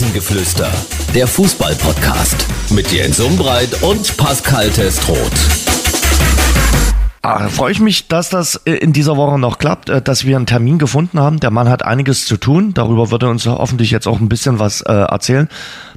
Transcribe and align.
Rasengeflüster, 0.00 0.72
der 1.14 1.26
Fußball-Podcast 1.26 2.46
mit 2.70 2.90
Jens 2.90 3.20
Umbreit 3.20 3.82
und 3.82 4.16
Pascal 4.16 4.70
Testroth. 4.70 5.18
Ah, 7.20 7.50
freue 7.50 7.72
ich 7.72 7.80
mich, 7.80 8.08
dass 8.08 8.30
das 8.30 8.56
äh, 8.64 8.72
in 8.72 8.94
dieser 8.94 9.18
Woche 9.18 9.38
noch 9.38 9.58
klappt, 9.58 9.90
äh, 9.90 10.00
dass 10.00 10.24
wir 10.24 10.36
einen 10.36 10.46
Termin 10.46 10.78
gefunden 10.78 11.20
haben. 11.20 11.38
Der 11.38 11.50
Mann 11.50 11.68
hat 11.68 11.84
einiges 11.84 12.24
zu 12.24 12.38
tun. 12.38 12.72
Darüber 12.72 13.10
wird 13.10 13.24
er 13.24 13.28
uns 13.28 13.44
hoffentlich 13.44 13.90
jetzt 13.90 14.08
auch 14.08 14.20
ein 14.20 14.30
bisschen 14.30 14.58
was 14.58 14.80
äh, 14.80 14.90
erzählen. 14.90 15.50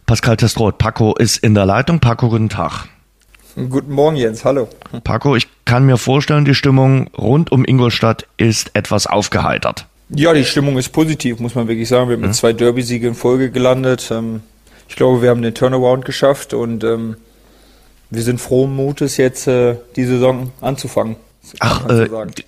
Pascal 0.05 0.35
Testroth, 0.35 0.77
Paco 0.77 1.15
ist 1.15 1.37
in 1.37 1.53
der 1.53 1.65
Leitung. 1.65 2.01
Paco, 2.01 2.27
guten 2.27 2.49
Tag. 2.49 2.89
Guten 3.55 3.93
Morgen, 3.93 4.17
Jens. 4.17 4.43
Hallo. 4.43 4.67
Paco, 5.05 5.37
ich 5.37 5.47
kann 5.63 5.85
mir 5.85 5.95
vorstellen, 5.95 6.43
die 6.43 6.55
Stimmung 6.55 7.07
rund 7.17 7.53
um 7.53 7.63
Ingolstadt 7.63 8.27
ist 8.35 8.71
etwas 8.73 9.07
aufgeheitert. 9.07 9.85
Ja, 10.09 10.33
die 10.33 10.45
Stimmung 10.45 10.77
ist 10.77 10.89
positiv, 10.89 11.39
muss 11.39 11.55
man 11.55 11.67
wirklich 11.67 11.87
sagen. 11.87 12.09
Wir 12.09 12.15
haben 12.15 12.21
mit 12.21 12.35
zwei 12.35 12.53
Derby-Siege 12.53 13.07
in 13.07 13.15
Folge 13.15 13.51
gelandet. 13.51 14.09
Ähm, 14.11 14.41
ich 14.87 14.95
glaube, 14.95 15.21
wir 15.21 15.29
haben 15.29 15.41
den 15.41 15.53
Turnaround 15.53 16.05
geschafft 16.05 16.53
und 16.53 16.83
ähm, 16.83 17.15
wir 18.09 18.21
sind 18.21 18.39
frohen 18.39 18.75
Mutes, 18.75 19.17
jetzt 19.17 19.47
äh, 19.47 19.75
die 19.95 20.05
Saison 20.05 20.51
anzufangen. 20.61 21.15
Ach, 21.59 21.87
äh, 21.89 22.07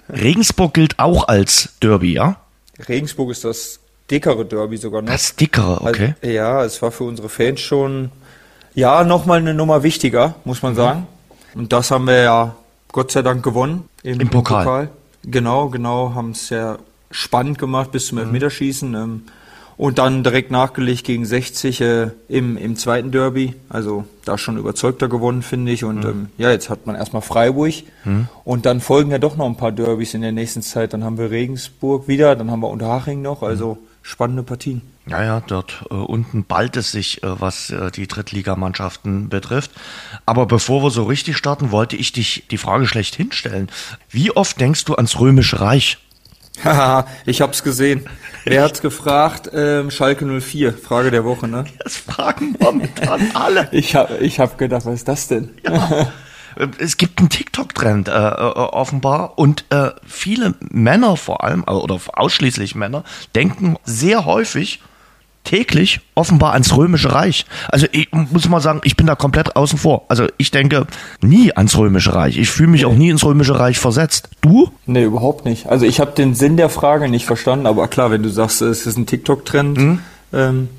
Regensburg 0.10 0.74
gilt 0.74 1.00
auch 1.00 1.28
als 1.28 1.70
Derby, 1.82 2.14
ja? 2.14 2.38
Regensburg 2.88 3.32
ist 3.32 3.44
das 3.44 3.80
dickere 4.10 4.46
Derby 4.46 4.78
sogar 4.78 5.02
noch. 5.02 5.12
Das 5.12 5.36
dickere, 5.36 5.82
okay. 5.82 6.16
Also, 6.22 6.36
ja, 6.36 6.64
es 6.64 6.82
war 6.82 6.92
für 6.92 7.04
unsere 7.04 7.30
Fans 7.30 7.62
schon, 7.62 8.12
ja, 8.74 9.04
nochmal 9.04 9.40
eine 9.40 9.54
Nummer 9.54 9.84
wichtiger, 9.84 10.36
muss 10.44 10.62
man 10.62 10.74
mhm. 10.74 10.78
sagen. 10.78 11.08
Und 11.56 11.74
das 11.74 11.92
haben 11.92 12.06
wir 12.06 12.22
ja 12.22 12.56
Gott 12.92 13.12
sei 13.12 13.22
Dank 13.22 13.44
gewonnen. 13.44 13.90
Im, 14.04 14.20
Im 14.20 14.30
Pokal. 14.30 14.64
Pokal. 14.64 14.90
Genau, 15.24 15.70
genau, 15.70 16.14
haben 16.14 16.32
es 16.32 16.50
ja 16.50 16.78
spannend 17.16 17.58
gemacht 17.58 17.92
bis 17.92 18.08
zum 18.08 18.18
mhm. 18.18 18.26
Elfmeterschießen. 18.26 18.94
Ähm, 18.94 19.22
und 19.78 19.98
dann 19.98 20.24
direkt 20.24 20.52
nachgelegt 20.52 21.04
gegen 21.04 21.26
60 21.26 21.82
äh, 21.82 22.08
im, 22.30 22.56
im 22.56 22.78
zweiten 22.78 23.12
Derby. 23.12 23.56
Also 23.68 24.06
da 24.24 24.38
schon 24.38 24.58
überzeugter 24.58 25.10
gewonnen, 25.10 25.42
finde 25.42 25.72
ich. 25.74 25.84
Und 25.84 26.00
mhm. 26.00 26.10
ähm, 26.10 26.30
ja, 26.38 26.50
jetzt 26.50 26.70
hat 26.70 26.88
man 26.88 26.96
erstmal 26.96 27.22
Freiburg. 27.22 27.74
Mhm. 28.06 28.30
Und 28.46 28.66
dann 28.66 28.80
folgen 28.80 29.12
ja 29.12 29.18
doch 29.18 29.36
noch 29.36 29.46
ein 29.46 29.58
paar 29.58 29.74
Derbys 29.74 30.14
in 30.14 30.22
der 30.22 30.32
nächsten 30.32 30.62
Zeit. 30.62 30.94
Dann 30.94 31.04
haben 31.04 31.18
wir 31.18 31.30
Regensburg 31.30 32.08
wieder, 32.08 32.36
dann 32.36 32.52
haben 32.52 32.62
wir 32.62 32.70
Unterhaching 32.70 33.22
noch. 33.22 33.44
Also 33.44 33.76
mhm. 33.76 33.88
spannende 34.02 34.44
Partien. 34.44 34.82
Ja, 35.08 35.24
ja, 35.24 35.40
dort 35.46 35.86
äh, 35.92 35.94
unten 35.94 36.46
ballt 36.46 36.78
es 36.78 36.92
sich, 36.92 37.22
äh, 37.22 37.40
was 37.40 37.70
äh, 37.70 37.92
die 37.92 38.08
Drittligamannschaften 38.08 39.30
betrifft. 39.30 39.72
Aber 40.26 40.46
bevor 40.46 40.84
wir 40.84 40.90
so 40.90 41.04
richtig 41.04 41.38
starten, 41.38 41.72
wollte 41.72 41.96
ich 41.96 42.12
dich 42.12 42.46
die 42.50 42.58
Frage 42.58 42.88
schlecht 42.88 43.14
hinstellen. 43.16 43.70
Wie 44.10 44.32
oft 44.32 44.60
denkst 44.60 44.86
du 44.86 44.96
ans 44.96 45.20
Römische 45.20 45.60
Reich? 45.60 46.00
Haha, 46.64 47.08
ich 47.26 47.42
hab's 47.42 47.64
gesehen. 47.64 48.08
Wer 48.46 48.64
hat's 48.64 48.82
gefragt? 48.82 49.50
Ähm, 49.54 49.92
Schalke 49.92 50.26
04, 50.26 50.74
Frage 50.74 51.12
der 51.12 51.26
Woche, 51.26 51.48
ne? 51.48 51.66
Das 51.84 51.98
fragen 51.98 52.56
momentan 52.60 53.32
alle. 53.34 53.68
ich 53.72 53.96
hab, 53.96 54.22
ich 54.22 54.40
hab 54.40 54.58
gedacht, 54.58 54.86
was 54.86 54.96
ist 54.96 55.08
das 55.08 55.28
denn? 55.28 55.52
Ja. 55.64 56.12
Es 56.80 56.96
gibt 56.96 57.20
einen 57.20 57.30
TikTok-Trend 57.30 58.08
äh, 58.08 58.12
äh, 58.12 58.14
offenbar 58.14 59.38
und 59.38 59.66
äh, 59.72 59.90
viele 60.06 60.54
Männer 60.60 61.18
vor 61.18 61.44
allem, 61.44 61.64
oder 61.66 62.00
ausschließlich 62.14 62.76
Männer, 62.76 63.04
denken 63.36 63.78
sehr 63.84 64.24
häufig, 64.24 64.82
täglich 65.46 66.02
offenbar 66.16 66.54
ans 66.54 66.76
Römische 66.76 67.14
Reich. 67.14 67.46
Also 67.70 67.88
ich 67.92 68.10
muss 68.12 68.50
mal 68.50 68.60
sagen, 68.60 68.82
ich 68.84 68.98
bin 68.98 69.08
da 69.08 69.16
komplett 69.16 69.56
außen 69.56 69.80
vor. 69.80 70.04
Also 70.10 70.28
ich 70.38 70.52
denke 70.52 70.88
nie 71.22 71.54
ans 71.56 71.78
Römische 71.78 72.14
Reich. 72.14 72.38
Ich 72.38 72.50
fühle 72.50 72.70
mich 72.70 72.82
nee. 72.82 72.88
auch 72.88 72.96
nie 72.96 73.10
ins 73.10 73.24
Römische 73.24 73.58
Reich 73.58 73.80
versetzt. 73.80 74.30
Du? 74.42 74.72
Nee, 74.86 75.04
überhaupt 75.04 75.46
nicht. 75.46 75.68
Also 75.68 75.86
ich 75.86 76.00
habe 76.00 76.12
den 76.12 76.36
Sinn 76.36 76.58
der 76.58 76.70
Frage 76.70 77.08
nicht 77.08 77.26
verstanden, 77.26 77.66
aber 77.66 77.88
klar, 77.88 78.12
wenn 78.12 78.24
du 78.24 78.30
sagst, 78.30 78.62
es 78.62 78.86
ist 78.86 78.98
ein 78.98 79.06
TikTok-Trend, 79.06 79.78
mhm. 79.78 80.00
ähm, 80.34 80.70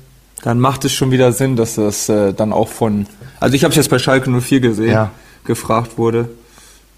dann 0.43 0.59
macht 0.59 0.85
es 0.85 0.93
schon 0.93 1.11
wieder 1.11 1.31
Sinn, 1.31 1.55
dass 1.55 1.75
das 1.75 2.09
äh, 2.09 2.33
dann 2.33 2.53
auch 2.53 2.67
von, 2.67 3.07
also 3.39 3.55
ich 3.55 3.63
habe 3.63 3.71
es 3.71 3.77
jetzt 3.77 3.89
bei 3.89 3.99
Schalke 3.99 4.29
04 4.29 4.59
gesehen, 4.59 4.91
ja. 4.91 5.11
gefragt 5.45 5.97
wurde. 5.97 6.29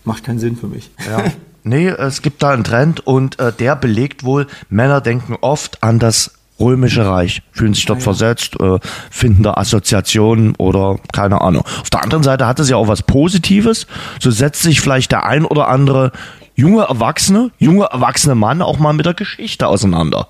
Macht 0.04 0.26
keinen 0.26 0.40
Sinn 0.40 0.56
für 0.58 0.68
mich. 0.68 0.90
Ja. 1.10 1.24
Nee, 1.64 1.90
es 1.90 2.22
gibt 2.22 2.42
da 2.42 2.52
einen 2.52 2.64
Trend 2.64 3.06
und 3.06 3.38
äh, 3.40 3.52
der 3.52 3.76
belegt 3.76 4.24
wohl, 4.24 4.48
Männer 4.70 5.02
denken 5.02 5.36
oft 5.42 5.84
an 5.84 6.00
das 6.00 6.39
Römische 6.60 7.06
Reich, 7.06 7.42
fühlen 7.52 7.74
sich 7.74 7.86
dort 7.86 7.98
ah, 7.98 8.02
ja. 8.02 8.04
versetzt, 8.04 8.60
äh, 8.60 8.80
finden 9.10 9.44
da 9.44 9.54
Assoziationen 9.54 10.56
oder 10.58 11.00
keine 11.14 11.42
Ahnung. 11.42 11.64
Auf 11.82 11.90
der 11.90 12.04
anderen 12.04 12.24
Seite 12.24 12.48
hat 12.48 12.60
es 12.60 12.70
ja 12.70 12.76
auch 12.76 12.88
was 12.88 13.04
Positives. 13.04 13.88
So 14.20 14.32
setzt 14.32 14.64
sich 14.64 14.82
vielleicht 14.82 15.12
der 15.12 15.26
ein 15.26 15.46
oder 15.46 15.68
andere 15.68 16.12
junge 16.56 16.84
Erwachsene, 16.84 17.52
junge 17.58 17.86
erwachsene 17.86 18.36
Mann 18.36 18.62
auch 18.62 18.80
mal 18.80 18.94
mit 18.94 19.06
der 19.06 19.14
Geschichte 19.14 19.68
auseinander. 19.68 20.28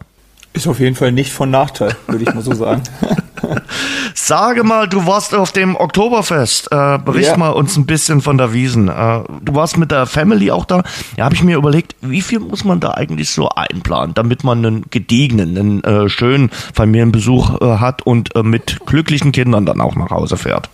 Ist 0.53 0.67
auf 0.67 0.79
jeden 0.79 0.95
Fall 0.95 1.11
nicht 1.11 1.31
von 1.31 1.51
Nachteil, 1.51 1.95
würde 2.07 2.23
ich 2.23 2.33
mal 2.33 2.41
so 2.41 2.53
sagen. 2.53 2.81
Sage 4.15 4.63
mal, 4.63 4.87
du 4.87 5.05
warst 5.05 5.33
auf 5.33 5.51
dem 5.51 5.75
Oktoberfest. 5.75 6.71
Äh, 6.71 6.97
bericht 6.97 7.29
ja. 7.29 7.37
mal 7.37 7.49
uns 7.49 7.77
ein 7.77 7.85
bisschen 7.85 8.21
von 8.21 8.37
der 8.37 8.53
Wiesen. 8.53 8.89
Äh, 8.89 9.21
du 9.41 9.55
warst 9.55 9.77
mit 9.77 9.91
der 9.91 10.05
Family 10.05 10.51
auch 10.51 10.65
da. 10.65 10.83
Ja, 11.17 11.25
habe 11.25 11.35
ich 11.35 11.43
mir 11.43 11.55
überlegt, 11.55 11.95
wie 12.01 12.21
viel 12.21 12.39
muss 12.39 12.63
man 12.63 12.79
da 12.79 12.91
eigentlich 12.91 13.29
so 13.29 13.49
einplanen, 13.49 14.13
damit 14.15 14.43
man 14.43 14.65
einen 14.65 14.85
gediegenen, 14.89 15.57
einen 15.57 15.83
äh, 15.83 16.09
schönen 16.09 16.49
Familienbesuch 16.73 17.61
äh, 17.61 17.77
hat 17.77 18.05
und 18.05 18.35
äh, 18.35 18.43
mit 18.43 18.79
glücklichen 18.85 19.31
Kindern 19.31 19.66
dann 19.66 19.81
auch 19.81 19.95
nach 19.95 20.09
Hause 20.09 20.37
fährt? 20.37 20.69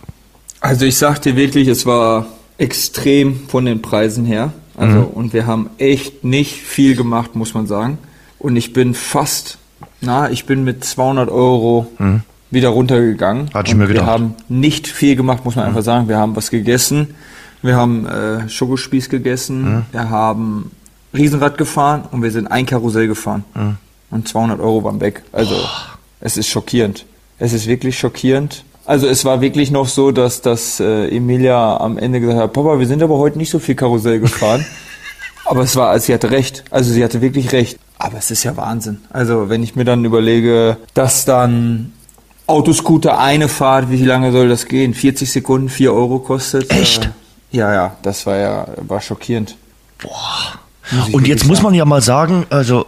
Also 0.60 0.86
ich 0.86 0.96
sag 0.96 1.20
dir 1.20 1.36
wirklich, 1.36 1.68
es 1.68 1.86
war 1.86 2.26
extrem 2.58 3.46
von 3.48 3.66
den 3.66 3.82
Preisen 3.82 4.24
her. 4.24 4.52
Also 4.76 4.98
mhm. 4.98 5.06
und 5.06 5.32
wir 5.32 5.46
haben 5.46 5.70
echt 5.78 6.24
nicht 6.24 6.54
viel 6.54 6.96
gemacht, 6.96 7.34
muss 7.34 7.54
man 7.54 7.66
sagen. 7.66 7.98
Und 8.38 8.56
ich 8.56 8.72
bin 8.72 8.94
fast 8.94 9.58
na, 10.00 10.30
ich 10.30 10.46
bin 10.46 10.64
mit 10.64 10.84
200 10.84 11.30
Euro 11.30 11.86
mhm. 11.98 12.22
wieder 12.50 12.68
runtergegangen. 12.68 13.50
Hatte 13.54 13.70
ich 13.70 13.76
mir 13.76 13.86
gedacht. 13.86 14.06
Wir 14.06 14.12
haben 14.12 14.34
nicht 14.48 14.86
viel 14.86 15.16
gemacht, 15.16 15.44
muss 15.44 15.56
man 15.56 15.64
mhm. 15.64 15.70
einfach 15.70 15.82
sagen. 15.82 16.08
Wir 16.08 16.18
haben 16.18 16.36
was 16.36 16.50
gegessen. 16.50 17.14
Wir 17.62 17.76
haben 17.76 18.06
äh, 18.06 18.48
Schokospieß 18.48 19.08
gegessen. 19.08 19.62
Mhm. 19.62 19.82
Wir 19.92 20.10
haben 20.10 20.70
Riesenrad 21.14 21.58
gefahren 21.58 22.04
und 22.10 22.22
wir 22.22 22.30
sind 22.30 22.46
ein 22.46 22.66
Karussell 22.66 23.08
gefahren. 23.08 23.44
Mhm. 23.54 23.76
Und 24.10 24.28
200 24.28 24.60
Euro 24.60 24.84
waren 24.84 25.00
weg. 25.00 25.22
Also, 25.32 25.54
oh. 25.54 25.68
es 26.20 26.36
ist 26.36 26.48
schockierend. 26.48 27.04
Es 27.38 27.52
ist 27.52 27.66
wirklich 27.66 27.98
schockierend. 27.98 28.64
Also 28.86 29.08
es 29.08 29.24
war 29.24 29.40
wirklich 29.40 29.72
noch 29.72 29.88
so, 29.88 30.12
dass, 30.12 30.42
dass 30.42 30.78
äh, 30.78 31.08
Emilia 31.08 31.78
am 31.78 31.98
Ende 31.98 32.20
gesagt 32.20 32.40
hat, 32.40 32.52
Papa, 32.52 32.78
wir 32.78 32.86
sind 32.86 33.02
aber 33.02 33.18
heute 33.18 33.36
nicht 33.36 33.50
so 33.50 33.58
viel 33.58 33.74
Karussell 33.74 34.20
gefahren. 34.20 34.64
aber 35.44 35.62
es 35.62 35.74
war, 35.74 35.98
sie 35.98 36.14
hatte 36.14 36.30
recht. 36.30 36.64
Also 36.70 36.92
sie 36.92 37.02
hatte 37.02 37.20
wirklich 37.20 37.52
recht. 37.52 37.78
Aber 37.98 38.18
es 38.18 38.30
ist 38.30 38.44
ja 38.44 38.56
Wahnsinn. 38.56 38.98
Also 39.10 39.48
wenn 39.48 39.62
ich 39.62 39.74
mir 39.74 39.84
dann 39.84 40.04
überlege, 40.04 40.76
dass 40.94 41.24
dann 41.24 41.92
Autoscooter 42.46 43.18
eine 43.18 43.48
Fahrt, 43.48 43.90
wie 43.90 44.04
lange 44.04 44.32
soll 44.32 44.48
das 44.48 44.66
gehen? 44.66 44.94
40 44.94 45.30
Sekunden, 45.30 45.68
4 45.68 45.92
Euro 45.92 46.18
kostet. 46.18 46.70
Echt? 46.70 47.06
Äh, 47.06 47.56
ja, 47.56 47.72
ja, 47.72 47.96
das 48.02 48.26
war 48.26 48.36
ja 48.36 48.66
war 48.86 49.00
schockierend. 49.00 49.56
Boah. 49.98 50.60
Und 51.12 51.26
jetzt 51.26 51.46
muss 51.46 51.62
man 51.62 51.74
ja 51.74 51.84
mal 51.84 52.02
sagen, 52.02 52.46
also 52.50 52.86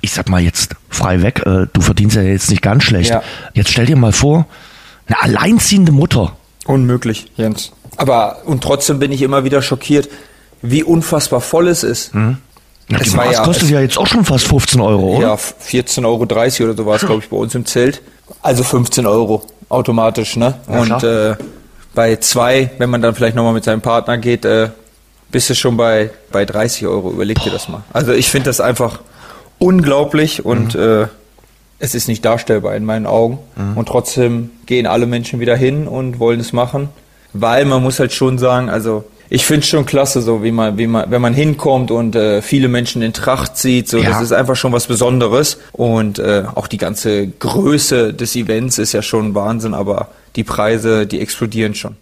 ich 0.00 0.12
sag 0.12 0.28
mal 0.28 0.40
jetzt 0.40 0.74
frei 0.88 1.22
weg, 1.22 1.42
äh, 1.46 1.66
du 1.72 1.80
verdienst 1.80 2.16
ja 2.16 2.22
jetzt 2.22 2.50
nicht 2.50 2.62
ganz 2.62 2.84
schlecht. 2.84 3.10
Ja. 3.10 3.22
Jetzt 3.54 3.70
stell 3.70 3.86
dir 3.86 3.96
mal 3.96 4.12
vor, 4.12 4.46
eine 5.06 5.22
alleinziehende 5.22 5.92
Mutter. 5.92 6.36
Unmöglich, 6.66 7.32
Jens. 7.36 7.72
Aber 7.96 8.42
und 8.44 8.62
trotzdem 8.62 8.98
bin 8.98 9.10
ich 9.12 9.22
immer 9.22 9.44
wieder 9.44 9.62
schockiert, 9.62 10.08
wie 10.60 10.82
unfassbar 10.82 11.40
voll 11.40 11.68
es 11.68 11.82
ist. 11.82 12.14
Mhm. 12.14 12.38
Ja, 12.88 12.98
die 12.98 13.10
Maß 13.10 13.32
ja, 13.32 13.42
kostet 13.42 13.70
ja 13.70 13.80
jetzt 13.80 13.98
auch 13.98 14.06
schon 14.06 14.24
fast 14.24 14.46
15 14.46 14.80
Euro, 14.80 15.16
oder? 15.16 15.28
Ja, 15.28 15.34
14,30 15.34 16.04
Euro 16.04 16.22
oder 16.70 16.76
so 16.76 16.86
war 16.86 16.96
es, 16.96 17.02
glaube 17.02 17.22
ich, 17.22 17.28
bei 17.28 17.36
uns 17.36 17.54
im 17.54 17.66
Zelt. 17.66 18.00
Also 18.42 18.64
15 18.64 19.06
Euro 19.06 19.44
automatisch, 19.68 20.36
ne? 20.36 20.54
Ja, 20.70 20.80
und 20.80 21.02
äh, 21.02 21.36
bei 21.94 22.16
zwei, 22.16 22.70
wenn 22.78 22.90
man 22.90 23.02
dann 23.02 23.14
vielleicht 23.14 23.36
nochmal 23.36 23.52
mit 23.52 23.64
seinem 23.64 23.82
Partner 23.82 24.16
geht, 24.18 24.44
äh, 24.44 24.70
bist 25.30 25.50
du 25.50 25.54
schon 25.54 25.76
bei, 25.76 26.10
bei 26.32 26.44
30 26.44 26.86
Euro. 26.86 27.10
Überleg 27.10 27.40
dir 27.42 27.50
das 27.50 27.68
mal. 27.68 27.82
Also 27.92 28.12
ich 28.12 28.28
finde 28.28 28.46
das 28.46 28.60
einfach 28.60 29.00
unglaublich 29.58 30.44
und 30.44 30.74
mhm. 30.74 30.80
äh, 30.80 31.06
es 31.78 31.94
ist 31.94 32.08
nicht 32.08 32.24
darstellbar 32.24 32.74
in 32.74 32.84
meinen 32.84 33.06
Augen. 33.06 33.38
Mhm. 33.56 33.76
Und 33.76 33.88
trotzdem 33.88 34.50
gehen 34.66 34.86
alle 34.86 35.06
Menschen 35.06 35.40
wieder 35.40 35.56
hin 35.56 35.86
und 35.86 36.18
wollen 36.18 36.40
es 36.40 36.52
machen. 36.52 36.88
Weil 37.34 37.66
man 37.66 37.82
muss 37.82 38.00
halt 38.00 38.12
schon 38.12 38.38
sagen, 38.38 38.70
also 38.70 39.04
ich 39.30 39.44
finde 39.44 39.60
es 39.60 39.68
schon 39.68 39.84
klasse, 39.84 40.22
so 40.22 40.42
wie 40.42 40.52
man, 40.52 40.78
wie 40.78 40.86
man, 40.86 41.10
wenn 41.10 41.20
man 41.20 41.34
hinkommt 41.34 41.90
und 41.90 42.16
äh, 42.16 42.40
viele 42.40 42.68
Menschen 42.68 43.02
in 43.02 43.12
Tracht 43.12 43.56
sieht, 43.56 43.88
so 43.88 43.98
ja. 43.98 44.10
das 44.10 44.22
ist 44.22 44.32
einfach 44.32 44.56
schon 44.56 44.72
was 44.72 44.86
Besonderes. 44.86 45.58
Und 45.72 46.18
äh, 46.18 46.44
auch 46.54 46.66
die 46.66 46.78
ganze 46.78 47.26
Größe 47.26 48.14
des 48.14 48.36
Events 48.36 48.78
ist 48.78 48.92
ja 48.92 49.02
schon 49.02 49.34
Wahnsinn, 49.34 49.74
aber 49.74 50.08
die 50.36 50.44
Preise, 50.44 51.06
die 51.06 51.20
explodieren 51.20 51.74
schon. 51.74 51.96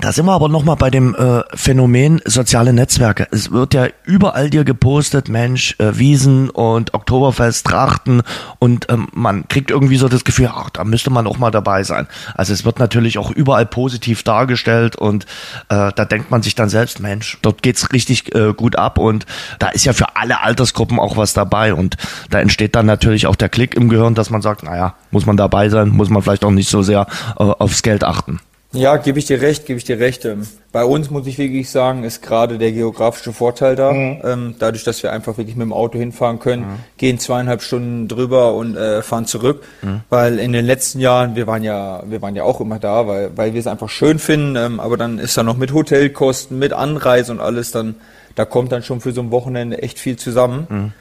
Da 0.00 0.12
sind 0.12 0.26
wir 0.26 0.32
aber 0.32 0.48
nochmal 0.48 0.76
bei 0.76 0.90
dem 0.90 1.16
äh, 1.16 1.42
Phänomen 1.54 2.22
soziale 2.24 2.72
Netzwerke. 2.72 3.26
Es 3.32 3.50
wird 3.50 3.74
ja 3.74 3.88
überall 4.04 4.48
dir 4.48 4.62
gepostet, 4.62 5.28
Mensch, 5.28 5.74
äh, 5.80 5.98
Wiesen 5.98 6.50
und 6.50 6.94
Oktoberfest, 6.94 7.66
Trachten 7.66 8.22
und 8.60 8.86
ähm, 8.90 9.08
man 9.12 9.48
kriegt 9.48 9.72
irgendwie 9.72 9.96
so 9.96 10.08
das 10.08 10.22
Gefühl, 10.22 10.50
ach, 10.54 10.70
da 10.70 10.84
müsste 10.84 11.10
man 11.10 11.26
auch 11.26 11.38
mal 11.38 11.50
dabei 11.50 11.82
sein. 11.82 12.06
Also 12.36 12.52
es 12.52 12.64
wird 12.64 12.78
natürlich 12.78 13.18
auch 13.18 13.32
überall 13.32 13.66
positiv 13.66 14.22
dargestellt 14.22 14.94
und 14.94 15.24
äh, 15.68 15.90
da 15.92 16.04
denkt 16.04 16.30
man 16.30 16.42
sich 16.42 16.54
dann 16.54 16.68
selbst, 16.68 17.00
Mensch, 17.00 17.38
dort 17.42 17.64
geht's 17.64 17.92
richtig 17.92 18.32
äh, 18.36 18.54
gut 18.54 18.76
ab 18.76 18.98
und 18.98 19.26
da 19.58 19.66
ist 19.70 19.84
ja 19.84 19.94
für 19.94 20.14
alle 20.14 20.42
Altersgruppen 20.42 21.00
auch 21.00 21.16
was 21.16 21.32
dabei 21.32 21.74
und 21.74 21.96
da 22.30 22.38
entsteht 22.38 22.76
dann 22.76 22.86
natürlich 22.86 23.26
auch 23.26 23.36
der 23.36 23.48
Klick 23.48 23.74
im 23.74 23.88
Gehirn, 23.88 24.14
dass 24.14 24.30
man 24.30 24.42
sagt, 24.42 24.62
naja, 24.62 24.94
muss 25.10 25.26
man 25.26 25.36
dabei 25.36 25.70
sein, 25.70 25.88
muss 25.88 26.08
man 26.08 26.22
vielleicht 26.22 26.44
auch 26.44 26.52
nicht 26.52 26.68
so 26.68 26.82
sehr 26.82 27.08
äh, 27.36 27.42
aufs 27.42 27.82
Geld 27.82 28.04
achten. 28.04 28.38
Ja, 28.72 28.98
gebe 28.98 29.18
ich 29.18 29.24
dir 29.24 29.40
recht, 29.40 29.64
gebe 29.64 29.78
ich 29.78 29.84
dir 29.84 29.98
recht. 29.98 30.26
Ähm, 30.26 30.46
Bei 30.72 30.84
uns 30.84 31.08
muss 31.08 31.26
ich 31.26 31.38
wirklich 31.38 31.70
sagen, 31.70 32.04
ist 32.04 32.20
gerade 32.20 32.58
der 32.58 32.70
geografische 32.72 33.32
Vorteil 33.32 33.76
da. 33.76 33.92
Ähm, 33.92 34.56
dadurch, 34.58 34.84
dass 34.84 35.02
wir 35.02 35.10
einfach 35.10 35.38
wirklich 35.38 35.56
mit 35.56 35.64
dem 35.64 35.72
Auto 35.72 35.98
hinfahren 35.98 36.38
können, 36.38 36.64
gehen 36.98 37.18
zweieinhalb 37.18 37.62
Stunden 37.62 38.08
drüber 38.08 38.52
und 38.52 38.76
äh, 38.76 39.00
fahren 39.00 39.24
zurück. 39.24 39.62
Weil 40.10 40.38
in 40.38 40.52
den 40.52 40.66
letzten 40.66 41.00
Jahren, 41.00 41.34
wir 41.34 41.46
waren 41.46 41.62
ja, 41.62 42.02
wir 42.06 42.20
waren 42.20 42.36
ja 42.36 42.44
auch 42.44 42.60
immer 42.60 42.78
da, 42.78 43.06
weil, 43.08 43.34
weil 43.36 43.54
wir 43.54 43.60
es 43.60 43.66
einfach 43.66 43.88
schön 43.88 44.18
finden. 44.18 44.56
Ähm, 44.56 44.80
aber 44.80 44.98
dann 44.98 45.18
ist 45.18 45.34
da 45.38 45.42
noch 45.42 45.56
mit 45.56 45.72
Hotelkosten, 45.72 46.58
mit 46.58 46.74
Anreise 46.74 47.32
und 47.32 47.40
alles, 47.40 47.70
dann, 47.70 47.94
da 48.34 48.44
kommt 48.44 48.70
dann 48.70 48.82
schon 48.82 49.00
für 49.00 49.12
so 49.12 49.22
ein 49.22 49.30
Wochenende 49.30 49.82
echt 49.82 49.98
viel 49.98 50.16
zusammen. 50.16 50.92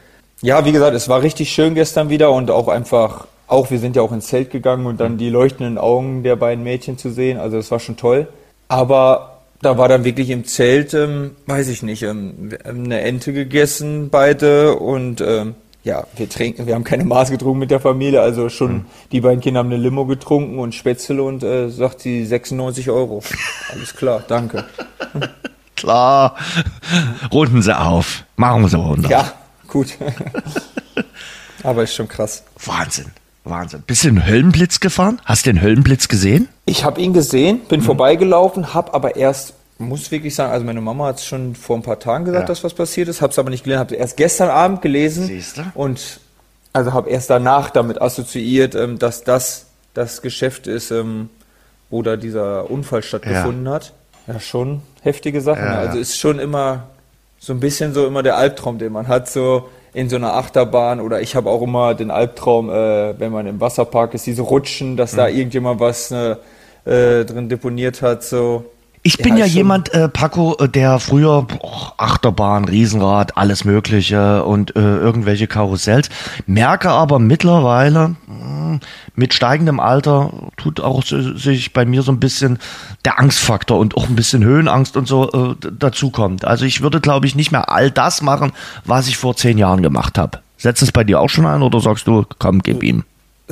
Ja, 0.41 0.63
wie 0.63 0.71
gesagt, 0.71 0.95
es 0.95 1.09
war 1.09 1.21
richtig 1.21 1.51
schön 1.51 1.75
gestern 1.75 2.09
wieder 2.09 2.31
und 2.31 2.49
auch 2.49 2.69
einfach, 2.69 3.27
auch 3.47 3.71
wir 3.71 3.79
sind 3.79 3.95
ja 3.95 4.01
auch 4.01 4.11
ins 4.11 4.27
Zelt 4.27 4.51
gegangen 4.51 4.85
und 4.85 4.99
dann 4.99 5.17
die 5.17 5.29
leuchtenden 5.29 5.77
Augen 5.77 6.23
der 6.23 6.35
beiden 6.35 6.63
Mädchen 6.63 6.97
zu 6.97 7.09
sehen, 7.09 7.39
also 7.39 7.57
das 7.57 7.71
war 7.71 7.79
schon 7.79 7.97
toll. 7.97 8.27
Aber 8.67 9.39
da 9.61 9.77
war 9.77 9.87
dann 9.87 10.03
wirklich 10.03 10.29
im 10.29 10.45
Zelt, 10.45 10.93
ähm, 10.93 11.31
weiß 11.45 11.69
ich 11.69 11.81
nicht, 11.81 12.03
ähm, 12.03 12.51
wir 12.51 12.65
eine 12.65 13.01
Ente 13.01 13.33
gegessen 13.33 14.09
beide 14.09 14.75
und 14.75 15.21
ähm, 15.21 15.55
ja, 15.83 16.05
wir 16.17 16.29
trinken, 16.29 16.67
wir 16.67 16.75
haben 16.75 16.83
keine 16.83 17.05
Maß 17.05 17.31
getrunken 17.31 17.59
mit 17.59 17.71
der 17.71 17.79
Familie, 17.79 18.21
also 18.21 18.49
schon 18.49 18.85
die 19.13 19.21
beiden 19.21 19.39
Kinder 19.39 19.59
haben 19.59 19.71
eine 19.71 19.77
Limo 19.81 20.05
getrunken 20.05 20.59
und 20.59 20.75
Spätzle 20.75 21.23
und 21.23 21.43
äh, 21.43 21.69
sagt 21.69 22.01
sie 22.01 22.25
96 22.25 22.89
Euro. 22.89 23.23
Alles 23.71 23.95
klar, 23.95 24.23
danke. 24.27 24.65
Klar, 25.77 26.35
runden 27.31 27.61
sie 27.61 27.79
auf, 27.79 28.23
machen 28.35 28.67
sie 28.67 28.77
runter. 28.77 29.09
Ja, 29.09 29.31
gut. 29.67 29.95
Aber 31.63 31.83
ist 31.83 31.93
schon 31.93 32.07
krass. 32.07 32.43
Wahnsinn, 32.65 33.11
Wahnsinn. 33.49 33.83
Bist 33.87 34.03
du 34.03 34.09
den 34.09 34.25
Höllenblitz 34.25 34.79
gefahren? 34.79 35.19
Hast 35.25 35.45
du 35.45 35.51
den 35.53 35.61
Höllenblitz 35.61 36.07
gesehen? 36.07 36.47
Ich 36.65 36.83
habe 36.83 37.01
ihn 37.01 37.13
gesehen, 37.13 37.57
Mhm. 37.63 37.67
bin 37.67 37.81
vorbeigelaufen, 37.81 38.73
habe 38.73 38.93
aber 38.93 39.15
erst, 39.15 39.53
muss 39.77 40.09
wirklich 40.11 40.35
sagen, 40.35 40.51
also 40.51 40.65
meine 40.65 40.81
Mama 40.81 41.07
hat 41.07 41.17
es 41.17 41.25
schon 41.25 41.55
vor 41.55 41.75
ein 41.77 41.81
paar 41.83 41.99
Tagen 41.99 42.25
gesagt, 42.25 42.43
Ja. 42.43 42.47
dass 42.47 42.63
was 42.63 42.73
passiert 42.73 43.07
ist, 43.07 43.21
habe 43.21 43.31
es 43.31 43.39
aber 43.39 43.49
nicht 43.49 43.63
gelesen, 43.63 43.79
habe 43.79 43.95
erst 43.95 44.17
gestern 44.17 44.49
Abend 44.49 44.81
gelesen 44.81 45.25
Siehste? 45.27 45.65
und 45.75 46.19
also 46.73 46.93
habe 46.93 47.09
erst 47.09 47.29
danach 47.29 47.69
damit 47.69 48.01
assoziiert, 48.01 48.75
ähm, 48.75 48.99
dass 48.99 49.23
das 49.23 49.65
das 49.93 50.21
Geschäft 50.21 50.67
ist, 50.67 50.91
ähm, 50.91 51.29
wo 51.89 52.03
da 52.03 52.17
dieser 52.17 52.69
Unfall 52.69 53.01
stattgefunden 53.01 53.67
hat. 53.69 53.93
Ja, 54.27 54.39
schon 54.39 54.81
heftige 55.01 55.41
Sache. 55.41 55.59
Ja, 55.59 55.65
ne? 55.65 55.71
ja. 55.71 55.79
Also 55.79 55.97
ist 55.99 56.17
schon 56.19 56.37
immer 56.37 56.87
so 57.39 57.53
ein 57.53 57.59
bisschen 57.59 57.93
so 57.93 58.05
immer 58.05 58.21
der 58.23 58.35
Albtraum, 58.37 58.77
den 58.77 58.91
man 58.91 59.07
hat, 59.07 59.29
so 59.29 59.69
in 59.97 60.09
so 60.09 60.15
einer 60.15 60.35
Achterbahn 60.35 61.01
oder 61.01 61.21
ich 61.21 61.35
habe 61.35 61.49
auch 61.49 61.63
immer 61.63 61.95
den 61.95 62.11
Albtraum, 62.11 62.69
äh, 62.69 63.19
wenn 63.19 63.31
man 63.31 63.47
im 63.47 63.59
Wasserpark 63.59 64.13
ist, 64.13 64.27
diese 64.27 64.43
Rutschen, 64.43 64.95
dass 64.95 65.13
Mhm. 65.13 65.17
da 65.17 65.27
irgendjemand 65.27 65.79
was 65.79 66.11
ne, 66.11 66.37
äh, 66.85 67.25
drin 67.25 67.49
deponiert 67.49 68.03
hat, 68.03 68.23
so. 68.23 68.63
Ich 69.07 69.17
bin 69.17 69.37
ja, 69.37 69.45
schon- 69.45 69.55
jemand, 69.55 69.93
äh, 69.93 70.09
Paco, 70.09 70.55
äh, 70.59 70.67
der 70.69 70.99
früher 70.99 71.43
boah, 71.43 71.93
Achterbahn, 71.97 72.65
Riesenrad, 72.65 73.37
alles 73.37 73.63
Mögliche 73.65 74.43
und 74.43 74.75
äh, 74.75 74.79
irgendwelche 74.79 75.47
Karussells. 75.47 76.09
Merke 76.45 76.89
aber 76.89 77.19
mittlerweile, 77.19 78.15
mh, 78.27 78.79
mit 79.15 79.33
steigendem 79.33 79.79
Alter 79.79 80.31
tut 80.57 80.79
auch 80.81 81.03
si- 81.03 81.37
sich 81.37 81.73
bei 81.73 81.85
mir 81.85 82.01
so 82.03 82.11
ein 82.11 82.19
bisschen 82.19 82.59
der 83.05 83.19
Angstfaktor 83.19 83.79
und 83.79 83.95
auch 83.97 84.07
ein 84.09 84.15
bisschen 84.15 84.43
Höhenangst 84.43 84.97
und 84.97 85.07
so 85.07 85.31
äh, 85.31 85.55
dazukommt. 85.71 86.45
Also 86.45 86.65
ich 86.65 86.81
würde, 86.81 86.99
glaube 87.01 87.25
ich, 87.25 87.35
nicht 87.35 87.51
mehr 87.51 87.71
all 87.71 87.89
das 87.89 88.21
machen, 88.21 88.51
was 88.85 89.07
ich 89.07 89.17
vor 89.17 89.35
zehn 89.35 89.57
Jahren 89.57 89.81
gemacht 89.81 90.17
habe. 90.17 90.39
Setzt 90.57 90.81
es 90.81 90.91
bei 90.91 91.03
dir 91.03 91.19
auch 91.19 91.29
schon 91.29 91.45
ein 91.45 91.61
oder 91.61 91.79
sagst 91.79 92.07
du, 92.07 92.25
komm, 92.39 92.61
gib 92.61 92.83
ihm? 92.83 93.03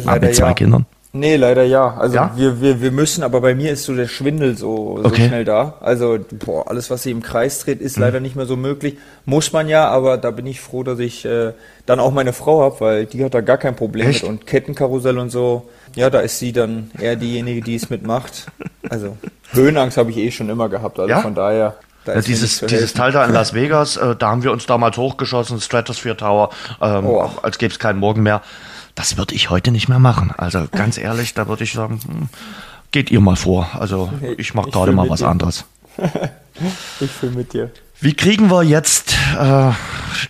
Ah, 0.06 0.18
mit 0.20 0.36
zwei 0.36 0.48
ja. 0.48 0.54
Kindern. 0.54 0.86
Nee, 1.18 1.38
leider 1.38 1.64
ja. 1.64 1.96
Also 1.98 2.16
Ja? 2.16 2.32
Wir, 2.36 2.60
wir, 2.62 2.82
wir 2.82 2.92
müssen, 2.92 3.24
aber 3.24 3.40
bei 3.40 3.56
mir 3.56 3.72
ist 3.72 3.86
so 3.86 3.96
der 3.96 4.08
Schwindel 4.10 4.58
so, 4.58 4.98
so 5.02 5.06
Okay. 5.06 5.24
Mhm. 5.24 5.28
schnell 5.30 5.46
da. 5.46 5.76
Also 5.80 6.18
boah, 6.46 6.70
alles, 6.70 6.90
was 6.90 7.04
sich 7.04 7.12
im 7.14 7.22
Kreis 7.22 7.60
dreht, 7.60 7.80
ist 7.80 7.98
leider 7.98 8.20
nicht 8.20 8.36
mehr 8.36 8.46
so 8.46 8.58
möglich. 8.58 8.98
Muss 9.24 9.54
man 9.54 9.70
ja, 9.70 9.88
aber 9.88 10.18
da 10.18 10.32
bin 10.32 10.46
ich 10.46 10.60
froh, 10.60 10.84
dass 10.84 11.00
ich 11.00 11.24
äh, 11.24 11.54
dann 11.86 12.02
auch 12.02 12.12
meine 12.12 12.34
Frau 12.34 12.62
habe, 12.64 12.80
weil 12.82 13.06
die 13.06 13.24
hat 13.24 13.34
da 13.34 13.40
gar 13.40 13.58
kein 13.58 13.78
Problem 13.78 14.08
Echt? 14.10 14.24
mit. 14.24 14.30
Und 14.30 14.46
Kettenkarussell 14.46 15.18
und 15.18 15.30
so, 15.30 15.70
ja, 15.96 16.10
da 16.10 16.20
ist 16.20 16.38
sie 16.40 16.52
dann 16.52 16.92
eher 17.00 17.16
diejenige, 17.16 17.62
die 17.62 17.76
es 17.76 17.90
mitmacht. 17.90 18.48
Also 18.90 19.16
Höhenangst 19.54 19.96
habe 19.98 20.12
ich 20.12 20.18
eh 20.18 20.32
schon 20.32 20.50
immer 20.50 20.68
gehabt. 20.68 21.00
Also 21.00 21.10
Ja? 21.10 21.22
von 21.22 21.34
daher. 21.34 21.76
Da 22.04 22.16
Ja, 22.16 22.22
dieses, 22.22 22.60
dieses. 22.60 22.94
Teil 22.94 23.12
da 23.14 23.24
in 23.26 23.32
Las 23.34 23.54
Vegas, 23.54 23.96
äh, 23.98 24.16
da 24.16 24.30
haben 24.32 24.44
wir 24.44 24.52
uns 24.52 24.66
damals 24.68 24.98
hochgeschossen, 24.98 25.60
Stratosphere 25.62 26.18
Tower, 26.18 26.50
ähm, 26.82 27.06
Oh. 27.08 27.30
als 27.42 27.58
gäbe 27.58 27.72
es 27.72 27.80
keinen 27.80 28.00
Morgen 28.00 28.22
mehr. 28.22 28.42
Das 28.96 29.18
würde 29.18 29.36
ich 29.36 29.50
heute 29.50 29.72
nicht 29.72 29.90
mehr 29.90 30.00
machen. 30.00 30.32
Also 30.36 30.68
ganz 30.72 30.98
ehrlich, 30.98 31.34
da 31.34 31.48
würde 31.48 31.64
ich 31.66 31.74
sagen, 31.74 32.00
hm, 32.06 32.30
geht 32.92 33.12
ihr 33.12 33.20
mal 33.20 33.36
vor. 33.36 33.70
Also 33.74 34.12
ich 34.38 34.54
mache 34.54 34.72
gerade 34.72 34.94
mal 34.94 35.10
was 35.10 35.20
dir. 35.20 35.28
anderes. 35.28 35.66
Ich 37.02 37.12
fühle 37.12 37.34
mit 37.34 37.52
dir. 37.52 37.70
Wie 38.06 38.14
kriegen 38.14 38.52
wir 38.52 38.62
jetzt 38.62 39.16
äh, 39.36 39.72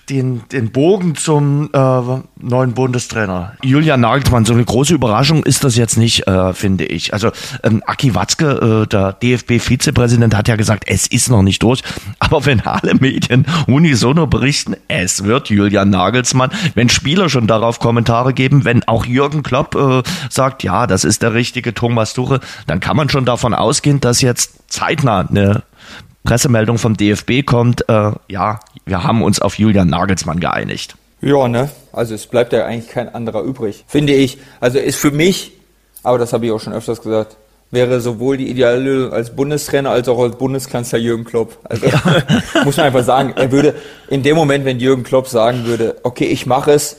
den, 0.08 0.44
den 0.50 0.72
Bogen 0.72 1.16
zum 1.16 1.70
äh, 1.74 2.02
neuen 2.40 2.74
Bundestrainer? 2.74 3.58
Julian 3.64 4.00
Nagelsmann, 4.00 4.46
so 4.46 4.54
eine 4.54 4.64
große 4.64 4.94
Überraschung 4.94 5.44
ist 5.44 5.66
das 5.66 5.76
jetzt 5.76 5.98
nicht, 5.98 6.26
äh, 6.26 6.54
finde 6.54 6.86
ich. 6.86 7.12
Also 7.14 7.32
ähm, 7.64 7.84
Aki 7.86 8.16
Watzke, 8.16 8.86
äh, 8.86 8.88
der 8.88 9.12
DFB-Vizepräsident, 9.12 10.38
hat 10.38 10.48
ja 10.48 10.56
gesagt, 10.56 10.86
es 10.88 11.06
ist 11.06 11.30
noch 11.30 11.42
nicht 11.42 11.62
durch. 11.64 11.82
Aber 12.20 12.46
wenn 12.46 12.62
alle 12.62 12.96
Medien 12.96 13.46
unisono 13.68 14.26
berichten, 14.26 14.78
es 14.88 15.26
wird 15.26 15.50
Julian 15.50 15.90
Nagelsmann, 15.90 16.52
wenn 16.76 16.88
Spieler 16.88 17.28
schon 17.28 17.46
darauf 17.46 17.80
Kommentare 17.80 18.34
geben, 18.34 18.64
wenn 18.64 18.88
auch 18.88 19.06
Jürgen 19.06 19.44
Klopp 19.44 19.76
äh, 19.76 20.02
sagt, 20.30 20.64
ja, 20.64 20.88
das 20.88 21.04
ist 21.04 21.24
der 21.24 21.34
richtige 21.34 21.74
Thomas 21.74 22.14
Tuchel, 22.14 22.40
dann 22.68 22.80
kann 22.80 22.96
man 22.96 23.10
schon 23.10 23.26
davon 23.26 23.54
ausgehen, 23.54 24.00
dass 24.00 24.22
jetzt 24.22 24.72
zeitnah 24.72 25.28
eine 25.28 25.64
Pressemeldung 26.26 26.78
vom 26.78 26.98
DFB 26.98 27.46
kommt, 27.46 27.88
äh, 27.88 28.12
ja, 28.28 28.60
wir 28.86 29.04
haben 29.04 29.24
uns 29.24 29.42
auf 29.42 29.58
Julian 29.58 29.88
Nagelsmann 29.88 30.40
geeinigt. 30.40 30.96
Ja, 31.22 31.48
ne? 31.48 31.70
Also 31.94 32.14
es 32.14 32.28
bleibt 32.28 32.54
ja 32.54 32.66
eigentlich 32.66 32.92
kein 32.92 33.14
anderer 33.14 33.42
übrig, 33.42 33.86
finde 33.88 34.14
ich. 34.14 34.38
Also 34.60 34.78
ist 34.80 34.98
für 34.98 35.12
mich, 35.12 35.54
aber 36.04 36.18
das 36.18 36.34
habe 36.34 36.46
ich 36.46 36.52
auch 36.52 36.60
schon 36.60 36.74
öfters 36.74 37.02
gesagt, 37.02 37.38
wäre 37.72 38.00
sowohl 38.00 38.38
die 38.38 38.50
ideale 38.50 38.80
Lösung 38.80 39.14
als 39.14 39.36
Bundestrainer 39.36 39.90
als 39.90 40.08
auch 40.08 40.20
als 40.22 40.38
Bundeskanzler 40.38 41.00
Jürgen 41.00 41.24
Klopp. 41.24 41.58
Also 41.64 41.88
muss 42.64 42.78
man 42.78 42.88
einfach 42.88 43.04
sagen, 43.04 43.34
er 43.36 43.52
würde 43.52 43.76
in 44.10 44.22
dem 44.24 44.36
Moment, 44.36 44.66
wenn 44.66 44.80
Jürgen 44.80 45.04
Klopp 45.04 45.28
sagen 45.28 45.66
würde, 45.66 45.96
okay, 46.04 46.26
ich 46.26 46.46
mache 46.46 46.72
es, 46.72 46.98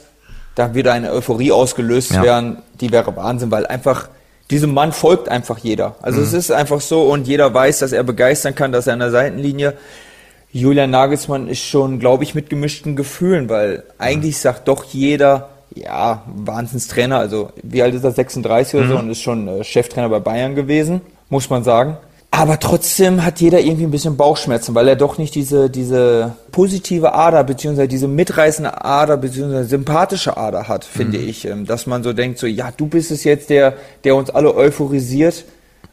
dann 0.55 0.75
würde 0.75 0.93
eine 0.93 1.13
Euphorie 1.13 1.53
ausgelöst 1.53 2.13
Ja. 2.13 2.23
werden, 2.23 2.59
die 2.81 2.91
wäre 2.91 3.15
Wahnsinn, 3.17 3.51
weil 3.51 3.67
einfach 3.67 4.09
diesem 4.51 4.73
Mann 4.73 4.93
folgt 4.93 5.29
einfach 5.29 5.59
jeder. 5.59 5.97
Also 6.03 6.21
es 6.21 6.33
ist 6.33 6.51
einfach 6.53 6.81
so 6.81 7.03
und 7.03 7.27
jeder 7.27 7.53
weiß, 7.53 7.81
dass 7.81 7.93
er 7.93 8.05
begeistern 8.05 8.55
kann, 8.55 8.73
dass 8.73 8.87
er 8.87 8.93
an 8.93 9.01
der 9.01 9.11
Seitenlinie 9.11 9.75
Julian 10.53 10.91
Nagelsmann 10.91 11.49
ist 11.49 11.63
schon, 11.63 11.99
glaube 11.99 12.25
ich, 12.25 12.35
mit 12.35 12.49
gemischten 12.49 12.97
Gefühlen, 12.97 13.49
weil 13.49 13.83
eigentlich 13.99 14.39
sagt 14.39 14.69
doch 14.69 14.85
jeder, 14.85 15.51
ja, 15.75 16.23
Wahnsinnstrainer, 16.27 17.19
also 17.19 17.51
wie 17.63 17.83
alt 17.83 17.95
ist 17.95 18.05
er, 18.05 18.13
36 18.13 18.81
oder 18.81 18.89
so 18.89 18.99
und 18.99 19.11
ist 19.11 19.21
schon 19.21 19.49
äh, 19.49 19.65
Cheftrainer 19.65 20.09
bei 20.09 20.21
Bayern 20.21 20.55
gewesen, 20.55 21.03
muss 21.29 21.51
man 21.51 21.63
sagen. 21.63 21.99
Aber 22.39 22.61
trotzdem 22.61 23.25
hat 23.25 23.41
jeder 23.41 23.61
irgendwie 23.61 23.85
ein 23.85 23.91
bisschen 23.91 24.19
Bauchschmerzen, 24.19 24.75
weil 24.75 24.87
er 24.89 24.97
doch 24.97 25.17
nicht 25.17 25.35
diese, 25.35 25.71
diese 25.71 26.35
positive 26.53 27.15
Ader, 27.15 27.43
beziehungsweise 27.45 27.89
diese 27.89 28.09
mitreißende 28.09 28.85
Ader, 28.85 29.17
beziehungsweise 29.17 29.71
sympathische 29.71 30.37
Ader 30.37 30.69
hat, 30.69 30.85
finde 30.85 31.17
ich. 31.17 31.47
Ähm, 31.47 31.65
Dass 31.65 31.87
man 31.87 32.03
so 32.03 32.13
denkt, 32.13 32.39
so, 32.39 32.47
ja, 32.47 32.75
du 32.77 32.89
bist 32.89 33.11
es 33.11 33.25
jetzt, 33.25 33.49
der, 33.49 33.73
der 34.05 34.17
uns 34.17 34.29
alle 34.29 34.55
euphorisiert, 34.55 35.47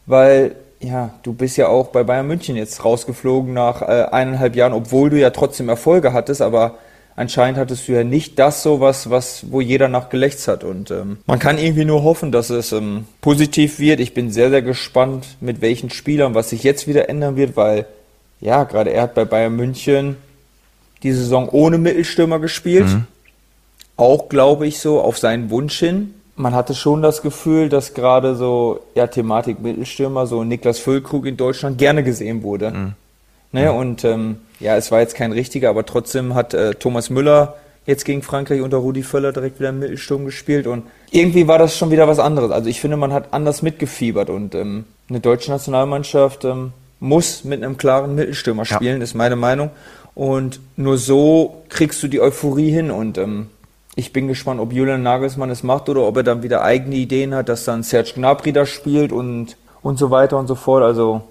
weil 0.04 0.54
ja, 0.80 1.14
du 1.22 1.32
bist 1.32 1.56
ja 1.56 1.68
auch 1.68 1.86
bei 1.86 2.04
Bayern 2.04 2.26
München 2.26 2.56
jetzt 2.56 2.84
rausgeflogen 2.84 3.54
nach 3.54 3.80
äh, 3.80 4.04
eineinhalb 4.12 4.54
Jahren, 4.54 4.74
obwohl 4.74 5.08
du 5.08 5.18
ja 5.18 5.30
trotzdem 5.30 5.70
Erfolge 5.70 6.12
hattest, 6.12 6.42
aber 6.42 6.74
anscheinend 7.16 7.58
hattest 7.58 7.88
du 7.88 7.92
ja 7.92 8.04
nicht 8.04 8.38
das 8.38 8.62
so 8.62 8.80
was, 8.80 9.10
was 9.10 9.50
wo 9.50 9.60
jeder 9.60 9.88
nach 9.88 10.08
gelächzt 10.08 10.48
hat. 10.48 10.64
Und 10.64 10.90
ähm, 10.90 11.18
man 11.26 11.38
kann 11.38 11.58
irgendwie 11.58 11.84
nur 11.84 12.02
hoffen, 12.02 12.32
dass 12.32 12.50
es 12.50 12.72
ähm, 12.72 13.06
positiv 13.20 13.78
wird. 13.78 14.00
Ich 14.00 14.14
bin 14.14 14.30
sehr, 14.30 14.50
sehr 14.50 14.62
gespannt, 14.62 15.26
mit 15.40 15.60
welchen 15.60 15.90
Spielern, 15.90 16.34
was 16.34 16.50
sich 16.50 16.62
jetzt 16.62 16.86
wieder 16.86 17.08
ändern 17.08 17.36
wird, 17.36 17.56
weil 17.56 17.86
ja, 18.40 18.64
gerade 18.64 18.90
er 18.90 19.02
hat 19.02 19.14
bei 19.14 19.24
Bayern 19.24 19.56
München 19.56 20.16
die 21.02 21.12
Saison 21.12 21.48
ohne 21.48 21.78
Mittelstürmer 21.78 22.38
gespielt. 22.38 22.86
Auch, 23.96 24.28
glaube 24.28 24.66
ich, 24.66 24.80
so 24.80 25.00
auf 25.00 25.18
seinen 25.18 25.50
Wunsch 25.50 25.78
hin. 25.78 26.14
man 26.36 26.54
hatte 26.54 26.74
schon 26.74 27.00
das 27.00 27.22
Gefühl, 27.22 27.68
dass 27.68 27.94
gerade 27.94 28.34
so 28.34 28.80
ja, 28.94 29.06
Thematik 29.06 29.60
Mittelstürmer, 29.60 30.26
so 30.26 30.42
Niklas 30.42 30.78
Füllkrug 30.78 31.26
in 31.26 31.36
Deutschland 31.36 31.78
gerne 31.78 32.02
gesehen 32.02 32.42
wurde. 32.42 32.70
Mhm. 32.70 32.92
Ne? 33.54 33.72
Und 33.72 34.04
ähm, 34.04 34.38
ja, 34.58 34.76
es 34.76 34.90
war 34.90 34.98
jetzt 34.98 35.14
kein 35.14 35.30
richtiger, 35.30 35.70
aber 35.70 35.86
trotzdem 35.86 36.34
hat 36.34 36.54
äh, 36.54 36.74
Thomas 36.74 37.08
Müller 37.08 37.54
jetzt 37.86 38.04
gegen 38.04 38.22
Frankreich 38.22 38.60
unter 38.60 38.78
Rudi 38.78 39.04
Völler 39.04 39.32
direkt 39.32 39.60
wieder 39.60 39.68
im 39.68 39.78
Mittelsturm 39.78 40.24
gespielt 40.24 40.66
und 40.66 40.82
irgendwie 41.12 41.46
war 41.46 41.58
das 41.58 41.76
schon 41.76 41.92
wieder 41.92 42.08
was 42.08 42.18
anderes. 42.18 42.50
Also 42.50 42.68
ich 42.68 42.80
finde, 42.80 42.96
man 42.96 43.12
hat 43.12 43.32
anders 43.32 43.62
mitgefiebert 43.62 44.28
und 44.28 44.56
ähm, 44.56 44.86
eine 45.08 45.20
deutsche 45.20 45.52
Nationalmannschaft 45.52 46.44
ähm, 46.44 46.72
muss 46.98 47.44
mit 47.44 47.62
einem 47.62 47.76
klaren 47.76 48.16
Mittelstürmer 48.16 48.64
spielen, 48.64 48.98
ja. 48.98 49.04
ist 49.04 49.14
meine 49.14 49.36
Meinung. 49.36 49.70
Und 50.16 50.58
nur 50.76 50.98
so 50.98 51.62
kriegst 51.68 52.02
du 52.02 52.08
die 52.08 52.20
Euphorie 52.20 52.70
hin 52.70 52.90
und 52.90 53.18
ähm, 53.18 53.50
ich 53.94 54.12
bin 54.12 54.26
gespannt, 54.26 54.60
ob 54.60 54.72
Julian 54.72 55.04
Nagelsmann 55.04 55.50
es 55.50 55.62
macht 55.62 55.88
oder 55.88 56.02
ob 56.02 56.16
er 56.16 56.24
dann 56.24 56.42
wieder 56.42 56.62
eigene 56.62 56.96
Ideen 56.96 57.34
hat, 57.34 57.48
dass 57.48 57.64
dann 57.64 57.84
Serge 57.84 58.14
Gnabry 58.16 58.52
da 58.52 58.66
spielt 58.66 59.12
und, 59.12 59.56
und 59.82 59.96
so 59.96 60.10
weiter 60.10 60.38
und 60.38 60.48
so 60.48 60.56
fort. 60.56 60.82
Also 60.82 61.22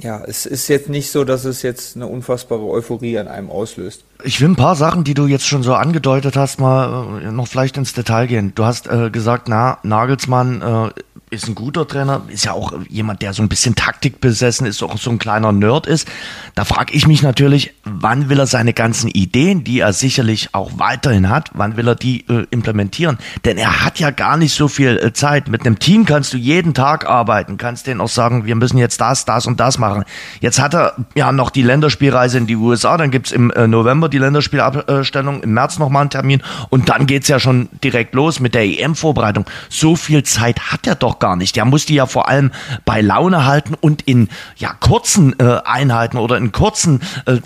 ja, 0.00 0.22
es 0.24 0.46
ist 0.46 0.68
jetzt 0.68 0.88
nicht 0.88 1.10
so, 1.10 1.24
dass 1.24 1.44
es 1.44 1.62
jetzt 1.62 1.96
eine 1.96 2.06
unfassbare 2.06 2.64
Euphorie 2.64 3.18
an 3.18 3.28
einem 3.28 3.50
auslöst. 3.50 4.04
Ich 4.22 4.40
will 4.40 4.48
ein 4.48 4.56
paar 4.56 4.76
Sachen, 4.76 5.04
die 5.04 5.14
du 5.14 5.26
jetzt 5.26 5.46
schon 5.46 5.62
so 5.62 5.74
angedeutet 5.74 6.36
hast, 6.36 6.60
mal 6.60 7.20
äh, 7.22 7.32
noch 7.32 7.48
vielleicht 7.48 7.76
ins 7.76 7.94
Detail 7.94 8.26
gehen. 8.26 8.52
Du 8.54 8.64
hast 8.64 8.86
äh, 8.86 9.10
gesagt, 9.10 9.48
na, 9.48 9.78
Nagelsmann 9.82 10.62
äh, 10.62 10.90
ist 11.30 11.48
ein 11.48 11.54
guter 11.54 11.86
Trainer, 11.86 12.22
ist 12.28 12.44
ja 12.44 12.52
auch 12.52 12.72
jemand, 12.88 13.22
der 13.22 13.32
so 13.32 13.42
ein 13.42 13.48
bisschen 13.48 13.74
Taktik 13.74 14.20
besessen 14.20 14.66
ist, 14.66 14.82
auch 14.82 14.96
so 14.98 15.10
ein 15.10 15.18
kleiner 15.18 15.52
Nerd 15.52 15.86
ist. 15.86 16.08
Da 16.54 16.64
frage 16.64 16.94
ich 16.94 17.06
mich 17.06 17.22
natürlich, 17.22 17.74
wann 17.84 18.28
will 18.28 18.38
er 18.38 18.46
seine 18.46 18.72
ganzen 18.72 19.08
Ideen, 19.08 19.64
die 19.64 19.80
er 19.80 19.92
sicherlich 19.92 20.54
auch 20.54 20.72
weiterhin 20.76 21.28
hat, 21.28 21.50
wann 21.54 21.76
will 21.76 21.88
er 21.88 21.94
die 21.94 22.26
äh, 22.28 22.46
implementieren? 22.50 23.18
Denn 23.44 23.58
er 23.58 23.84
hat 23.84 23.98
ja 23.98 24.10
gar 24.10 24.36
nicht 24.36 24.54
so 24.54 24.68
viel 24.68 24.98
äh, 24.98 25.12
Zeit. 25.12 25.48
Mit 25.48 25.66
einem 25.66 25.78
Team 25.78 26.04
kannst 26.04 26.32
du 26.32 26.36
jeden 26.36 26.74
Tag 26.74 27.06
arbeiten, 27.06 27.58
kannst 27.58 27.86
denen 27.86 28.00
auch 28.00 28.08
sagen, 28.08 28.46
wir 28.46 28.54
müssen 28.54 28.78
jetzt 28.78 29.00
das, 29.00 29.24
das 29.24 29.46
und 29.46 29.60
das 29.60 29.78
machen. 29.78 30.04
Jetzt 30.40 30.60
hat 30.60 30.74
er 30.74 30.94
ja 31.14 31.32
noch 31.32 31.50
die 31.50 31.62
Länderspielreise 31.62 32.38
in 32.38 32.46
die 32.46 32.56
USA, 32.56 32.96
dann 32.96 33.10
gibt's 33.10 33.32
im 33.32 33.50
äh, 33.50 33.66
November 33.66 34.08
die 34.08 34.18
Länderspielabstellung, 34.18 35.42
im 35.42 35.52
März 35.52 35.78
nochmal 35.78 36.02
einen 36.02 36.10
Termin 36.10 36.42
und 36.70 36.88
dann 36.88 37.06
geht's 37.06 37.28
ja 37.28 37.38
schon 37.38 37.68
direkt 37.84 38.14
los 38.14 38.40
mit 38.40 38.54
der 38.54 38.64
EM-Vorbereitung. 38.64 39.44
So 39.68 39.96
viel 39.96 40.22
Zeit 40.22 40.72
hat 40.72 40.86
er 40.86 40.94
doch 40.94 41.17
gar 41.18 41.36
nicht. 41.36 41.56
Der 41.56 41.64
muss 41.64 41.86
die 41.86 41.94
ja 41.94 42.06
vor 42.06 42.28
allem 42.28 42.52
bei 42.84 43.00
Laune 43.00 43.46
halten 43.46 43.74
und 43.80 44.02
in 44.02 44.28
ja 44.56 44.74
kurzen 44.74 45.38
äh, 45.38 45.60
Einheiten 45.64 46.18
oder 46.18 46.36
in 46.36 46.52
kurzen 46.52 47.00
äh, 47.26 47.38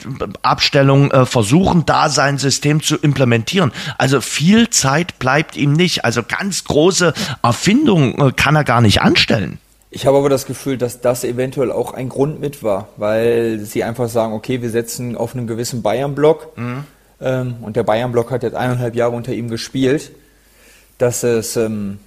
Abstellungen 0.43 1.11
äh, 1.11 1.27
versuchen, 1.27 1.85
da 1.87 2.09
sein 2.09 2.39
System 2.39 2.83
zu 2.83 2.97
implementieren. 2.97 3.73
Also 3.99 4.21
viel 4.21 4.71
Zeit 4.71 5.19
bleibt 5.19 5.57
ihm 5.57 5.73
nicht. 5.73 6.05
Also 6.05 6.23
ganz 6.23 6.65
große 6.65 7.15
Erfindungen 7.43 8.21
äh, 8.21 8.33
kann 8.33 8.57
er 8.57 8.65
gar 8.65 8.81
nicht 8.81 9.03
anstellen. 9.03 9.59
Ich 9.95 10.07
habe 10.07 10.17
aber 10.17 10.31
das 10.31 10.47
Gefühl, 10.47 10.79
dass 10.79 11.03
das 11.03 11.23
eventuell 11.23 11.71
auch 11.71 11.93
ein 11.93 12.09
Grund 12.09 12.41
mit 12.41 12.63
war, 12.63 12.89
weil 12.97 13.59
sie 13.59 13.85
einfach 13.85 14.09
sagen, 14.09 14.33
okay, 14.33 14.63
wir 14.63 14.71
setzen 14.71 15.17
auf 15.17 15.35
einen 15.35 15.47
gewissen 15.47 15.83
Bayern-Block 15.83 16.57
mhm. 16.57 16.85
ähm, 17.21 17.57
und 17.61 17.77
der 17.77 17.83
Bayern-Block 17.83 18.31
hat 18.31 18.43
jetzt 18.43 18.55
eineinhalb 18.55 18.95
Jahre 18.95 19.15
unter 19.15 19.35
ihm 19.35 19.51
gespielt, 19.51 20.13
dass 20.97 21.23
es 21.25 21.59
ähm, 21.59 21.99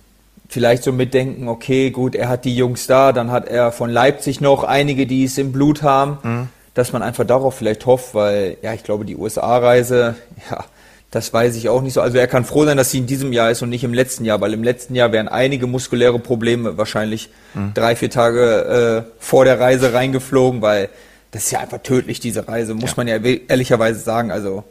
vielleicht 0.47 0.83
so 0.83 0.91
mitdenken, 0.91 1.47
okay, 1.47 1.91
gut, 1.91 2.15
er 2.15 2.29
hat 2.29 2.45
die 2.45 2.55
Jungs 2.55 2.87
da, 2.87 3.11
dann 3.11 3.31
hat 3.31 3.47
er 3.47 3.71
von 3.71 3.89
Leipzig 3.89 4.41
noch 4.41 4.63
einige, 4.63 5.07
die 5.07 5.23
es 5.23 5.37
im 5.37 5.51
Blut 5.51 5.81
haben, 5.81 6.17
mhm. 6.23 6.47
dass 6.73 6.93
man 6.93 7.01
einfach 7.01 7.25
darauf 7.25 7.55
vielleicht 7.55 7.85
hofft, 7.85 8.13
weil, 8.13 8.57
ja, 8.61 8.73
ich 8.73 8.83
glaube, 8.83 9.05
die 9.05 9.15
USA-Reise, 9.15 10.15
ja, 10.49 10.65
das 11.11 11.33
weiß 11.33 11.55
ich 11.55 11.69
auch 11.69 11.81
nicht 11.81 11.93
so. 11.93 12.01
Also 12.01 12.17
er 12.17 12.27
kann 12.27 12.43
froh 12.43 12.65
sein, 12.65 12.77
dass 12.77 12.91
sie 12.91 12.97
in 12.97 13.07
diesem 13.07 13.31
Jahr 13.31 13.49
ist 13.49 13.61
und 13.61 13.69
nicht 13.69 13.83
im 13.83 13.93
letzten 13.93 14.25
Jahr, 14.25 14.41
weil 14.41 14.53
im 14.53 14.63
letzten 14.63 14.95
Jahr 14.95 15.11
wären 15.11 15.29
einige 15.29 15.65
muskuläre 15.65 16.19
Probleme 16.19 16.77
wahrscheinlich 16.77 17.29
mhm. 17.53 17.73
drei, 17.73 17.95
vier 17.95 18.09
Tage 18.09 19.05
äh, 19.07 19.11
vor 19.19 19.45
der 19.45 19.59
Reise 19.59 19.93
reingeflogen, 19.93 20.61
weil 20.61 20.89
das 21.31 21.45
ist 21.45 21.51
ja 21.51 21.59
einfach 21.59 21.79
tödlich, 21.79 22.19
diese 22.19 22.47
Reise, 22.47 22.73
muss 22.73 22.91
ja. 22.91 22.93
man 22.97 23.07
ja 23.07 23.17
ehrlicherweise 23.17 23.99
sagen. 23.99 24.31
Also 24.31 24.63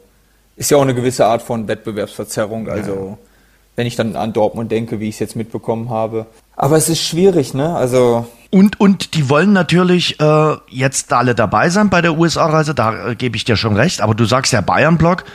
ist 0.55 0.71
ja 0.71 0.77
auch 0.77 0.83
eine 0.83 0.95
gewisse 0.95 1.25
Art 1.25 1.41
von 1.41 1.67
Wettbewerbsverzerrung. 1.67 2.69
Also 2.69 3.17
ja 3.21 3.27
wenn 3.75 3.87
ich 3.87 3.95
dann 3.95 4.15
an 4.15 4.33
Dortmund 4.33 4.71
denke, 4.71 4.99
wie 4.99 5.09
ich 5.09 5.15
es 5.15 5.19
jetzt 5.19 5.35
mitbekommen 5.35 5.89
habe. 5.89 6.27
Aber 6.55 6.77
es 6.77 6.89
ist 6.89 7.01
schwierig, 7.01 7.53
ne? 7.53 7.75
Also 7.75 8.25
und, 8.55 8.79
und 8.79 9.15
die 9.15 9.29
wollen 9.29 9.51
natürlich 9.51 10.17
äh, 10.21 10.55
jetzt 10.69 11.11
alle 11.11 11.35
dabei 11.35 11.69
sein 11.69 11.89
bei 11.89 12.01
der 12.01 12.17
USA-Reise, 12.17 12.73
da 12.73 13.09
äh, 13.09 13.15
gebe 13.15 13.35
ich 13.35 13.43
dir 13.43 13.57
schon 13.57 13.75
recht, 13.75 13.99
aber 13.99 14.15
du 14.15 14.23
sagst 14.23 14.53
ja 14.53 14.61
Bayern-Block. 14.61 15.25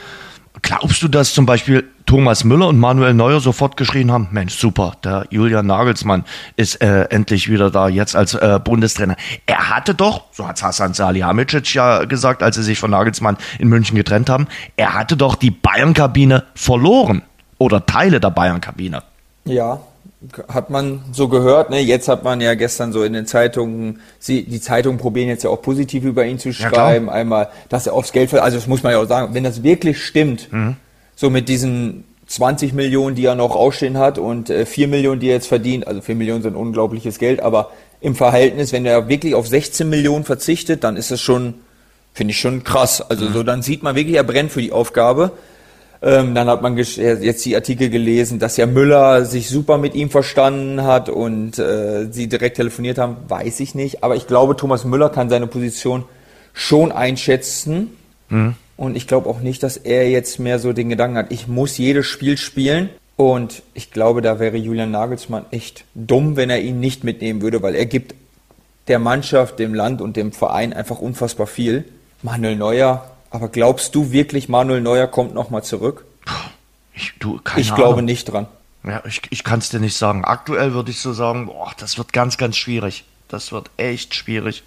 Glaubst 0.62 1.02
du, 1.02 1.08
dass 1.08 1.34
zum 1.34 1.44
Beispiel 1.44 1.84
Thomas 2.06 2.44
Müller 2.44 2.68
und 2.68 2.78
Manuel 2.78 3.14
Neuer 3.14 3.40
sofort 3.40 3.76
geschrien 3.76 4.10
haben, 4.10 4.28
Mensch, 4.32 4.54
super, 4.54 4.94
der 5.04 5.26
Julian 5.30 5.66
Nagelsmann 5.66 6.24
ist 6.56 6.82
äh, 6.82 7.04
endlich 7.04 7.50
wieder 7.50 7.70
da, 7.70 7.88
jetzt 7.88 8.16
als 8.16 8.34
äh, 8.34 8.58
Bundestrainer. 8.62 9.16
Er 9.46 9.70
hatte 9.70 9.94
doch, 9.94 10.24
so 10.32 10.48
hat 10.48 10.62
Hasan 10.62 10.92
Salihamidzic 10.92 11.74
ja 11.74 12.04
gesagt, 12.04 12.42
als 12.42 12.56
sie 12.56 12.62
sich 12.62 12.78
von 12.78 12.90
Nagelsmann 12.90 13.36
in 13.58 13.68
München 13.68 13.96
getrennt 13.96 14.28
haben, 14.28 14.48
er 14.76 14.94
hatte 14.94 15.16
doch 15.16 15.34
die 15.34 15.50
Bayern-Kabine 15.50 16.44
verloren 16.54 17.22
oder 17.60 17.84
Teile 17.84 18.20
der 18.20 18.30
Bayern-Kabine. 18.30 19.02
Ja, 19.44 19.80
hat 20.48 20.70
man 20.70 21.02
so 21.12 21.28
gehört. 21.28 21.70
Ne? 21.70 21.80
Jetzt 21.80 22.08
hat 22.08 22.24
man 22.24 22.40
ja 22.40 22.54
gestern 22.54 22.92
so 22.92 23.04
in 23.04 23.12
den 23.12 23.26
Zeitungen, 23.26 24.00
sie, 24.18 24.44
die 24.44 24.60
Zeitungen 24.60 24.98
probieren 24.98 25.28
jetzt 25.28 25.44
ja 25.44 25.50
auch 25.50 25.60
positiv 25.60 26.04
über 26.04 26.24
ihn 26.24 26.38
zu 26.38 26.52
schreiben. 26.52 27.06
Ja, 27.06 27.12
Einmal, 27.12 27.50
dass 27.68 27.86
er 27.86 27.92
aufs 27.92 28.12
Geld 28.12 28.30
fällt. 28.30 28.42
Also 28.42 28.56
das 28.56 28.66
muss 28.66 28.82
man 28.82 28.92
ja 28.92 28.98
auch 28.98 29.06
sagen, 29.06 29.34
wenn 29.34 29.44
das 29.44 29.62
wirklich 29.62 30.02
stimmt, 30.02 30.50
mhm. 30.52 30.76
so 31.14 31.28
mit 31.28 31.48
diesen 31.48 32.04
20 32.26 32.72
Millionen, 32.72 33.14
die 33.14 33.26
er 33.26 33.34
noch 33.34 33.54
ausstehen 33.54 33.98
hat 33.98 34.18
und 34.18 34.48
äh, 34.48 34.64
4 34.64 34.88
Millionen, 34.88 35.20
die 35.20 35.28
er 35.28 35.34
jetzt 35.34 35.48
verdient, 35.48 35.86
also 35.86 36.00
4 36.00 36.14
Millionen 36.14 36.42
sind 36.42 36.54
unglaubliches 36.54 37.18
Geld, 37.18 37.40
aber 37.40 37.70
im 38.00 38.14
Verhältnis, 38.14 38.72
wenn 38.72 38.86
er 38.86 39.08
wirklich 39.08 39.34
auf 39.34 39.46
16 39.46 39.88
Millionen 39.88 40.24
verzichtet, 40.24 40.82
dann 40.82 40.96
ist 40.96 41.10
es 41.10 41.20
schon, 41.20 41.54
finde 42.14 42.30
ich 42.32 42.40
schon 42.40 42.64
krass. 42.64 43.02
Also 43.02 43.26
mhm. 43.26 43.32
so, 43.34 43.42
dann 43.42 43.62
sieht 43.62 43.82
man 43.82 43.96
wirklich, 43.96 44.16
er 44.16 44.24
brennt 44.24 44.50
für 44.50 44.62
die 44.62 44.72
Aufgabe. 44.72 45.32
Ähm, 46.02 46.34
dann 46.34 46.48
hat 46.48 46.62
man 46.62 46.78
jetzt 46.78 47.44
die 47.44 47.54
Artikel 47.54 47.90
gelesen, 47.90 48.38
dass 48.38 48.56
ja 48.56 48.66
Müller 48.66 49.26
sich 49.26 49.50
super 49.50 49.76
mit 49.76 49.94
ihm 49.94 50.08
verstanden 50.08 50.82
hat 50.82 51.10
und 51.10 51.58
äh, 51.58 52.10
sie 52.10 52.26
direkt 52.28 52.56
telefoniert 52.56 52.96
haben, 52.96 53.18
weiß 53.28 53.60
ich 53.60 53.74
nicht. 53.74 54.02
Aber 54.02 54.16
ich 54.16 54.26
glaube, 54.26 54.56
Thomas 54.56 54.84
Müller 54.84 55.10
kann 55.10 55.28
seine 55.28 55.46
Position 55.46 56.04
schon 56.54 56.90
einschätzen. 56.90 57.96
Mhm. 58.30 58.54
Und 58.78 58.96
ich 58.96 59.06
glaube 59.06 59.28
auch 59.28 59.40
nicht, 59.40 59.62
dass 59.62 59.76
er 59.76 60.08
jetzt 60.08 60.38
mehr 60.38 60.58
so 60.58 60.72
den 60.72 60.88
Gedanken 60.88 61.18
hat, 61.18 61.26
ich 61.30 61.46
muss 61.48 61.76
jedes 61.76 62.06
Spiel 62.06 62.38
spielen. 62.38 62.88
Und 63.16 63.62
ich 63.74 63.90
glaube, 63.90 64.22
da 64.22 64.40
wäre 64.40 64.56
Julian 64.56 64.90
Nagelsmann 64.90 65.44
echt 65.50 65.84
dumm, 65.94 66.36
wenn 66.36 66.48
er 66.48 66.62
ihn 66.62 66.80
nicht 66.80 67.04
mitnehmen 67.04 67.42
würde, 67.42 67.62
weil 67.62 67.74
er 67.74 67.84
gibt 67.84 68.14
der 68.88 68.98
Mannschaft, 68.98 69.58
dem 69.58 69.74
Land 69.74 70.00
und 70.00 70.16
dem 70.16 70.32
Verein 70.32 70.72
einfach 70.72 71.00
unfassbar 71.00 71.46
viel. 71.46 71.84
Manuel 72.22 72.56
Neuer 72.56 73.09
aber 73.30 73.48
glaubst 73.48 73.94
du 73.94 74.12
wirklich, 74.12 74.48
Manuel 74.48 74.80
Neuer 74.80 75.06
kommt 75.06 75.34
nochmal 75.34 75.62
zurück? 75.62 76.04
Ich, 76.94 77.14
du, 77.18 77.40
keine 77.42 77.60
ich 77.60 77.74
glaube 77.74 78.02
nicht 78.02 78.24
dran. 78.24 78.46
Ja, 78.84 79.02
ich, 79.06 79.22
ich 79.30 79.44
kann 79.44 79.58
es 79.58 79.68
dir 79.68 79.80
nicht 79.80 79.96
sagen. 79.96 80.24
Aktuell 80.24 80.72
würde 80.72 80.90
ich 80.90 81.00
so 81.00 81.12
sagen, 81.12 81.46
boah, 81.46 81.70
das 81.78 81.98
wird 81.98 82.12
ganz, 82.12 82.38
ganz 82.38 82.56
schwierig. 82.56 83.04
Das 83.28 83.52
wird 83.52 83.70
echt 83.76 84.14
schwierig, 84.14 84.64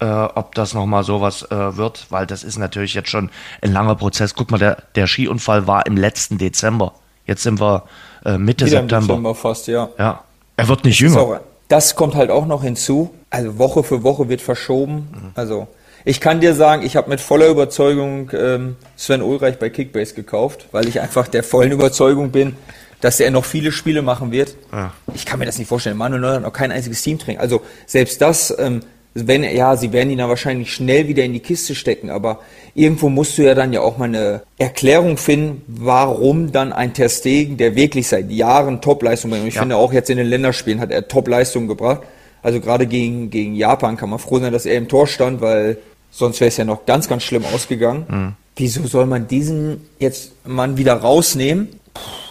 äh, 0.00 0.04
ob 0.04 0.54
das 0.54 0.74
nochmal 0.74 1.04
sowas 1.04 1.42
äh, 1.50 1.76
wird, 1.76 2.06
weil 2.10 2.26
das 2.26 2.44
ist 2.44 2.58
natürlich 2.58 2.94
jetzt 2.94 3.08
schon 3.08 3.30
ein 3.62 3.72
langer 3.72 3.94
Prozess. 3.94 4.34
Guck 4.34 4.50
mal, 4.50 4.58
der, 4.58 4.82
der 4.94 5.06
Skiunfall 5.06 5.66
war 5.66 5.86
im 5.86 5.96
letzten 5.96 6.38
Dezember. 6.38 6.92
Jetzt 7.26 7.42
sind 7.42 7.60
wir 7.60 7.84
äh, 8.24 8.36
Mitte 8.36 8.66
Wieder 8.66 8.80
September. 8.80 9.06
Dezember 9.14 9.34
fast, 9.34 9.68
ja. 9.68 9.88
Ja. 9.98 10.24
Er 10.56 10.68
wird 10.68 10.84
nicht 10.84 11.00
das 11.00 11.08
jünger. 11.08 11.20
Auch, 11.20 11.40
das 11.68 11.96
kommt 11.96 12.14
halt 12.14 12.30
auch 12.30 12.44
noch 12.46 12.62
hinzu. 12.62 13.14
Also 13.30 13.58
Woche 13.58 13.82
für 13.82 14.02
Woche 14.02 14.28
wird 14.28 14.42
verschoben. 14.42 15.08
Mhm. 15.10 15.30
Also 15.34 15.68
ich 16.04 16.20
kann 16.20 16.40
dir 16.40 16.54
sagen, 16.54 16.84
ich 16.84 16.96
habe 16.96 17.10
mit 17.10 17.20
voller 17.20 17.48
Überzeugung 17.48 18.30
ähm, 18.32 18.76
Sven 18.96 19.22
Ulreich 19.22 19.58
bei 19.58 19.70
Kickbase 19.70 20.14
gekauft, 20.14 20.66
weil 20.72 20.88
ich 20.88 21.00
einfach 21.00 21.28
der 21.28 21.42
vollen 21.42 21.72
Überzeugung 21.72 22.30
bin, 22.30 22.56
dass 23.00 23.20
er 23.20 23.30
noch 23.30 23.44
viele 23.44 23.72
Spiele 23.72 24.02
machen 24.02 24.32
wird. 24.32 24.54
Ja. 24.72 24.92
Ich 25.14 25.26
kann 25.26 25.38
mir 25.38 25.46
das 25.46 25.58
nicht 25.58 25.68
vorstellen. 25.68 25.96
Manuel 25.96 26.20
Neuer 26.20 26.34
hat 26.34 26.42
noch 26.42 26.52
kein 26.52 26.72
einziges 26.72 27.02
Team 27.02 27.18
trinken. 27.18 27.40
Also 27.40 27.62
selbst 27.86 28.20
das, 28.20 28.54
ähm, 28.58 28.80
wenn 29.14 29.44
ja, 29.44 29.76
sie 29.76 29.92
werden 29.92 30.10
ihn 30.10 30.18
dann 30.18 30.28
wahrscheinlich 30.28 30.72
schnell 30.72 31.06
wieder 31.06 31.22
in 31.22 31.32
die 31.32 31.40
Kiste 31.40 31.74
stecken, 31.74 32.10
aber 32.10 32.40
irgendwo 32.74 33.08
musst 33.08 33.36
du 33.36 33.42
ja 33.42 33.54
dann 33.54 33.72
ja 33.72 33.80
auch 33.80 33.98
mal 33.98 34.06
eine 34.06 34.42
Erklärung 34.56 35.18
finden, 35.18 35.62
warum 35.66 36.52
dann 36.52 36.72
ein 36.72 36.94
Testegen, 36.94 37.56
der 37.58 37.74
wirklich 37.74 38.08
seit 38.08 38.30
Jahren 38.30 38.80
Topleistung 38.80 39.30
bringt. 39.30 39.42
Und 39.42 39.48
ich 39.48 39.56
ja. 39.56 39.62
finde 39.62 39.76
auch 39.76 39.92
jetzt 39.92 40.08
in 40.08 40.16
den 40.16 40.28
Länderspielen 40.28 40.80
hat 40.80 40.90
er 40.90 41.08
Topleistung 41.08 41.68
gebracht. 41.68 42.02
Also 42.42 42.60
gerade 42.60 42.86
gegen, 42.86 43.30
gegen 43.30 43.54
Japan 43.54 43.96
kann 43.96 44.10
man 44.10 44.18
froh 44.18 44.38
sein, 44.38 44.52
dass 44.52 44.66
er 44.66 44.76
im 44.76 44.88
Tor 44.88 45.06
stand, 45.06 45.40
weil 45.40 45.78
Sonst 46.12 46.40
wäre 46.40 46.48
es 46.48 46.56
ja 46.58 46.64
noch 46.64 46.86
ganz, 46.86 47.08
ganz 47.08 47.24
schlimm 47.24 47.44
ausgegangen. 47.52 48.04
Mhm. 48.08 48.32
Wieso 48.54 48.86
soll 48.86 49.06
man 49.06 49.26
diesen 49.26 49.88
jetzt 49.98 50.32
Mann 50.46 50.76
wieder 50.76 50.94
rausnehmen, 50.94 51.68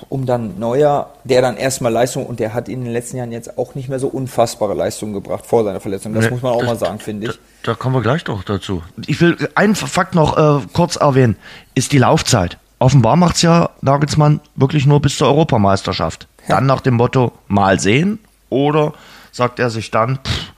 um 0.08 0.28
dann 0.28 0.60
neuer, 0.60 1.10
der 1.24 1.42
dann 1.42 1.58
erstmal 1.58 1.92
Leistung, 1.92 2.28
und 2.28 2.40
der 2.40 2.54
hat 2.54 2.70
in 2.70 2.84
den 2.84 2.94
letzten 2.94 3.18
Jahren 3.18 3.32
jetzt 3.32 3.58
auch 3.58 3.74
nicht 3.74 3.90
mehr 3.90 3.98
so 3.98 4.08
unfassbare 4.08 4.76
Leistungen 4.76 5.14
gebracht 5.14 5.46
vor 5.48 5.64
seiner 5.64 5.80
Verletzung. 5.80 6.14
Das 6.14 6.26
nee, 6.26 6.32
muss 6.32 6.44
man 6.44 6.54
auch 6.54 6.60
das, 6.60 6.68
mal 6.68 6.78
sagen, 6.78 7.00
finde 7.00 7.28
ich. 7.28 7.34
Da, 7.64 7.72
da, 7.72 7.76
kommen 7.76 7.96
wir 7.96 8.02
gleich 8.02 8.24
doch 8.24 8.44
dazu. 8.44 8.84
Ich 9.08 9.20
will 9.20 9.50
einen 9.56 9.74
Fakt 9.74 10.14
noch 10.14 10.38
äh, 10.38 10.66
kurz 10.74 10.96
erwähnen, 10.96 11.38
ist 11.74 11.92
die 11.92 11.98
Laufzeit. 11.98 12.60
Offenbar 12.78 13.16
macht 13.16 13.38
es 13.38 13.42
ja 13.42 13.72
Nagelsmann 13.82 14.42
wirklich 14.56 14.86
nur 14.86 15.02
bis 15.02 15.18
zur 15.18 15.28
Europameisterschaft. 15.28 16.28
Dann 16.48 16.66
nach 16.66 16.82
dem 16.82 16.96
Motto, 16.96 17.32
mal 17.48 17.80
sehen? 17.80 18.20
Oder 18.50 18.94
sagt 19.32 19.60
er 19.60 19.70
sich 19.70 19.92
dann, 19.92 20.18
pff, 20.18 20.52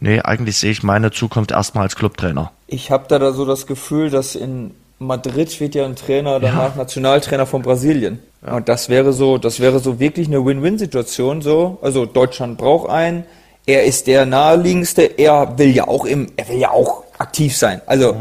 nee, 0.00 0.20
eigentlich 0.20 0.56
sehe 0.56 0.70
ich 0.70 0.82
meine 0.82 1.10
Zukunft 1.10 1.50
erstmal 1.50 1.84
als 1.84 1.96
Clubtrainer? 1.96 2.52
Ich 2.66 2.90
habe 2.90 3.04
da, 3.08 3.18
da 3.18 3.32
so 3.32 3.44
das 3.44 3.66
Gefühl, 3.66 4.10
dass 4.10 4.34
in 4.34 4.72
Madrid 4.98 5.60
wird 5.60 5.74
ja 5.74 5.84
ein 5.84 5.96
Trainer 5.96 6.40
danach 6.40 6.76
Nationaltrainer 6.76 7.46
von 7.46 7.62
Brasilien. 7.62 8.20
Und 8.42 8.68
das 8.68 8.88
wäre 8.88 9.12
so, 9.12 9.38
das 9.38 9.60
wäre 9.60 9.78
so 9.80 10.00
wirklich 10.00 10.28
eine 10.28 10.44
Win-Win-Situation 10.44 11.42
so. 11.42 11.78
Also 11.82 12.06
Deutschland 12.06 12.58
braucht 12.58 12.88
einen. 12.90 13.24
Er 13.66 13.84
ist 13.84 14.06
der 14.06 14.26
naheliegendste. 14.26 15.02
Er 15.02 15.58
will 15.58 15.74
ja 15.74 15.88
auch 15.88 16.04
im, 16.04 16.28
er 16.36 16.48
will 16.48 16.58
ja 16.58 16.70
auch 16.70 17.04
aktiv 17.18 17.56
sein. 17.56 17.80
Also 17.86 18.16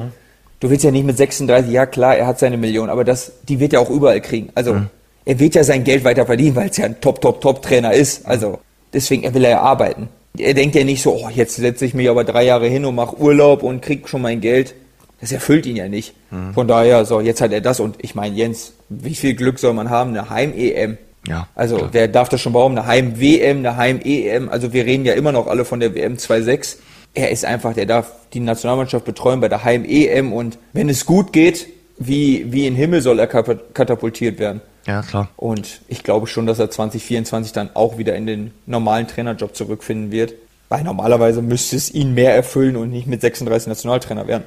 du 0.59 0.69
willst 0.69 0.85
ja 0.85 0.91
nicht 0.91 1.05
mit 1.05 1.17
36, 1.17 1.71
ja 1.71 1.85
klar, 1.85 2.15
er 2.15 2.25
hat 2.25 2.39
seine 2.39 2.57
Million, 2.57 2.89
aber 2.89 3.03
das, 3.03 3.33
die 3.49 3.59
wird 3.59 3.73
er 3.73 3.81
auch 3.81 3.89
überall 3.89 4.21
kriegen. 4.21 4.49
Also 4.55 4.77
er 5.25 5.39
wird 5.39 5.55
ja 5.55 5.63
sein 5.63 5.83
Geld 5.83 6.03
weiter 6.03 6.25
verdienen, 6.25 6.55
weil 6.55 6.69
es 6.69 6.77
ja 6.77 6.85
ein 6.85 6.99
Top, 7.01 7.21
Top, 7.21 7.41
Top 7.41 7.61
Trainer 7.61 7.93
ist. 7.93 8.25
Also 8.25 8.59
deswegen, 8.93 9.23
er 9.23 9.33
will 9.33 9.43
ja 9.43 9.61
arbeiten. 9.61 10.09
Er 10.37 10.53
denkt 10.53 10.75
ja 10.75 10.83
nicht 10.83 11.01
so, 11.03 11.13
oh, 11.15 11.29
jetzt 11.29 11.55
setze 11.55 11.85
ich 11.85 11.93
mich 11.93 12.09
aber 12.09 12.23
drei 12.23 12.43
Jahre 12.45 12.67
hin 12.67 12.85
und 12.85 12.95
mache 12.95 13.17
Urlaub 13.19 13.61
und 13.61 13.81
krieg 13.81 14.09
schon 14.09 14.21
mein 14.21 14.41
Geld. 14.41 14.73
Das 15.21 15.31
erfüllt 15.31 15.65
ihn 15.65 15.75
ja 15.75 15.87
nicht. 15.87 16.15
Von 16.53 16.67
daher, 16.67 17.05
so, 17.05 17.21
jetzt 17.21 17.39
hat 17.39 17.53
er 17.53 17.61
das 17.61 17.79
und 17.79 17.95
ich 18.01 18.13
meine, 18.15 18.35
Jens, 18.35 18.73
wie 18.89 19.15
viel 19.15 19.35
Glück 19.35 19.59
soll 19.59 19.73
man 19.73 19.89
haben? 19.89 20.09
Eine 20.09 20.29
Heim-EM. 20.29 20.97
Ja, 21.27 21.47
Also, 21.55 21.77
klar. 21.77 21.89
wer 21.93 22.07
darf 22.09 22.27
das 22.27 22.41
schon 22.41 22.51
bauen? 22.51 22.77
Eine 22.77 22.85
Heim-WM, 22.87 23.59
eine 23.59 23.77
Heim-EM. 23.77 24.49
Also, 24.49 24.73
wir 24.73 24.85
reden 24.85 25.05
ja 25.05 25.13
immer 25.13 25.31
noch 25.31 25.47
alle 25.47 25.63
von 25.63 25.79
der 25.79 25.95
WM 25.95 26.15
2.6. 26.15 26.77
Er 27.13 27.29
ist 27.29 27.45
einfach, 27.45 27.73
der 27.73 27.85
darf 27.85 28.11
die 28.33 28.41
Nationalmannschaft 28.41 29.05
betreuen 29.05 29.39
bei 29.39 29.47
der 29.47 29.63
Heim-EM 29.63 30.33
und 30.33 30.57
wenn 30.73 30.89
es 30.89 31.05
gut 31.05 31.31
geht, 31.31 31.67
wie, 31.99 32.51
wie 32.51 32.65
in 32.67 32.75
Himmel 32.75 33.01
soll 33.01 33.19
er 33.19 33.27
katapultiert 33.27 34.39
werden. 34.39 34.61
Ja, 34.85 35.01
klar. 35.01 35.29
Und 35.37 35.81
ich 35.87 36.03
glaube 36.03 36.27
schon, 36.27 36.45
dass 36.45 36.59
er 36.59 36.69
2024 36.69 37.53
dann 37.53 37.69
auch 37.73 37.97
wieder 37.97 38.15
in 38.15 38.25
den 38.25 38.51
normalen 38.65 39.07
Trainerjob 39.07 39.55
zurückfinden 39.55 40.11
wird. 40.11 40.33
Weil 40.69 40.83
normalerweise 40.83 41.41
müsste 41.41 41.75
es 41.75 41.93
ihn 41.93 42.13
mehr 42.13 42.35
erfüllen 42.35 42.75
und 42.75 42.89
nicht 42.89 43.05
mit 43.05 43.21
36 43.21 43.67
Nationaltrainer 43.67 44.27
werden. 44.27 44.43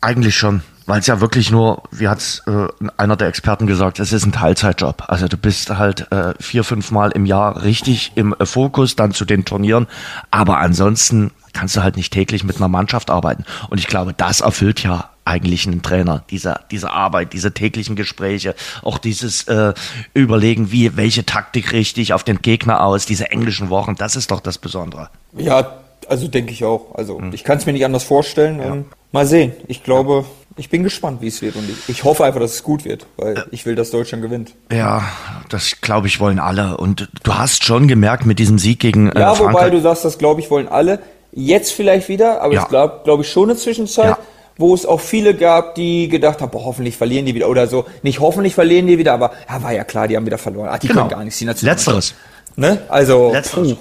Eigentlich 0.00 0.36
schon, 0.36 0.62
weil 0.86 1.00
es 1.00 1.06
ja 1.06 1.20
wirklich 1.20 1.50
nur, 1.50 1.82
wie 1.90 2.06
hat 2.06 2.42
äh, 2.46 2.66
einer 2.96 3.16
der 3.16 3.28
Experten 3.28 3.66
gesagt, 3.66 3.98
es 3.98 4.12
ist 4.12 4.24
ein 4.26 4.32
Teilzeitjob. 4.32 5.04
Also 5.08 5.26
du 5.26 5.36
bist 5.36 5.70
halt 5.76 6.12
äh, 6.12 6.34
vier, 6.38 6.62
fünf 6.62 6.90
Mal 6.90 7.10
im 7.12 7.26
Jahr 7.26 7.64
richtig 7.64 8.12
im 8.14 8.34
äh, 8.38 8.46
Fokus, 8.46 8.94
dann 8.94 9.12
zu 9.12 9.24
den 9.24 9.44
Turnieren. 9.44 9.88
Aber 10.30 10.58
ansonsten 10.58 11.32
kannst 11.52 11.74
du 11.74 11.82
halt 11.82 11.96
nicht 11.96 12.12
täglich 12.12 12.44
mit 12.44 12.58
einer 12.58 12.68
Mannschaft 12.68 13.10
arbeiten. 13.10 13.44
Und 13.70 13.78
ich 13.78 13.88
glaube, 13.88 14.14
das 14.14 14.40
erfüllt 14.40 14.82
ja 14.82 15.10
eigentlich 15.28 15.66
einen 15.66 15.82
Trainer, 15.82 16.24
diese, 16.30 16.60
diese 16.70 16.90
Arbeit, 16.90 17.32
diese 17.32 17.52
täglichen 17.52 17.94
Gespräche, 17.96 18.54
auch 18.82 18.98
dieses 18.98 19.44
äh, 19.48 19.74
Überlegen, 20.14 20.72
wie, 20.72 20.96
welche 20.96 21.24
Taktik 21.26 21.72
richtig 21.72 22.12
auf 22.14 22.24
den 22.24 22.40
Gegner 22.42 22.82
aus, 22.82 23.06
diese 23.06 23.30
englischen 23.30 23.70
Wochen, 23.70 23.94
das 23.96 24.16
ist 24.16 24.30
doch 24.30 24.40
das 24.40 24.58
Besondere. 24.58 25.10
Ja, 25.36 25.74
also 26.08 26.26
denke 26.28 26.52
ich 26.52 26.64
auch. 26.64 26.94
Also 26.94 27.20
ich 27.32 27.44
kann 27.44 27.58
es 27.58 27.66
mir 27.66 27.72
nicht 27.72 27.84
anders 27.84 28.04
vorstellen. 28.04 28.60
Und 28.60 28.86
mal 29.12 29.26
sehen. 29.26 29.52
Ich 29.66 29.84
glaube, 29.84 30.24
ich 30.56 30.70
bin 30.70 30.82
gespannt, 30.82 31.20
wie 31.20 31.28
es 31.28 31.42
wird. 31.42 31.56
Und 31.56 31.68
ich, 31.68 31.88
ich 31.88 32.04
hoffe 32.04 32.24
einfach, 32.24 32.40
dass 32.40 32.54
es 32.54 32.62
gut 32.62 32.84
wird, 32.86 33.06
weil 33.18 33.44
ich 33.50 33.66
will, 33.66 33.74
dass 33.74 33.90
Deutschland 33.90 34.22
gewinnt. 34.22 34.54
Ja, 34.72 35.04
das 35.50 35.80
glaube 35.82 36.06
ich 36.06 36.18
wollen 36.18 36.38
alle. 36.38 36.78
Und 36.78 37.08
du 37.22 37.34
hast 37.34 37.64
schon 37.64 37.88
gemerkt 37.88 38.24
mit 38.24 38.38
diesem 38.38 38.58
Sieg 38.58 38.80
gegen 38.80 39.10
äh, 39.10 39.20
Ja, 39.20 39.38
wobei 39.38 39.52
Frankreich. 39.52 39.70
du 39.72 39.80
sagst, 39.82 40.04
das 40.06 40.16
glaube 40.18 40.40
ich 40.40 40.50
wollen 40.50 40.68
alle. 40.68 41.00
Jetzt 41.32 41.72
vielleicht 41.72 42.08
wieder, 42.08 42.40
aber 42.40 42.54
Ja. 42.54 42.62
es 42.62 42.68
glaube 42.68 43.00
glaub 43.04 43.20
ich 43.20 43.30
schon 43.30 43.50
eine 43.50 43.58
Zwischenzeit, 43.58 44.06
Ja. 44.06 44.18
Wo 44.58 44.74
es 44.74 44.84
auch 44.84 45.00
viele 45.00 45.34
gab, 45.34 45.76
die 45.76 46.08
gedacht 46.08 46.40
haben, 46.42 46.50
boah, 46.50 46.64
hoffentlich 46.64 46.96
verlieren 46.96 47.24
die 47.24 47.34
wieder 47.34 47.48
oder 47.48 47.68
so. 47.68 47.86
Nicht 48.02 48.20
hoffentlich 48.20 48.54
verlieren 48.54 48.88
die 48.88 48.98
wieder, 48.98 49.14
aber 49.14 49.30
ja, 49.48 49.62
war 49.62 49.72
ja 49.72 49.84
klar, 49.84 50.08
die 50.08 50.16
haben 50.16 50.26
wieder 50.26 50.38
verloren. 50.38 50.68
Ach, 50.70 50.78
die 50.78 50.88
Genau. 50.88 51.02
können 51.02 51.10
gar 51.10 51.24
nichts. 51.24 51.38
Die. 51.38 51.44
Letzteres. 51.64 52.14
Ne? 52.56 52.82
Also, 52.88 53.32
Letzteres. 53.32 53.76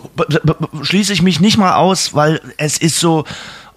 Schließe 0.84 1.12
ich 1.12 1.24
mich 1.24 1.39
nicht 1.39 1.57
mal 1.57 1.75
aus, 1.75 2.13
weil 2.13 2.39
es 2.57 2.77
ist 2.77 3.00
so, 3.00 3.24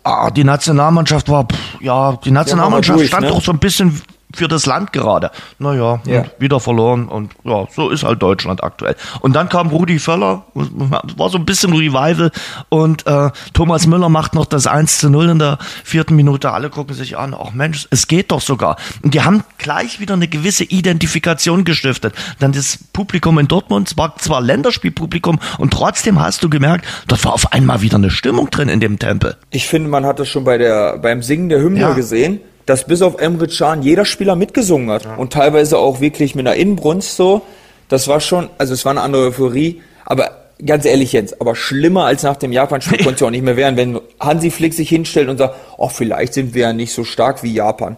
ah, 0.05 0.31
die 0.31 0.45
Nationalmannschaft 0.45 1.31
war, 1.31 1.45
pff, 1.45 1.81
ja, 1.81 2.19
die 2.23 2.31
Nationalmannschaft 2.31 2.99
durch, 2.99 3.09
stand 3.09 3.25
ne? 3.25 3.29
doch 3.31 3.43
so 3.43 3.51
ein 3.51 3.59
bisschen 3.59 4.03
für 4.35 4.49
das 4.49 4.67
Land 4.67 4.93
gerade. 4.93 5.31
Naja, 5.59 6.01
Ja. 6.07 6.21
und 6.21 6.31
wieder 6.39 6.61
verloren 6.61 7.09
und 7.09 7.33
ja, 7.45 7.67
so 7.75 7.91
ist 7.91 8.05
halt 8.05 8.23
Deutschland 8.23 8.63
aktuell. 8.63 8.97
Und 9.21 9.35
dann 9.35 9.49
kam 9.49 9.69
Rudi 9.69 9.99
Völler, 9.99 10.45
war 10.55 11.29
so 11.31 11.39
ein 11.39 11.45
bisschen 11.45 11.73
Revival 11.73 12.31
und 12.69 13.07
äh, 13.07 13.31
Thomas 13.53 13.87
Müller 13.87 14.09
macht 14.09 14.35
noch 14.35 14.47
das 14.47 14.67
1 14.67 14.99
zu 14.99 15.11
0 15.11 15.31
in 15.31 15.39
der 15.39 15.59
vierten 15.85 16.15
Minute. 16.17 16.53
Alle 16.53 16.71
gucken 16.71 16.95
sich 16.95 17.17
an, 17.19 17.35
ach 17.35 17.53
Mensch, 17.53 17.87
es 17.91 18.07
geht 18.09 18.31
doch 18.31 18.41
sogar. 18.41 18.77
Und 19.03 19.15
die 19.15 19.23
haben 19.23 19.43
gleich 19.59 20.01
wieder 20.01 20.15
eine 20.15 20.29
gewisse 20.29 20.65
Identifikation 20.65 21.65
gestiftet. 21.65 22.15
Dann 22.39 22.53
das 22.53 22.79
Publikum 22.93 23.39
in 23.39 23.49
Dortmund, 23.49 23.89
es 23.91 23.97
war 23.97 24.17
zwar 24.17 24.41
Länderspielpublikum 24.41 25.39
und 25.59 25.73
trotzdem 25.73 26.21
hast 26.21 26.43
du 26.43 26.49
gemerkt, 26.51 26.85
dort 27.07 27.25
war 27.25 27.33
auf 27.33 27.53
einmal 27.53 27.81
wieder 27.81 27.97
eine 27.97 28.11
Stimmung 28.11 28.51
drin 28.51 28.69
in 28.69 28.81
dem 28.81 28.99
Tempel. 28.99 29.37
ich 29.51 29.67
finde, 29.67 29.89
man 29.89 30.05
hat 30.07 30.19
das 30.19 30.29
schon 30.29 30.45
bei 30.45 30.59
der, 30.59 30.99
beim 30.99 31.23
Singen 31.23 31.49
der 31.49 31.61
Hymne 31.61 31.81
Ja. 31.81 31.93
gesehen, 31.95 32.41
dass 32.71 32.85
bis 32.85 33.03
auf 33.03 33.21
Emre 33.21 33.49
Can 33.49 33.83
jeder 33.83 34.05
Spieler 34.05 34.37
mitgesungen 34.37 34.91
hat. 34.91 35.19
Und 35.19 35.33
teilweise 35.33 35.77
auch 35.77 36.01
wirklich 36.01 36.37
mit 36.37 36.47
einer 36.47 36.55
Inbrunst 36.55 37.17
so. 37.17 37.43
Das 37.89 38.07
war 38.07 38.21
schon, 38.21 38.49
also 38.59 38.73
es 38.75 38.85
war 38.85 38.93
eine 38.93 39.01
andere 39.01 39.25
Euphorie, 39.25 39.83
aber 40.05 40.31
ganz 40.65 40.85
ehrlich 40.85 41.13
Jens, 41.13 41.41
aber 41.41 41.57
schlimmer 41.57 42.05
als 42.05 42.23
nach 42.23 42.37
dem 42.37 42.53
Japan-Spiel 42.53 42.99
konnte 43.03 43.15
es 43.15 43.21
ja 43.21 43.27
auch 43.27 43.33
nicht 43.33 43.43
mehr 43.43 43.57
werden, 43.57 43.77
wenn 43.77 44.01
Hansi 44.21 44.53
Flick 44.53 44.75
sich 44.75 44.89
hinstellt 44.89 45.29
und 45.29 45.39
sagt, 45.39 45.57
oh, 45.79 45.89
vielleicht 45.89 46.35
sind 46.35 46.55
wir 46.55 46.63
ja 46.63 46.73
nicht 46.73 46.93
so 46.93 47.03
stark 47.03 47.43
wie 47.43 47.53
Japan. 47.53 47.97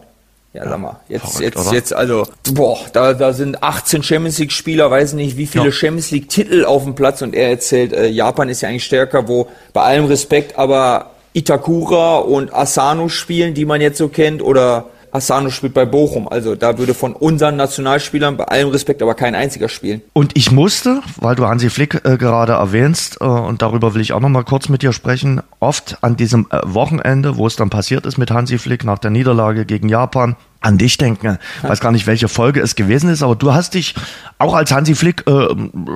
Ja, 0.55 0.67
sag 0.67 0.81
mal, 0.81 1.01
jetzt, 1.09 1.21
verrückt, 1.21 1.41
jetzt, 1.41 1.67
oder? 1.67 1.75
jetzt, 1.75 1.93
also, 1.93 2.27
boah, 2.53 2.79
da, 2.95 3.13
da 3.13 3.35
sind 3.35 3.63
18 3.63 4.03
Champions 4.03 4.39
League-Spieler, 4.39 4.91
weiß 4.91 5.13
nicht, 5.13 5.37
wie 5.37 5.47
viele 5.47 5.67
Ja. 5.67 5.73
Champions 5.73 6.11
League-Titel 6.11 6.65
auf 6.65 6.85
dem 6.85 6.95
Platz 6.95 7.21
und 7.21 7.35
er 7.35 7.51
erzählt, 7.51 7.93
äh, 7.93 8.09
Japan 8.09 8.49
ist 8.49 8.63
ja 8.63 8.71
eigentlich 8.71 8.85
stärker, 8.85 9.29
wo 9.29 9.49
bei 9.75 9.83
allem 9.83 10.07
Respekt 10.07 10.59
aber 10.59 11.12
Itakura 11.33 12.19
und 12.19 12.53
Asano 12.55 13.09
spielen, 13.09 13.55
die 13.55 13.65
man 13.65 13.81
jetzt 13.81 13.99
so 13.99 14.09
kennt, 14.09 14.43
oder 14.43 14.87
Asano 15.13 15.51
spielt 15.51 15.75
bei 15.75 15.85
Bochum. 15.85 16.27
Also 16.27 16.55
da 16.55 16.79
würde 16.79 16.95
von 16.95 17.13
unseren 17.13 17.57
Nationalspielern 17.57 18.39
bei 18.39 18.45
allem 18.45 18.69
Respekt 18.71 19.03
aber 19.03 19.15
kein 19.15 19.35
einziger 19.35 19.69
spielen. 19.69 20.01
Und 20.15 20.33
ich 20.37 20.51
musste, 20.51 21.03
weil 21.21 21.37
du 21.37 21.47
Hansi 21.47 21.69
Flick 21.69 22.01
äh, 22.05 22.17
gerade 22.17 22.53
erwähnst, 22.53 23.19
äh, 23.21 23.25
und 23.25 23.61
darüber 23.63 23.95
will 23.95 24.01
ich 24.01 24.15
auch 24.15 24.21
noch 24.21 24.31
mal 24.31 24.45
kurz 24.45 24.71
mit 24.71 24.83
dir 24.83 24.93
sprechen, 24.93 25.43
oft 25.61 25.99
an 26.01 26.17
diesem 26.17 26.47
äh, 26.51 26.61
Wochenende, 26.65 27.37
wo 27.37 27.47
es 27.47 27.57
dann 27.57 27.69
passiert 27.69 28.07
ist 28.07 28.17
mit 28.17 28.31
Hansi 28.31 28.59
Flick 28.59 28.85
nach 28.85 28.99
der 28.99 29.11
Niederlage 29.11 29.67
gegen 29.67 29.89
Japan, 29.89 30.37
an 30.63 30.79
dich 30.79 30.97
denken. 30.99 31.39
Ich 31.63 31.69
weiß 31.69 31.81
gar 31.81 31.93
nicht, 31.93 32.07
welche 32.07 32.29
Folge 32.29 32.61
es 32.61 32.75
gewesen 32.75 33.11
ist, 33.11 33.23
aber 33.23 33.37
du 33.37 33.53
hast 33.53 33.75
dich 33.75 33.95
auch 34.39 34.55
als 34.55 34.73
Hansi 34.73 34.95
Flick 34.95 35.25
äh, 35.27 35.49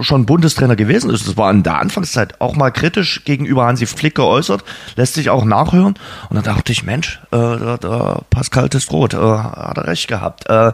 schon 0.03 0.27
Bundestrainer 0.27 0.77
gewesen 0.77 1.11
ist. 1.11 1.27
Das 1.27 1.37
war 1.37 1.51
in 1.51 1.63
der 1.63 1.79
Anfangszeit 1.79 2.41
auch 2.41 2.57
mal 2.57 2.71
kritisch 2.71 3.25
gegenüber 3.25 3.67
Hansi 3.67 3.87
Flick 3.87 4.17
geäußert, 4.17 4.65
lässt 4.97 5.15
sich 5.15 5.31
auch 5.31 5.45
nachhören. 5.45 5.95
Und 6.29 6.37
dann 6.37 6.45
dachte 6.45 6.73
ich, 6.73 6.85
Mensch, 6.85 7.21
äh, 7.33 7.37
der 7.37 8.23
Pascal 8.31 8.69
Testrot 8.69 9.15
äh, 9.15 9.17
hat 9.17 9.79
er 9.79 9.87
recht 9.87 10.09
gehabt. 10.09 10.49
Äh, 10.49 10.73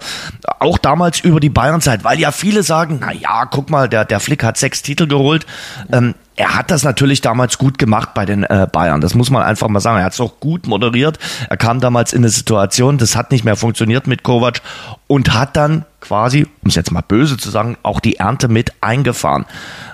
auch 0.59 0.78
damals 0.78 1.20
über 1.20 1.40
die 1.40 1.50
Bayernzeit, 1.50 2.05
weil 2.05 2.18
ja 2.18 2.33
viele 2.33 2.62
sagen, 2.62 2.98
na 3.00 3.12
ja, 3.12 3.46
guck 3.46 3.70
mal, 3.70 3.88
der, 3.88 4.05
der 4.05 4.20
Flick 4.20 4.44
hat 4.44 4.57
sechs 4.57 4.83
Titel 4.83 5.07
geholt. 5.07 5.46
Ähm, 5.90 6.14
er 6.37 6.57
hat 6.57 6.71
das 6.71 6.83
natürlich 6.83 7.21
damals 7.21 7.59
gut 7.59 7.79
gemacht 7.79 8.14
bei 8.14 8.25
den 8.25 8.45
äh, 8.45 8.66
Bayern. 8.71 9.01
Das 9.01 9.14
muss 9.14 9.31
man 9.31 9.42
einfach 9.42 9.68
mal 9.68 9.81
sagen. 9.81 9.99
Er 9.99 10.05
hat 10.05 10.14
es 10.14 10.21
auch 10.21 10.40
gut 10.40 10.66
moderiert. 10.66 11.18
Er 11.51 11.57
kam 11.57 11.81
damals 11.81 12.12
in 12.12 12.21
eine 12.21 12.31
Situation, 12.31 12.99
das 12.99 13.16
hat 13.16 13.31
nicht 13.31 13.45
mehr 13.45 13.57
funktioniert 13.57 14.07
mit 14.07 14.23
Kovac 14.23 14.62
und 15.07 15.35
hat 15.35 15.57
dann 15.57 15.85
quasi, 16.01 16.47
um 16.62 16.68
es 16.68 16.75
jetzt 16.75 16.90
mal 16.90 17.03
böse 17.03 17.37
zu 17.37 17.51
sagen, 17.51 17.77
auch 17.83 18.01
die 18.01 18.16
Ernte 18.16 18.49
mit 18.49 18.73
eingefahren. 18.81 19.45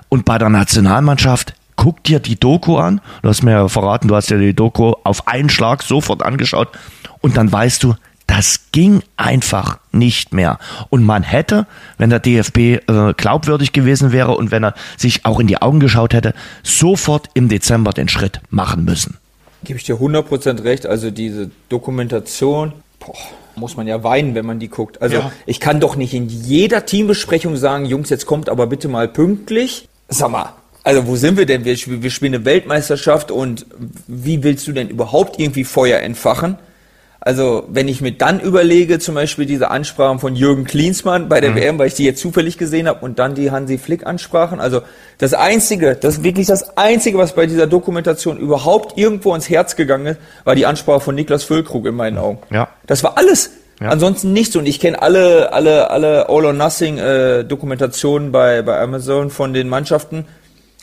Und 0.09 0.25
bei 0.25 0.39
der 0.39 0.49
Nationalmannschaft 0.49 1.55
guck 1.77 2.03
dir 2.05 2.19
die 2.21 2.39
Doku 2.39 2.77
an. 2.77 3.01
Du 3.23 3.29
hast 3.29 3.43
mir 3.43 3.53
ja 3.53 3.69
verraten, 3.69 4.09
du 4.09 4.17
hast 4.17 4.31
dir 4.31 4.39
die 4.39 4.55
Doku 4.55 4.95
auf 5.05 5.29
einen 5.29 5.49
Schlag 5.49 5.83
sofort 5.83 6.23
angeschaut 6.23 6.69
und 7.21 7.37
dann 7.37 7.51
weißt 7.51 7.83
du, 7.83 7.95
das 8.29 8.61
ging 8.73 9.03
einfach 9.17 9.79
nicht 9.91 10.33
mehr. 10.33 10.59
Und 10.91 11.03
man 11.03 11.25
hätte, 11.25 11.67
wenn 11.97 12.11
der 12.11 12.21
DFB 12.21 12.59
äh, 12.59 12.81
glaubwürdig 13.17 13.73
gewesen 13.73 14.13
wäre 14.13 14.37
und 14.37 14.53
wenn 14.53 14.63
er 14.65 14.75
sich 14.97 15.25
auch 15.25 15.41
in 15.41 15.49
die 15.49 15.61
Augen 15.61 15.81
geschaut 15.81 16.15
hätte, 16.15 16.35
sofort 16.63 17.31
im 17.35 17.49
Dezember 17.49 17.91
den 17.91 18.09
Schritt 18.09 18.41
machen 18.51 18.85
müssen. 18.85 19.17
Gebe 19.65 19.79
ich 19.79 19.85
dir 19.85 19.97
100% 19.97 20.63
recht. 20.63 20.87
Also 20.87 21.11
diese 21.11 21.51
Dokumentation, 21.69 22.75
boah, 23.01 23.17
muss 23.57 23.77
man 23.77 23.89
ja 23.89 24.05
weinen, 24.05 24.35
wenn 24.35 24.47
man 24.47 24.61
die 24.61 24.69
guckt. 24.69 25.03
Also 25.03 25.17
Ja. 25.17 25.33
ich 25.47 25.59
kann 25.59 25.81
doch 25.81 25.97
nicht 25.97 26.13
in 26.15 26.29
jeder 26.29 26.87
Teambesprechung 26.87 27.57
sagen, 27.57 27.87
Jungs, 27.87 28.11
jetzt 28.11 28.27
kommt 28.27 28.49
aber 28.51 28.67
bitte 28.67 28.89
mal 28.89 29.09
pünktlich. 29.09 29.89
Sag 30.09 30.31
mal, 30.31 30.53
also 30.85 31.07
wo 31.07 31.17
sind 31.17 31.39
wir 31.39 31.47
denn? 31.47 31.65
Wir, 31.65 31.77
wir 31.87 32.11
spielen 32.11 32.35
eine 32.35 32.45
Weltmeisterschaft 32.45 33.31
und 33.31 33.67
wie 34.07 34.43
willst 34.45 34.69
du 34.69 34.73
denn 34.73 34.89
überhaupt 34.91 35.41
irgendwie 35.41 35.65
Feuer 35.65 36.01
entfachen? 36.01 36.59
Also, 37.21 37.65
wenn 37.69 37.89
ich 37.89 38.01
mir 38.01 38.13
dann 38.13 38.39
überlege, 38.39 39.01
zum 39.01 39.17
Beispiel 39.17 39.45
diese 39.45 39.71
Ansprachen 39.71 40.21
von 40.21 40.37
Jürgen 40.37 40.65
Klinsmann 40.65 41.29
bei 41.29 41.41
der 41.41 41.57
WM, 41.57 41.77
weil 41.79 41.89
ich 41.89 41.95
die 41.95 42.05
jetzt 42.05 42.21
zufällig 42.21 42.59
gesehen 42.59 42.87
habe, 42.87 43.05
und 43.05 43.19
dann 43.19 43.35
die 43.35 43.51
Hansi 43.51 43.77
Flick 43.77 44.07
Ansprachen. 44.07 44.61
Also, 44.61 44.83
das 45.19 45.35
Einzige, 45.35 45.97
das 45.97 46.19
ist 46.19 46.23
wirklich 46.23 46.47
das 46.47 46.77
Einzige, 46.77 47.19
was 47.19 47.35
bei 47.35 47.47
dieser 47.47 47.67
Dokumentation 47.67 48.39
überhaupt 48.39 48.97
irgendwo 48.97 49.35
ins 49.35 49.51
Herz 49.51 49.75
gegangen 49.75 50.07
ist, 50.07 50.21
war 50.45 50.55
die 50.55 50.67
Ansprache 50.67 51.01
von 51.01 51.15
Niklas 51.17 51.43
Füllkrug 51.43 51.87
in 51.87 51.97
meinen 51.97 52.19
Augen. 52.19 52.39
Ja. 52.51 52.69
Das 52.87 53.03
war 53.03 53.19
alles. 53.19 53.51
Ja. 53.81 53.89
Ansonsten 53.89 54.33
nichts. 54.33 54.55
Und 54.57 54.67
ich 54.67 54.79
kenne 54.79 55.03
alle, 55.03 55.53
alle, 55.53 55.91
alle 55.91 56.29
All 56.29 56.45
or 56.45 56.53
Nothing 56.53 56.99
äh, 56.99 57.45
Dokumentationen 57.45 58.33
bei, 58.33 58.63
bei 58.63 58.81
Amazon 58.81 59.31
von 59.31 59.53
den 59.53 59.69
Mannschaften. 59.69 60.25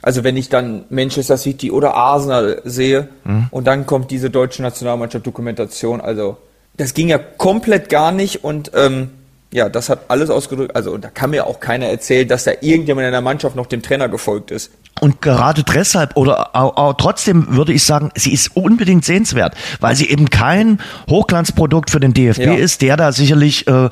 Also 0.06 0.24
wenn 0.24 0.38
ich 0.38 0.50
dann 0.50 0.84
Manchester 0.90 1.36
City 1.36 1.72
oder 1.72 1.96
Arsenal 1.96 2.62
sehe 2.64 3.08
Mhm. 3.24 3.48
und 3.50 3.66
dann 3.66 3.86
kommt 3.88 4.12
diese 4.12 4.30
deutsche 4.30 4.62
Nationalmannschaft 4.62 5.26
Dokumentation, 5.26 6.00
also 6.00 6.38
das 6.78 6.94
ging 6.94 7.08
ja 7.10 7.18
komplett 7.18 7.90
gar 7.90 8.12
nicht 8.12 8.44
und 8.44 8.72
ähm, 8.76 9.10
ja, 9.52 9.68
das 9.70 9.90
hat 9.90 10.02
alles 10.10 10.30
ausgedrückt. 10.30 10.76
Also 10.76 10.98
da 10.98 11.10
kann 11.10 11.30
mir 11.32 11.48
auch 11.48 11.60
keiner 11.60 11.86
erzählen, 11.88 12.28
dass 12.28 12.44
da 12.44 12.52
irgendjemand 12.62 13.06
in 13.06 13.12
der 13.14 13.22
Mannschaft 13.22 13.56
noch 13.56 13.66
dem 13.68 13.82
Trainer 13.82 14.08
gefolgt 14.10 14.52
ist. 14.52 14.70
Und 15.02 15.22
gerade 15.22 15.64
deshalb 15.64 16.16
oder 16.18 16.56
auch, 16.56 16.76
auch 16.78 16.94
trotzdem 16.94 17.48
würde 17.56 17.74
ich 17.74 17.84
sagen, 17.84 18.12
sie 18.16 18.32
ist 18.34 18.56
unbedingt 18.56 19.06
sehenswert, 19.06 19.56
weil 19.80 19.96
sie 19.96 20.10
eben 20.10 20.30
kein 20.30 20.80
Hochglanzprodukt 21.10 21.90
für 21.90 22.00
den 22.00 22.14
DFB 22.14 22.42
Ja. 22.44 22.54
ist, 22.56 22.82
der 22.82 22.98
da 22.98 23.12
sicherlich 23.12 23.66
äh, 23.68 23.90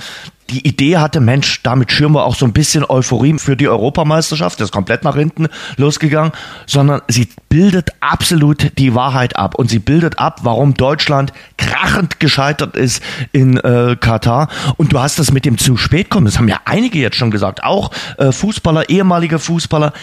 die 0.49 0.67
Idee 0.67 0.97
hatte, 0.97 1.19
Mensch, 1.19 1.61
damit 1.63 1.91
schüren 1.91 2.13
wir 2.13 2.25
auch 2.25 2.35
so 2.35 2.45
ein 2.45 2.53
bisschen 2.53 2.85
Euphorie 2.87 3.37
für 3.39 3.55
die 3.55 3.67
Europameisterschaft, 3.67 4.59
das 4.59 4.69
ist 4.69 4.71
komplett 4.71 5.03
nach 5.03 5.15
hinten 5.15 5.47
losgegangen, 5.77 6.31
sondern 6.65 7.01
sie 7.07 7.29
bildet 7.49 7.91
absolut 7.99 8.77
die 8.77 8.95
Wahrheit 8.95 9.35
ab 9.35 9.55
und 9.55 9.69
sie 9.69 9.79
bildet 9.79 10.19
ab, 10.19 10.41
warum 10.43 10.73
Deutschland 10.73 11.33
krachend 11.57 12.19
gescheitert 12.19 12.75
ist 12.75 13.03
in 13.31 13.57
äh, 13.57 13.95
Katar. 13.99 14.49
Und 14.77 14.93
du 14.93 14.99
hast 14.99 15.19
das 15.19 15.31
mit 15.31 15.45
dem 15.45 15.57
zu 15.57 15.77
spät 15.77 16.09
kommen, 16.09 16.25
das 16.25 16.37
haben 16.37 16.47
ja 16.47 16.59
einige 16.65 16.99
jetzt 16.99 17.17
schon 17.17 17.31
gesagt, 17.31 17.63
auch 17.63 17.91
äh, 18.17 18.31
Fußballer, 18.31 18.89
ehemalige 18.89 19.39
Fußballer, 19.39 19.93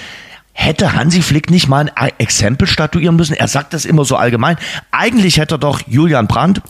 Hätte 0.52 0.94
Hansi 0.94 1.22
Flick 1.22 1.50
nicht 1.50 1.68
mal 1.68 1.90
ein 1.94 2.10
Exempel 2.18 2.66
statuieren 2.66 3.16
müssen? 3.16 3.34
Er 3.34 3.48
sagt 3.48 3.72
das 3.72 3.84
immer 3.84 4.04
so 4.04 4.16
allgemein. 4.16 4.56
Eigentlich 4.90 5.38
hätte 5.38 5.58
doch 5.58 5.80
Julian 5.86 6.26
Brandt, 6.26 6.60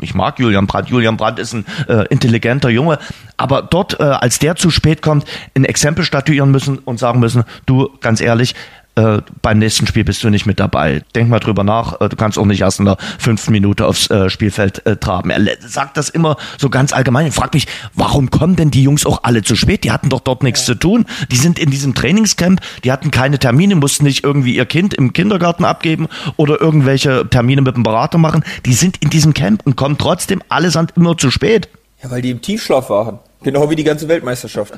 ich 0.00 0.14
mag 0.14 0.38
Julian 0.38 0.66
Brandt, 0.66 0.90
Julian 0.90 1.16
Brandt 1.16 1.38
ist 1.38 1.54
ein 1.54 1.64
äh, 1.88 2.06
intelligenter 2.08 2.68
Junge, 2.68 2.98
aber 3.36 3.62
dort, 3.62 3.98
äh, 3.98 4.04
als 4.04 4.38
der 4.38 4.56
zu 4.56 4.70
spät 4.70 5.02
kommt, 5.02 5.24
ein 5.56 5.64
Exempel 5.64 6.04
statuieren 6.04 6.50
müssen 6.50 6.78
und 6.78 6.98
sagen 6.98 7.20
müssen, 7.20 7.44
du, 7.66 7.90
ganz 8.00 8.20
ehrlich, 8.20 8.54
äh, 8.94 9.18
beim 9.40 9.58
nächsten 9.58 9.86
Spiel 9.86 10.04
bist 10.04 10.22
du 10.22 10.30
nicht 10.30 10.46
mit 10.46 10.60
dabei. 10.60 11.02
Denk 11.14 11.30
mal 11.30 11.38
drüber 11.38 11.64
nach, 11.64 12.00
äh, 12.00 12.08
du 12.08 12.16
kannst 12.16 12.38
auch 12.38 12.44
nicht 12.44 12.60
erst 12.60 12.78
in 12.78 12.84
der 12.84 12.98
fünften 13.18 13.52
Minute 13.52 13.86
aufs 13.86 14.10
äh, 14.10 14.28
Spielfeld 14.28 14.84
äh, 14.86 14.96
traben. 14.96 15.30
Er 15.30 15.40
sagt 15.60 15.96
das 15.96 16.08
immer 16.10 16.36
so 16.58 16.68
ganz 16.68 16.92
allgemein. 16.92 17.26
Ich 17.26 17.34
frage 17.34 17.50
mich, 17.54 17.66
warum 17.94 18.30
kommen 18.30 18.56
denn 18.56 18.70
die 18.70 18.82
Jungs 18.82 19.06
auch 19.06 19.24
alle 19.24 19.42
zu 19.42 19.56
spät? 19.56 19.84
Die 19.84 19.92
hatten 19.92 20.08
doch 20.08 20.20
dort 20.20 20.42
nichts 20.42 20.66
zu 20.66 20.74
tun. 20.74 21.06
Die 21.30 21.36
sind 21.36 21.58
in 21.58 21.70
diesem 21.70 21.94
Trainingscamp, 21.94 22.60
die 22.84 22.92
hatten 22.92 23.10
keine 23.10 23.38
Termine, 23.38 23.76
mussten 23.76 24.04
nicht 24.04 24.24
irgendwie 24.24 24.56
ihr 24.56 24.66
Kind 24.66 24.94
im 24.94 25.12
Kindergarten 25.12 25.64
abgeben 25.64 26.08
oder 26.36 26.60
irgendwelche 26.60 27.28
Termine 27.28 27.62
mit 27.62 27.76
dem 27.76 27.82
Berater 27.82 28.18
machen. 28.18 28.44
Die 28.66 28.74
sind 28.74 28.98
in 28.98 29.10
diesem 29.10 29.32
Camp 29.32 29.62
und 29.64 29.76
kommen 29.76 29.96
trotzdem 29.96 30.42
allesamt 30.48 30.92
immer 30.96 31.16
zu 31.16 31.30
spät. 31.30 31.68
Ja, 32.02 32.10
weil 32.10 32.20
die 32.20 32.30
im 32.30 32.42
Tiefschlaf 32.42 32.90
waren. 32.90 33.20
Genau 33.42 33.70
wie 33.70 33.76
die 33.76 33.84
ganze 33.84 34.08
Weltmeisterschaft. 34.08 34.74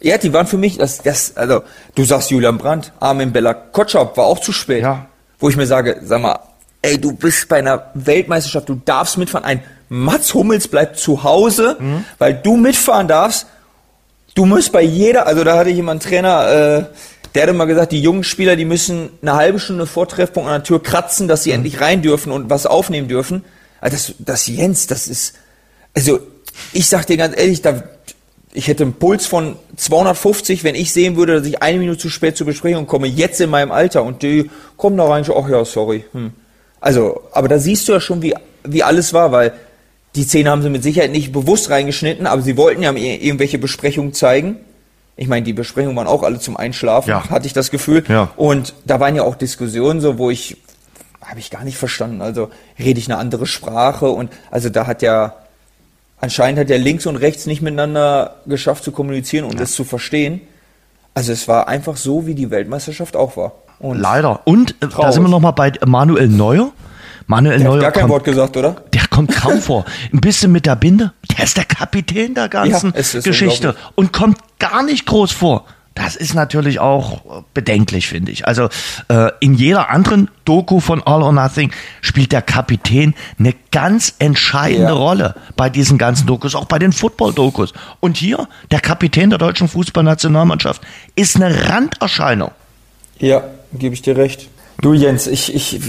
Ja, 0.00 0.18
die 0.18 0.32
waren 0.32 0.46
für 0.46 0.58
mich, 0.58 0.76
das, 0.78 0.98
das, 0.98 1.36
also, 1.36 1.62
du 1.94 2.04
sagst 2.04 2.30
Julian 2.30 2.58
Brandt, 2.58 2.92
Armin 3.00 3.32
Bella 3.32 3.54
Kotschap 3.54 4.16
war 4.16 4.26
auch 4.26 4.40
zu 4.40 4.52
spät. 4.52 4.82
Ja. 4.82 5.06
Wo 5.38 5.48
ich 5.48 5.56
mir 5.56 5.66
sage, 5.66 6.00
sag 6.02 6.20
mal, 6.20 6.38
ey, 6.82 6.98
du 6.98 7.12
bist 7.12 7.48
bei 7.48 7.58
einer 7.58 7.90
Weltmeisterschaft, 7.94 8.68
du 8.68 8.80
darfst 8.84 9.18
mitfahren. 9.18 9.44
Ein 9.44 9.62
Mats 9.88 10.34
Hummels 10.34 10.68
bleibt 10.68 10.98
zu 10.98 11.22
Hause, 11.22 11.76
weil 12.18 12.34
du 12.34 12.56
mitfahren 12.56 13.08
darfst. 13.08 13.46
Du 14.34 14.44
musst 14.44 14.72
bei 14.72 14.82
jeder, 14.82 15.26
also 15.26 15.44
da 15.44 15.56
hatte 15.56 15.70
einen 15.70 16.00
Trainer, 16.00 16.48
äh, 16.48 16.84
der 17.34 17.42
hat 17.42 17.50
immer 17.50 17.66
gesagt, 17.66 17.92
die 17.92 18.00
jungen 18.00 18.24
Spieler, 18.24 18.56
die 18.56 18.64
müssen 18.64 19.10
eine 19.22 19.34
halbe 19.34 19.58
Stunde 19.60 19.86
vor 19.86 20.08
Treffpunkt 20.08 20.48
an 20.48 20.56
der 20.56 20.64
Tür 20.64 20.82
kratzen, 20.82 21.28
dass 21.28 21.42
sie 21.42 21.52
endlich 21.52 21.80
rein 21.80 22.02
dürfen 22.02 22.32
und 22.32 22.50
was 22.50 22.66
aufnehmen 22.66 23.08
dürfen. 23.08 23.44
Also 23.80 23.96
das, 23.96 24.14
das 24.18 24.46
Jens, 24.46 24.86
das 24.86 25.08
ist, 25.08 25.34
also 25.94 26.18
ich 26.72 26.88
sag 26.88 27.06
dir 27.06 27.16
ganz 27.16 27.38
ehrlich, 27.38 27.62
da, 27.62 27.82
ich 28.56 28.68
hätte 28.68 28.84
einen 28.84 28.94
Puls 28.94 29.26
von 29.26 29.56
250, 29.76 30.64
wenn 30.64 30.74
ich 30.74 30.90
sehen 30.90 31.16
würde, 31.16 31.36
dass 31.36 31.46
ich 31.46 31.62
eine 31.62 31.78
Minute 31.78 31.98
zu 31.98 32.08
spät 32.08 32.38
zur 32.38 32.46
Besprechung 32.46 32.86
komme, 32.86 33.06
jetzt 33.06 33.38
in 33.40 33.50
meinem 33.50 33.70
Alter 33.70 34.02
und 34.02 34.22
die 34.22 34.50
kommen 34.78 34.96
da 34.96 35.04
rein, 35.04 35.24
so, 35.24 35.36
ach 35.36 35.48
ja, 35.48 35.62
sorry. 35.64 36.06
Hm. 36.12 36.32
Also, 36.80 37.20
aber 37.32 37.48
da 37.48 37.58
siehst 37.58 37.86
du 37.86 37.92
ja 37.92 38.00
schon, 38.00 38.22
wie, 38.22 38.34
wie 38.64 38.82
alles 38.82 39.12
war, 39.12 39.30
weil 39.30 39.52
die 40.14 40.22
Szene 40.22 40.50
haben 40.50 40.62
sie 40.62 40.70
mit 40.70 40.82
Sicherheit 40.82 41.10
nicht 41.12 41.32
bewusst 41.32 41.68
reingeschnitten, 41.68 42.26
aber 42.26 42.40
sie 42.40 42.56
wollten 42.56 42.82
ja 42.82 42.92
irgendwelche 42.92 43.58
Besprechungen 43.58 44.14
zeigen. 44.14 44.56
Ich 45.16 45.28
meine, 45.28 45.44
die 45.44 45.52
Besprechungen 45.52 45.94
waren 45.94 46.06
auch 46.06 46.22
alle 46.22 46.38
zum 46.38 46.56
Einschlafen, 46.56 47.10
Ja. 47.10 47.28
hatte 47.28 47.46
ich 47.46 47.52
das 47.52 47.70
Gefühl. 47.70 48.04
Ja. 48.08 48.30
Und 48.36 48.72
da 48.86 49.00
waren 49.00 49.14
ja 49.14 49.22
auch 49.22 49.34
Diskussionen 49.34 50.00
so, 50.00 50.16
wo 50.16 50.30
ich, 50.30 50.56
habe 51.20 51.40
ich 51.40 51.50
gar 51.50 51.64
nicht 51.64 51.76
verstanden. 51.76 52.22
Also 52.22 52.48
rede 52.78 52.98
ich 52.98 53.06
eine 53.10 53.18
andere 53.18 53.46
Sprache 53.46 54.08
und 54.08 54.30
also 54.50 54.70
da 54.70 54.86
hat 54.86 55.02
ja 55.02 55.34
anscheinend 56.18 56.60
hat 56.60 56.70
ja 56.70 56.76
links 56.76 57.06
und 57.06 57.16
rechts 57.16 57.46
nicht 57.46 57.62
miteinander 57.62 58.36
geschafft 58.46 58.84
zu 58.84 58.92
kommunizieren 58.92 59.44
und 59.44 59.60
es 59.60 59.72
zu 59.72 59.84
verstehen. 59.84 60.40
Also 61.14 61.32
es 61.32 61.48
war 61.48 61.68
einfach 61.68 61.96
so, 61.96 62.26
wie 62.26 62.34
die 62.34 62.50
Weltmeisterschaft 62.50 63.16
auch 63.16 63.36
war. 63.36 63.52
Und 63.78 63.98
Leider. 63.98 64.40
Und 64.46 64.72
äh, 64.82 64.88
da 64.88 65.12
sind 65.12 65.22
wir 65.22 65.28
nochmal 65.28 65.52
bei 65.52 65.72
Manuel 65.86 66.28
Neuer. 66.28 66.72
Manuel 67.26 67.58
der 67.58 67.66
Neuer 67.68 67.76
hat 67.76 67.82
gar 67.82 67.92
kein 67.92 68.02
kommt, 68.02 68.12
Wort 68.12 68.24
gesagt, 68.24 68.56
oder? 68.56 68.76
der 68.92 69.06
kommt 69.08 69.34
kaum 69.34 69.60
vor. 69.60 69.84
Ein 70.12 70.20
bisschen 70.20 70.52
mit 70.52 70.66
der 70.66 70.76
Binde. 70.76 71.12
Der 71.36 71.44
ist 71.44 71.56
der 71.56 71.64
Kapitän 71.64 72.34
der 72.34 72.48
ganzen 72.50 72.94
Ja, 72.94 73.20
Geschichte 73.20 73.74
und 73.94 74.12
kommt 74.12 74.38
gar 74.58 74.82
nicht 74.82 75.06
groß 75.06 75.32
vor. 75.32 75.64
Das 75.96 76.14
ist 76.14 76.34
natürlich 76.34 76.78
auch 76.78 77.24
äh, 77.24 77.42
bedenklich, 77.54 78.06
finde 78.06 78.30
ich. 78.30 78.46
Also 78.46 78.68
äh, 79.08 79.30
in 79.40 79.54
jeder 79.54 79.88
anderen 79.88 80.28
Doku 80.44 80.78
von 80.78 81.02
All 81.02 81.22
or 81.22 81.32
Nothing 81.32 81.72
spielt 82.02 82.32
der 82.32 82.42
Kapitän 82.42 83.14
eine 83.38 83.54
ganz 83.72 84.14
entscheidende 84.18 84.92
Ja. 84.92 84.92
Rolle 84.92 85.34
bei 85.56 85.70
diesen 85.70 85.96
ganzen 85.96 86.26
Dokus, 86.26 86.54
auch 86.54 86.66
bei 86.66 86.78
den 86.78 86.92
Football-Dokus. 86.92 87.72
Und 88.00 88.18
hier, 88.18 88.46
der 88.70 88.80
Kapitän 88.80 89.30
der 89.30 89.38
deutschen 89.38 89.68
Fußballnationalmannschaft, 89.68 90.82
ist 91.14 91.36
eine 91.36 91.70
Randerscheinung. 91.70 92.50
Ja, 93.18 93.44
gebe 93.72 93.94
ich 93.94 94.02
dir 94.02 94.18
recht. 94.18 94.48
Du 94.82 94.92
Jens, 94.92 95.26
ich, 95.26 95.54
ich 95.54 95.80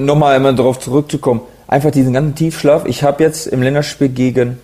nochmal 0.00 0.34
einmal 0.34 0.54
darauf 0.54 0.80
zurückzukommen. 0.80 1.42
Einfach 1.68 1.90
diesen 1.90 2.14
ganzen 2.14 2.34
Tiefschlaf. 2.34 2.86
Ich 2.86 3.02
habe 3.02 3.22
jetzt 3.22 3.48
im 3.48 3.60
Länderspiel 3.60 4.08
gegen 4.08 4.58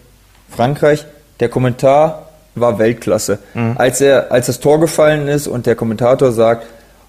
Frankreich, 0.48 1.04
der 1.40 1.50
Kommentar 1.50 2.27
war 2.60 2.78
Weltklasse. 2.78 3.38
Mhm. 3.54 3.74
Als 3.78 4.00
er, 4.00 4.30
als 4.32 4.46
das 4.46 4.60
Tor 4.60 4.80
gefallen 4.80 5.28
ist 5.28 5.46
und 5.46 5.66
der 5.66 5.74
Kommentator 5.74 6.32
sagt, 6.32 6.66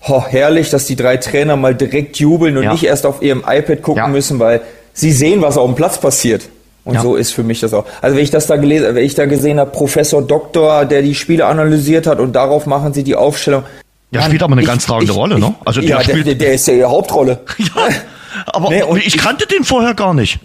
oh, 0.07 0.23
herrlich, 0.25 0.69
dass 0.69 0.85
die 0.85 0.95
drei 0.95 1.17
Trainer 1.17 1.55
mal 1.55 1.75
direkt 1.75 2.17
jubeln 2.17 2.57
und 2.57 2.63
Ja. 2.63 2.71
nicht 2.71 2.83
erst 2.85 3.05
auf 3.05 3.21
ihrem 3.21 3.43
iPad 3.47 3.81
gucken 3.81 4.03
Ja. 4.03 4.07
müssen, 4.07 4.39
weil 4.39 4.61
sie 4.93 5.11
sehen, 5.11 5.41
was 5.41 5.57
auf 5.57 5.65
dem 5.67 5.75
Platz 5.75 5.97
passiert. 5.99 6.49
Und 6.85 6.95
Ja. 6.95 7.01
so 7.01 7.15
ist 7.15 7.31
für 7.33 7.43
mich 7.43 7.59
das 7.59 7.73
auch. 7.73 7.85
Also 8.01 8.15
wenn 8.15 8.23
ich 8.23 8.31
das 8.31 8.47
da 8.47 8.55
gelesen, 8.55 8.95
wenn 8.95 9.03
ich 9.03 9.13
da 9.13 9.25
gesehen 9.25 9.59
habe, 9.59 9.69
Professor 9.71 10.21
Doktor, 10.21 10.85
der 10.85 11.01
die 11.01 11.13
Spiele 11.13 11.45
analysiert 11.45 12.07
hat 12.07 12.19
und 12.19 12.33
darauf 12.33 12.65
machen 12.65 12.93
sie 12.93 13.03
die 13.03 13.15
Aufstellung. 13.15 13.63
Der 14.11 14.21
Mann, 14.21 14.29
spielt 14.29 14.41
aber 14.43 14.53
eine 14.53 14.61
ich- 14.61 14.67
ganz 14.67 14.85
tragende 14.85 15.11
ich- 15.11 15.17
Rolle, 15.17 15.37
ne? 15.39 15.53
Also 15.65 15.81
der 15.81 15.89
ja, 15.89 16.01
spielt- 16.01 16.25
der, 16.25 16.35
der 16.35 16.53
ist 16.53 16.67
ja 16.67 16.73
die 16.73 16.83
Hauptrolle. 16.85 17.41
Ja, 17.59 17.89
aber 18.47 18.69
Nee, 18.71 18.83
und 18.83 18.97
ich, 18.97 19.07
ich- 19.07 19.17
kannte 19.17 19.45
den 19.45 19.63
vorher 19.65 19.93
gar 19.93 20.13
nicht. 20.13 20.39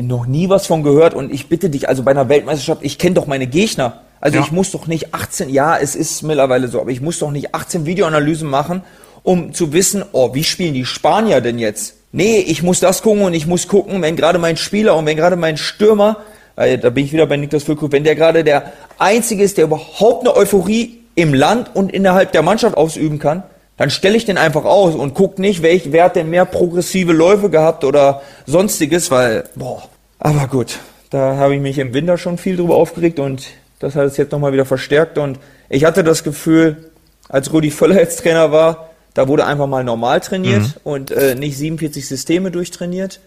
Noch 0.00 0.26
nie 0.26 0.48
was 0.50 0.66
von 0.66 0.82
gehört 0.82 1.14
und 1.14 1.32
ich 1.32 1.48
bitte 1.48 1.70
dich, 1.70 1.88
also 1.88 2.02
bei 2.02 2.10
einer 2.10 2.28
Weltmeisterschaft, 2.28 2.80
ich 2.82 2.98
kenne 2.98 3.14
doch 3.14 3.26
meine 3.26 3.46
Gegner. 3.46 4.00
Also 4.20 4.38
Ja. 4.38 4.44
ich 4.44 4.52
muss 4.52 4.70
doch 4.70 4.86
nicht 4.86 5.14
18, 5.14 5.48
ja, 5.48 5.76
es 5.78 5.94
ist 5.96 6.22
mittlerweile 6.22 6.68
so, 6.68 6.80
aber 6.80 6.90
ich 6.90 7.00
muss 7.00 7.18
doch 7.18 7.30
nicht 7.30 7.54
18 7.54 7.86
Videoanalysen 7.86 8.48
machen, 8.48 8.82
um 9.22 9.52
zu 9.52 9.72
wissen, 9.72 10.04
oh, 10.12 10.34
wie 10.34 10.44
spielen 10.44 10.74
die 10.74 10.84
Spanier 10.84 11.40
denn 11.40 11.58
jetzt? 11.58 11.94
Nee, 12.12 12.38
ich 12.38 12.62
muss 12.62 12.80
das 12.80 13.02
gucken 13.02 13.22
und 13.22 13.34
ich 13.34 13.46
muss 13.46 13.68
gucken, 13.68 14.02
wenn 14.02 14.16
gerade 14.16 14.38
mein 14.38 14.56
Spieler 14.56 14.96
und 14.96 15.06
wenn 15.06 15.16
gerade 15.16 15.36
mein 15.36 15.56
Stürmer, 15.56 16.18
äh, 16.56 16.76
da 16.76 16.90
bin 16.90 17.04
ich 17.04 17.12
wieder 17.12 17.26
bei 17.26 17.36
Niklas 17.36 17.62
Füllkrug, 17.64 17.92
wenn 17.92 18.04
der 18.04 18.14
gerade 18.16 18.44
der 18.44 18.72
Einzige 18.98 19.42
ist, 19.44 19.56
der 19.58 19.64
überhaupt 19.64 20.26
eine 20.26 20.36
Euphorie 20.36 20.98
im 21.14 21.32
Land 21.34 21.70
und 21.74 21.92
innerhalb 21.92 22.32
der 22.32 22.42
Mannschaft 22.42 22.76
ausüben 22.76 23.18
kann, 23.18 23.42
dann 23.76 23.90
stelle 23.90 24.16
ich 24.16 24.24
den 24.26 24.36
einfach 24.38 24.64
aus 24.64 24.94
und 24.94 25.14
guck 25.14 25.38
nicht, 25.38 25.62
welch, 25.62 25.92
wer 25.92 26.04
hat 26.04 26.16
denn 26.16 26.28
mehr 26.28 26.44
progressive 26.44 27.12
Läufe 27.12 27.48
gehabt 27.48 27.84
oder 27.84 28.20
sonstiges, 28.46 29.10
weil, 29.10 29.44
boah. 29.54 29.82
Aber 30.18 30.48
gut, 30.48 30.78
da 31.10 31.36
habe 31.36 31.54
ich 31.54 31.60
mich 31.62 31.78
im 31.78 31.94
Winter 31.94 32.18
schon 32.18 32.36
viel 32.36 32.56
drüber 32.56 32.74
aufgeregt 32.76 33.18
und 33.18 33.44
das 33.80 33.96
hat 33.96 34.06
es 34.06 34.16
jetzt 34.16 34.30
nochmal 34.30 34.52
wieder 34.52 34.64
verstärkt 34.64 35.18
und 35.18 35.38
ich 35.68 35.84
hatte 35.84 36.04
das 36.04 36.22
Gefühl, 36.22 36.90
als 37.28 37.52
Rudi 37.52 37.70
Völler 37.70 37.96
jetzt 37.98 38.20
Trainer 38.20 38.52
war, 38.52 38.90
da 39.14 39.26
wurde 39.26 39.44
einfach 39.44 39.66
mal 39.66 39.82
normal 39.82 40.20
trainiert 40.20 40.80
und 40.84 41.10
äh, 41.10 41.34
nicht 41.34 41.58
47 41.58 42.06
Systeme 42.06 42.50
durchtrainiert, 42.52 43.20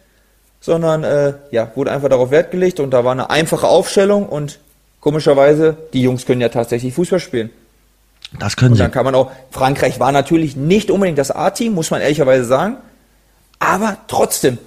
sondern 0.61 1.03
äh, 1.03 1.33
ja, 1.51 1.71
wurde 1.75 1.91
einfach 1.91 2.07
darauf 2.07 2.31
Wert 2.31 2.51
gelegt 2.51 2.79
und 2.79 2.91
da 2.91 3.03
war 3.03 3.11
eine 3.11 3.29
einfache 3.29 3.67
Aufstellung 3.67 4.29
und 4.29 4.59
komischerweise, 5.01 5.75
die 5.91 6.01
Jungs 6.01 6.25
können 6.25 6.39
ja 6.39 6.49
tatsächlich 6.49 6.93
Fußball 6.93 7.19
spielen. 7.19 7.49
Das 8.39 8.55
können 8.55 8.71
Und 8.71 8.77
sie. 8.77 8.83
dann 8.83 8.91
kann 8.91 9.05
man 9.05 9.15
auch, 9.15 9.31
Frankreich 9.51 9.99
war 9.99 10.11
natürlich 10.11 10.55
nicht 10.55 10.89
unbedingt 10.89 11.17
das 11.17 11.31
A-Team, 11.31 11.73
muss 11.73 11.91
man 11.91 12.01
ehrlicherweise 12.01 12.45
sagen. 12.45 12.77
Aber 13.59 13.97
trotzdem 14.07 14.57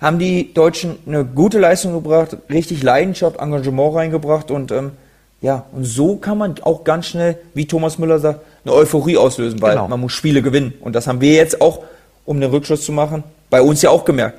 haben 0.00 0.18
die 0.18 0.54
Deutschen 0.54 0.96
eine 1.06 1.24
gute 1.24 1.58
Leistung 1.58 1.92
gebracht, 1.94 2.36
richtig 2.50 2.82
Leidenschaft, 2.82 3.38
Engagement 3.38 3.94
reingebracht 3.94 4.50
und 4.50 4.70
ähm, 4.70 4.92
ja, 5.40 5.64
und 5.72 5.84
so 5.84 6.16
kann 6.16 6.38
man 6.38 6.54
auch 6.62 6.84
ganz 6.84 7.06
schnell, 7.06 7.38
wie 7.54 7.66
Thomas 7.66 7.98
Müller 7.98 8.18
sagt, 8.18 8.40
eine 8.64 8.74
Euphorie 8.74 9.16
auslösen, 9.16 9.60
weil 9.60 9.72
Genau. 9.76 9.88
man 9.88 10.00
muss 10.00 10.12
Spiele 10.12 10.40
gewinnen. 10.42 10.72
Und 10.80 10.94
das 10.94 11.06
haben 11.06 11.20
wir 11.20 11.32
jetzt 11.34 11.60
auch, 11.60 11.80
um 12.24 12.40
den 12.40 12.50
Rückschluss 12.50 12.84
zu 12.84 12.92
machen, 12.92 13.22
bei 13.50 13.60
uns 13.60 13.82
ja 13.82 13.90
auch 13.90 14.04
gemerkt. 14.04 14.38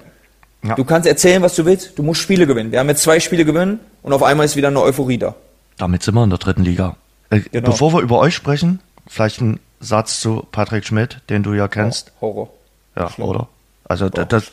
Ja. 0.63 0.73
Du 0.75 0.84
kannst 0.84 1.08
erzählen, 1.08 1.43
was 1.43 1.55
du 1.55 1.65
willst, 1.65 1.97
du 1.97 2.01
musst 2.03 2.21
Spiele 2.21 2.47
gewinnen. 2.47 2.71
Wir 2.71 2.79
haben 2.79 2.89
jetzt 2.89 3.03
zwei 3.03 3.19
Spiele 3.19 3.45
gewinnen 3.45 3.79
und 4.01 4.13
auf 4.13 4.23
einmal 4.23 4.45
ist 4.47 4.55
wieder 4.55 4.69
eine 4.69 4.81
Euphorie 4.81 5.19
da. 5.19 5.36
Damit 5.77 6.01
sind 6.01 6.15
wir 6.15 6.23
in 6.23 6.31
der 6.31 6.39
dritten 6.39 6.63
Liga. 6.63 6.95
Äh, 7.29 7.41
Genau. 7.51 7.69
Bevor 7.69 7.93
wir 7.93 8.01
über 8.01 8.17
euch 8.19 8.34
sprechen, 8.34 8.79
vielleicht 9.08 9.41
ein 9.41 9.60
Satz 9.79 10.19
zu 10.19 10.43
Patrick 10.51 10.86
Schmidt, 10.86 11.21
den 11.29 11.43
du 11.43 11.53
ja 11.53 11.67
kennst. 11.67 12.12
Horror. 12.21 12.49
Ja, 12.95 13.12
oder? 13.19 13.47
Also 13.88 14.10
da- 14.10 14.26
das, 14.26 14.45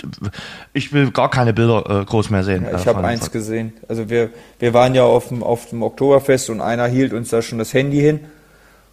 ich 0.75 0.93
will 0.93 1.11
gar 1.11 1.31
keine 1.31 1.53
Bilder 1.55 2.03
äh, 2.03 2.05
groß 2.05 2.29
mehr 2.31 2.45
sehen. 2.45 2.65
Ja, 2.65 2.77
äh, 2.77 2.81
ich 2.81 2.87
habe 2.87 3.03
eins 3.05 3.25
von- 3.25 3.33
gesehen. 3.33 3.73
Also 3.89 4.11
wir, 4.11 4.31
wir 4.59 4.75
waren 4.75 4.95
ja 4.95 5.05
auf 5.05 5.29
dem, 5.29 5.43
auf 5.43 5.71
dem 5.71 5.83
Oktoberfest 5.83 6.51
und 6.51 6.61
einer 6.61 6.87
hielt 6.87 7.13
uns 7.15 7.31
da 7.31 7.41
schon 7.41 7.59
das 7.59 7.73
Handy 7.73 7.99
hin. 8.01 8.21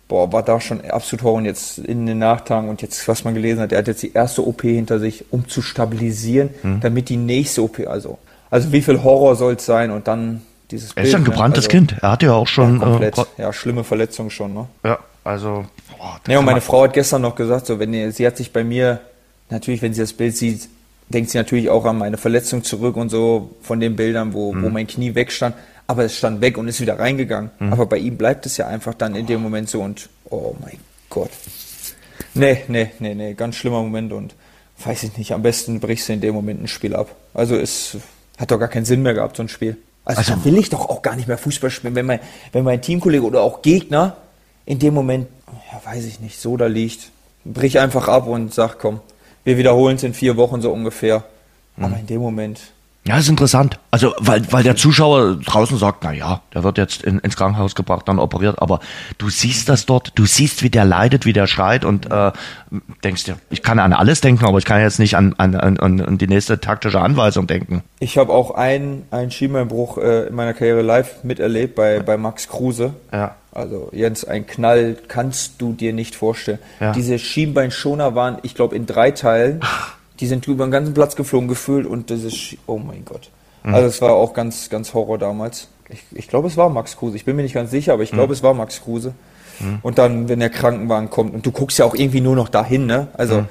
Boah, 0.07 0.31
war 0.33 0.41
da 0.41 0.59
schon 0.59 0.83
absolut 0.89 1.23
Horror. 1.23 1.37
Und 1.39 1.45
jetzt 1.45 1.77
in 1.77 2.05
den 2.05 2.19
Nachtagen 2.19 2.69
und 2.69 2.81
jetzt, 2.81 3.07
was 3.07 3.25
man 3.25 3.33
gelesen 3.35 3.59
hat, 3.61 3.71
er 3.73 3.79
hat 3.79 3.87
jetzt 3.87 4.01
die 4.01 4.13
erste 4.13 4.45
OP 4.47 4.61
hinter 4.61 4.97
sich, 4.97 5.25
um 5.29 5.47
zu 5.47 5.61
stabilisieren, 5.61 6.49
Hm. 6.61 6.79
damit 6.79 7.09
die 7.09 7.17
nächste 7.17 7.61
OP, 7.61 7.85
also, 7.85 8.17
also 8.49 8.71
wie 8.71 8.81
viel 8.81 9.03
Horror 9.03 9.35
soll 9.35 9.53
es 9.55 9.65
sein 9.65 9.91
und 9.91 10.07
dann 10.07 10.41
dieses 10.71 10.93
Er 10.93 11.03
ist 11.03 11.11
ja 11.11 11.17
ein 11.17 11.23
ne? 11.23 11.29
gebranntes 11.29 11.65
also, 11.65 11.69
Kind. 11.77 11.95
Er 12.01 12.11
hatte 12.11 12.25
ja 12.27 12.33
auch 12.33 12.47
schon. 12.47 12.79
Ja, 12.79 12.85
komplett. 12.85 13.17
Äh, 13.17 13.23
ja, 13.37 13.53
schlimme 13.53 13.83
Verletzung 13.83 14.29
schon, 14.29 14.53
ne? 14.53 14.67
ja, 14.85 14.97
also. 15.23 15.65
Boah, 15.97 16.19
Ja, 16.27 16.39
und 16.39 16.45
meine 16.45 16.61
Frau 16.61 16.83
hat 16.83 16.93
gestern 16.93 17.21
noch 17.23 17.35
gesagt, 17.35 17.65
so 17.67 17.77
wenn 17.77 18.11
sie 18.11 18.25
hat 18.25 18.37
sich 18.37 18.51
bei 18.53 18.63
mir, 18.63 19.01
natürlich, 19.49 19.81
wenn 19.81 19.93
sie 19.93 20.01
das 20.01 20.13
Bild 20.13 20.35
sieht, 20.35 20.69
denkt 21.09 21.31
sie 21.31 21.37
natürlich 21.37 21.69
auch 21.69 21.85
an 21.85 21.97
meine 21.97 22.17
Verletzung 22.17 22.63
zurück 22.63 22.95
und 22.95 23.09
so 23.09 23.55
von 23.61 23.79
den 23.79 23.95
Bildern, 23.95 24.33
wo, 24.33 24.53
Mhm. 24.53 24.63
wo 24.63 24.69
mein 24.69 24.87
Knie 24.87 25.15
wegstand. 25.15 25.55
Aber 25.87 26.03
es 26.03 26.15
stand 26.17 26.39
weg 26.41 26.57
und 26.59 26.67
ist 26.67 26.81
wieder 26.81 26.99
reingegangen. 26.99 27.49
Mhm. 27.59 27.73
Aber 27.73 27.87
bei 27.87 27.97
ihm 27.97 28.15
bleibt 28.17 28.45
es 28.45 28.57
ja 28.57 28.67
einfach 28.67 28.93
dann 28.93 29.15
in 29.15 29.25
dem 29.25 29.41
Moment 29.41 29.69
so 29.69 29.81
und 29.81 30.07
oh 30.29 30.55
mein 30.61 30.77
Gott. 31.09 31.31
Nee, 32.35 32.63
nee, 32.67 32.91
nee, 32.99 33.15
nee, 33.15 33.33
ganz 33.33 33.55
schlimmer 33.55 33.81
Moment 33.81 34.13
und 34.13 34.35
weiß 34.83 35.03
ich 35.03 35.17
nicht, 35.17 35.33
am 35.33 35.41
besten 35.41 35.79
brichst 35.79 36.07
du 36.09 36.13
in 36.13 36.21
dem 36.21 36.35
Moment 36.35 36.61
ein 36.63 36.67
Spiel 36.67 36.95
ab. 36.95 37.15
Also 37.33 37.55
es 37.55 37.97
hat 38.37 38.51
doch 38.51 38.59
gar 38.59 38.67
keinen 38.67 38.85
Sinn 38.85 39.01
mehr 39.01 39.13
gehabt, 39.15 39.35
so 39.37 39.43
ein 39.43 39.49
Spiel. 39.49 39.77
Also, 40.05 40.19
Also- 40.19 40.33
da 40.35 40.45
will 40.45 40.57
ich 40.57 40.69
doch 40.69 40.87
auch 40.89 41.01
gar 41.01 41.15
nicht 41.15 41.27
mehr 41.27 41.37
Fußball 41.37 41.69
spielen, 41.71 41.95
wenn 41.95 42.05
mein, 42.05 42.19
wenn 42.51 42.63
mein 42.63 42.81
Teamkollege 42.81 43.23
oder 43.25 43.41
auch 43.41 43.61
Gegner 43.61 44.15
in 44.65 44.77
dem 44.79 44.93
Moment, 44.93 45.27
ja, 45.71 45.81
weiß 45.91 46.05
ich 46.05 46.19
nicht, 46.19 46.39
so 46.39 46.55
da 46.55 46.67
liegt. 46.67 47.09
Brich 47.45 47.79
einfach 47.79 48.07
ab 48.07 48.27
und 48.27 48.53
sag, 48.53 48.77
komm, 48.79 48.99
wir 49.43 49.57
wiederholen 49.57 49.95
es 49.95 50.03
in 50.03 50.13
vier 50.13 50.37
Wochen 50.37 50.61
so 50.61 50.71
ungefähr. 50.71 51.23
Aber 51.77 51.97
in 51.97 52.07
dem 52.07 52.21
Moment, 52.21 52.73
Ja, 53.09 53.17
ist 53.17 53.27
interessant. 53.27 53.79
Also, 53.89 54.13
weil, 54.19 54.43
weil 54.51 54.61
der 54.61 54.75
Zuschauer 54.75 55.37
draußen 55.37 55.79
sagt, 55.79 56.03
na 56.03 56.11
ja, 56.11 56.41
der 56.53 56.63
wird 56.63 56.77
jetzt 56.77 57.01
in, 57.01 57.17
ins 57.17 57.35
Krankenhaus 57.35 57.73
gebracht, 57.73 58.07
dann 58.07 58.19
operiert, 58.19 58.61
aber 58.61 58.81
du 59.17 59.29
siehst 59.31 59.67
das 59.67 59.87
dort, 59.87 60.11
du 60.13 60.27
siehst, 60.27 60.61
wie 60.61 60.69
der 60.69 60.85
leidet, 60.85 61.25
wie 61.25 61.33
der 61.33 61.47
schreit 61.47 61.85
und 61.85 62.11
äh, 62.11 62.31
denkst 63.03 63.23
dir, 63.23 63.37
ich 63.49 63.63
kann 63.63 63.79
an 63.79 63.93
alles 63.93 64.21
denken, 64.21 64.45
aber 64.45 64.59
ich 64.59 64.65
kann 64.65 64.79
jetzt 64.79 64.99
nicht 64.99 65.17
an, 65.17 65.33
an, 65.39 65.55
an, 65.55 65.79
an 65.79 66.17
die 66.19 66.27
nächste 66.27 66.59
taktische 66.59 67.01
Anweisung 67.01 67.47
denken. 67.47 67.81
ich 67.99 68.19
habe 68.19 68.31
auch 68.31 68.51
einen, 68.51 69.07
einen 69.09 69.31
Schienbeinbruch 69.31 69.97
äh, 69.97 70.27
in 70.27 70.35
meiner 70.35 70.53
Karriere 70.53 70.83
live 70.83 71.23
miterlebt 71.23 71.73
bei, 71.73 72.01
bei 72.01 72.15
Max 72.15 72.47
Kruse. 72.47 72.93
Ja. 73.11 73.37
Also 73.51 73.89
Jens, 73.91 74.23
ein 74.23 74.45
Knall 74.45 74.97
kannst 75.07 75.59
du 75.59 75.73
dir 75.73 75.93
nicht 75.93 76.13
vorstellen. 76.13 76.59
Ja. 76.79 76.91
Diese 76.91 77.17
Schienbeinschoner 77.17 78.13
waren, 78.13 78.37
ich 78.43 78.53
glaube, 78.53 78.75
in 78.75 78.85
drei 78.85 79.09
Teilen. 79.09 79.61
Die 80.19 80.27
sind 80.27 80.47
über 80.47 80.65
den 80.65 80.71
ganzen 80.71 80.93
Platz 80.93 81.15
geflogen 81.15 81.47
gefühlt 81.47 81.85
und 81.85 82.09
das 82.11 82.23
ist, 82.23 82.57
oh 82.67 82.77
mein 82.77 83.05
Gott. 83.05 83.29
Mhm. 83.63 83.73
Also 83.75 83.87
es 83.87 84.01
war 84.01 84.13
auch 84.13 84.33
ganz, 84.33 84.69
ganz 84.69 84.93
Horror 84.93 85.17
damals. 85.17 85.67
Ich, 85.89 86.03
ich 86.11 86.27
glaube, 86.27 86.47
es 86.47 86.57
war 86.57 86.69
Max 86.69 86.97
Kruse. 86.97 87.15
Ich 87.15 87.25
bin 87.25 87.35
mir 87.35 87.41
nicht 87.43 87.53
ganz 87.55 87.71
sicher, 87.71 87.93
aber 87.93 88.03
ich 88.03 88.11
Mhm. 88.11 88.17
glaube, 88.17 88.33
es 88.33 88.43
war 88.43 88.53
Max 88.53 88.81
Kruse. 88.81 89.13
Und 89.81 89.97
dann, 89.97 90.29
wenn 90.29 90.39
der 90.39 90.49
Krankenwagen 90.49 91.09
kommt 91.09 91.33
und 91.33 91.45
du 91.45 91.51
guckst 91.51 91.79
ja 91.79 91.85
auch 91.85 91.93
irgendwie 91.93 92.21
nur 92.21 92.33
noch 92.37 92.47
dahin, 92.47 92.85
ne? 92.85 93.07
Also 93.13 93.41
Mhm. 93.41 93.45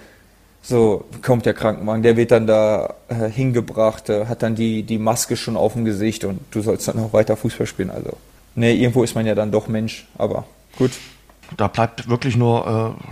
so 0.62 1.04
kommt 1.20 1.44
der 1.44 1.52
Krankenwagen, 1.52 2.02
der 2.02 2.16
wird 2.16 2.30
dann 2.30 2.46
da 2.46 2.94
äh, 3.08 3.28
hingebracht, 3.28 4.08
äh, 4.08 4.24
hat 4.24 4.42
dann 4.42 4.54
die, 4.54 4.84
die 4.84 4.96
Maske 4.98 5.36
schon 5.36 5.54
auf 5.58 5.74
dem 5.74 5.84
Gesicht 5.84 6.24
und 6.24 6.40
du 6.50 6.62
sollst 6.62 6.88
dann 6.88 6.98
auch 6.98 7.12
weiter 7.12 7.36
Fußball 7.36 7.66
spielen. 7.66 7.90
Also, 7.90 8.12
ne, 8.54 8.72
irgendwo 8.74 9.02
ist 9.04 9.14
man 9.14 9.26
ja 9.26 9.34
dann 9.34 9.50
doch 9.50 9.68
Mensch, 9.68 10.06
aber 10.16 10.44
gut. 10.78 10.92
Da 11.58 11.68
bleibt 11.68 12.08
wirklich 12.08 12.36
nur 12.36 12.96
äh, 12.98 13.02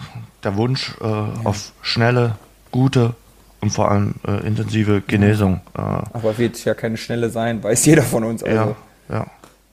der 0.44 0.56
Wunsch 0.56 0.94
äh, 1.02 1.04
auf 1.44 1.72
schnelle, 1.82 2.36
gute 2.70 3.14
und 3.60 3.70
vor 3.70 3.90
allem 3.90 4.14
äh, 4.26 4.46
intensive 4.46 5.00
Genesung. 5.00 5.60
Äh, 5.76 5.80
Aber 5.80 6.38
wird 6.38 6.62
ja 6.64 6.74
keine 6.74 6.96
schnelle 6.96 7.30
sein, 7.30 7.62
weiß 7.62 7.84
jeder 7.86 8.02
von 8.02 8.24
uns. 8.24 8.42
Also, 8.42 8.76
ja, 9.08 9.16
ja. 9.16 9.26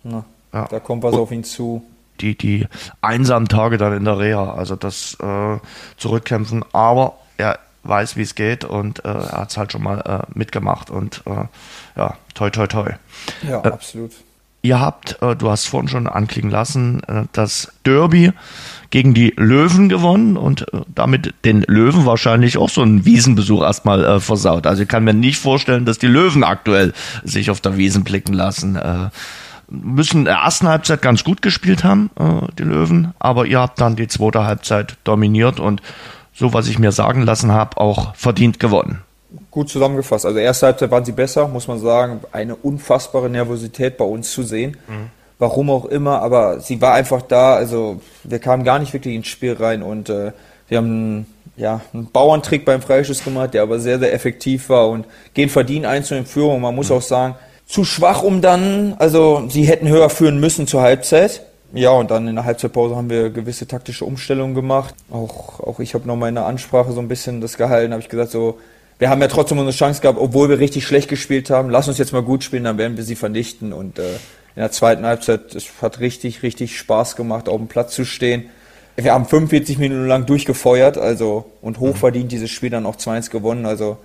na, 0.03 0.25
Ja. 0.53 0.67
da 0.69 0.79
kommt 0.79 1.03
was 1.03 1.15
auf 1.15 1.31
ihn 1.31 1.43
zu. 1.43 1.83
die, 2.21 2.37
die 2.37 2.67
einsamen 3.01 3.47
Tage 3.47 3.77
dann 3.77 3.93
in 3.97 4.05
der 4.05 4.17
Reha, 4.19 4.53
also 4.53 4.75
das 4.75 5.17
äh, 5.19 5.57
Zurückkämpfen, 5.97 6.63
aber 6.73 7.17
er 7.37 7.59
weiß, 7.83 8.15
wie 8.15 8.21
es 8.21 8.35
geht 8.35 8.63
und 8.63 9.03
äh, 9.03 9.09
er 9.09 9.31
hat 9.41 9.49
es 9.51 9.57
halt 9.57 9.71
schon 9.73 9.83
mal 9.83 9.99
äh, 9.99 10.31
mitgemacht 10.37 10.89
und 10.89 11.21
äh, 11.25 11.45
ja, 11.97 12.15
toi 12.33 12.49
toi 12.49 12.67
toi. 12.67 12.91
Ja, 13.47 13.61
absolut. 13.61 14.11
Ihr 14.65 14.79
habt, 14.79 15.17
du 15.19 15.49
hast 15.49 15.65
vorhin 15.65 15.89
schon 15.89 16.07
anklingen 16.07 16.49
lassen, 16.49 17.01
das 17.33 17.73
Derby 17.85 18.31
gegen 18.93 19.15
die 19.15 19.33
Löwen 19.37 19.89
gewonnen 19.89 20.37
und 20.37 20.71
äh, 20.71 20.81
damit 20.93 21.33
den 21.45 21.63
Löwen 21.63 22.05
wahrscheinlich 22.05 22.59
auch 22.59 22.69
so 22.69 22.83
einen 22.83 23.05
Wiesenbesuch 23.05 23.63
erstmal 23.63 24.05
äh, 24.05 24.19
versaut. 24.19 24.67
Also 24.67 24.83
ich 24.83 24.87
kann 24.87 25.03
mir 25.03 25.15
nicht 25.15 25.39
vorstellen, 25.39 25.85
dass 25.85 25.97
die 25.97 26.05
Löwen 26.05 26.43
aktuell 26.43 26.93
sich 27.23 27.49
auf 27.49 27.59
der 27.59 27.75
Wiesen 27.75 28.03
blicken 28.03 28.33
lassen. 28.33 28.75
Äh, 28.75 29.09
müssen 29.67 30.19
in 30.19 30.25
der 30.25 30.35
ersten 30.35 30.67
Halbzeit 30.67 31.01
ganz 31.01 31.23
gut 31.23 31.41
gespielt 31.41 31.83
haben, 31.83 32.11
äh, 32.19 32.45
die 32.59 32.61
Löwen, 32.61 33.15
aber 33.17 33.47
ihr 33.47 33.61
habt 33.61 33.81
dann 33.81 33.95
die 33.95 34.07
zweite 34.07 34.45
Halbzeit 34.45 34.95
dominiert 35.03 35.59
und 35.59 35.81
so 36.31 36.53
was 36.53 36.67
ich 36.67 36.77
mir 36.77 36.91
sagen 36.91 37.23
lassen 37.23 37.51
habe, 37.51 37.77
auch 37.77 38.13
verdient 38.13 38.59
gewonnen. 38.59 39.01
Gut 39.49 39.69
zusammengefasst. 39.69 40.27
Also 40.27 40.37
erste 40.37 40.67
Halbzeit 40.67 40.91
waren 40.91 41.03
sie 41.03 41.13
besser, 41.13 41.47
muss 41.47 41.67
man 41.67 41.79
sagen. 41.79 42.19
Eine 42.31 42.55
unfassbare 42.55 43.27
Nervosität 43.27 43.97
bei 43.97 44.05
uns 44.05 44.31
zu 44.31 44.43
sehen. 44.43 44.77
Warum 45.43 45.69
auch 45.69 45.83
immer, 45.83 46.21
aber 46.21 46.61
sie 46.61 46.79
war 46.79 46.93
einfach 46.93 47.21
da. 47.21 47.55
Also 47.55 47.99
wir 48.23 48.39
kamen 48.39 48.63
gar 48.63 48.79
nicht 48.79 48.93
wirklich 48.93 49.13
ins 49.13 49.27
Spiel 49.27 49.51
rein 49.51 49.83
und 49.83 50.07
äh, 50.07 50.31
wir 50.69 50.77
haben 50.77 51.25
ja, 51.57 51.81
einen 51.93 52.09
Bauerntrick 52.09 52.63
beim 52.63 52.81
Freischuss 52.81 53.25
gemacht, 53.25 53.53
der 53.53 53.63
aber 53.63 53.77
sehr, 53.79 53.99
sehr 53.99 54.13
effektiv 54.13 54.69
war 54.69 54.87
und 54.87 55.05
gehen 55.33 55.49
verdienen 55.49 55.83
einzeln 55.83 56.19
in 56.19 56.25
Führung. 56.25 56.61
Man 56.61 56.73
muss 56.73 56.91
auch 56.91 57.01
sagen, 57.01 57.35
zu 57.65 57.83
schwach, 57.83 58.23
um 58.23 58.39
dann, 58.39 58.95
also 58.99 59.43
sie 59.49 59.63
hätten 59.63 59.89
höher 59.89 60.09
führen 60.09 60.39
müssen 60.39 60.65
zur 60.65 60.81
Halbzeit. 60.81 61.41
Ja, 61.73 61.89
und 61.89 62.09
dann 62.09 62.25
in 62.29 62.35
der 62.35 62.45
Halbzeitpause 62.45 62.95
haben 62.95 63.09
wir 63.09 63.29
gewisse 63.29 63.67
taktische 63.67 64.05
Umstellungen 64.05 64.55
gemacht. 64.55 64.95
Auch, 65.11 65.59
auch 65.59 65.81
ich 65.81 65.93
habe 65.93 66.07
nochmal 66.07 66.29
in 66.29 66.35
der 66.35 66.45
Ansprache 66.45 66.93
so 66.93 67.01
ein 67.01 67.09
bisschen 67.09 67.41
das 67.41 67.57
gehalten, 67.57 67.91
habe 67.91 68.01
ich 68.01 68.07
gesagt, 68.07 68.31
so, 68.31 68.59
wir 68.97 69.09
haben 69.09 69.19
ja 69.19 69.27
trotzdem 69.27 69.57
unsere 69.57 69.75
Chance 69.75 70.01
gehabt, 70.01 70.19
obwohl 70.21 70.47
wir 70.47 70.59
richtig 70.59 70.87
schlecht 70.87 71.09
gespielt 71.09 71.49
haben. 71.49 71.69
Lass 71.69 71.89
uns 71.89 71.97
jetzt 71.97 72.13
mal 72.13 72.23
gut 72.23 72.45
spielen, 72.45 72.63
dann 72.63 72.77
werden 72.77 72.95
wir 72.95 73.03
sie 73.03 73.17
vernichten. 73.17 73.73
Und 73.73 73.99
äh, 73.99 74.03
in 74.55 74.61
der 74.61 74.71
zweiten 74.71 75.05
Halbzeit, 75.05 75.55
es 75.55 75.65
hat 75.81 75.99
richtig, 75.99 76.43
richtig 76.43 76.77
Spaß 76.77 77.15
gemacht, 77.15 77.49
auf 77.49 77.57
dem 77.57 77.67
Platz 77.67 77.93
zu 77.95 78.05
stehen. 78.05 78.49
Wir 78.95 79.13
haben 79.13 79.25
45 79.25 79.79
Minuten 79.79 80.07
lang 80.07 80.27
durchgefeuert, 80.27 80.97
also 80.97 81.45
und 81.61 81.79
hochverdient 81.79 82.31
dieses 82.31 82.51
Spiel 82.51 82.69
dann 82.69 82.85
auch 82.85 82.95
2-1 82.95 83.31
gewonnen. 83.31 83.65
Also 83.65 83.97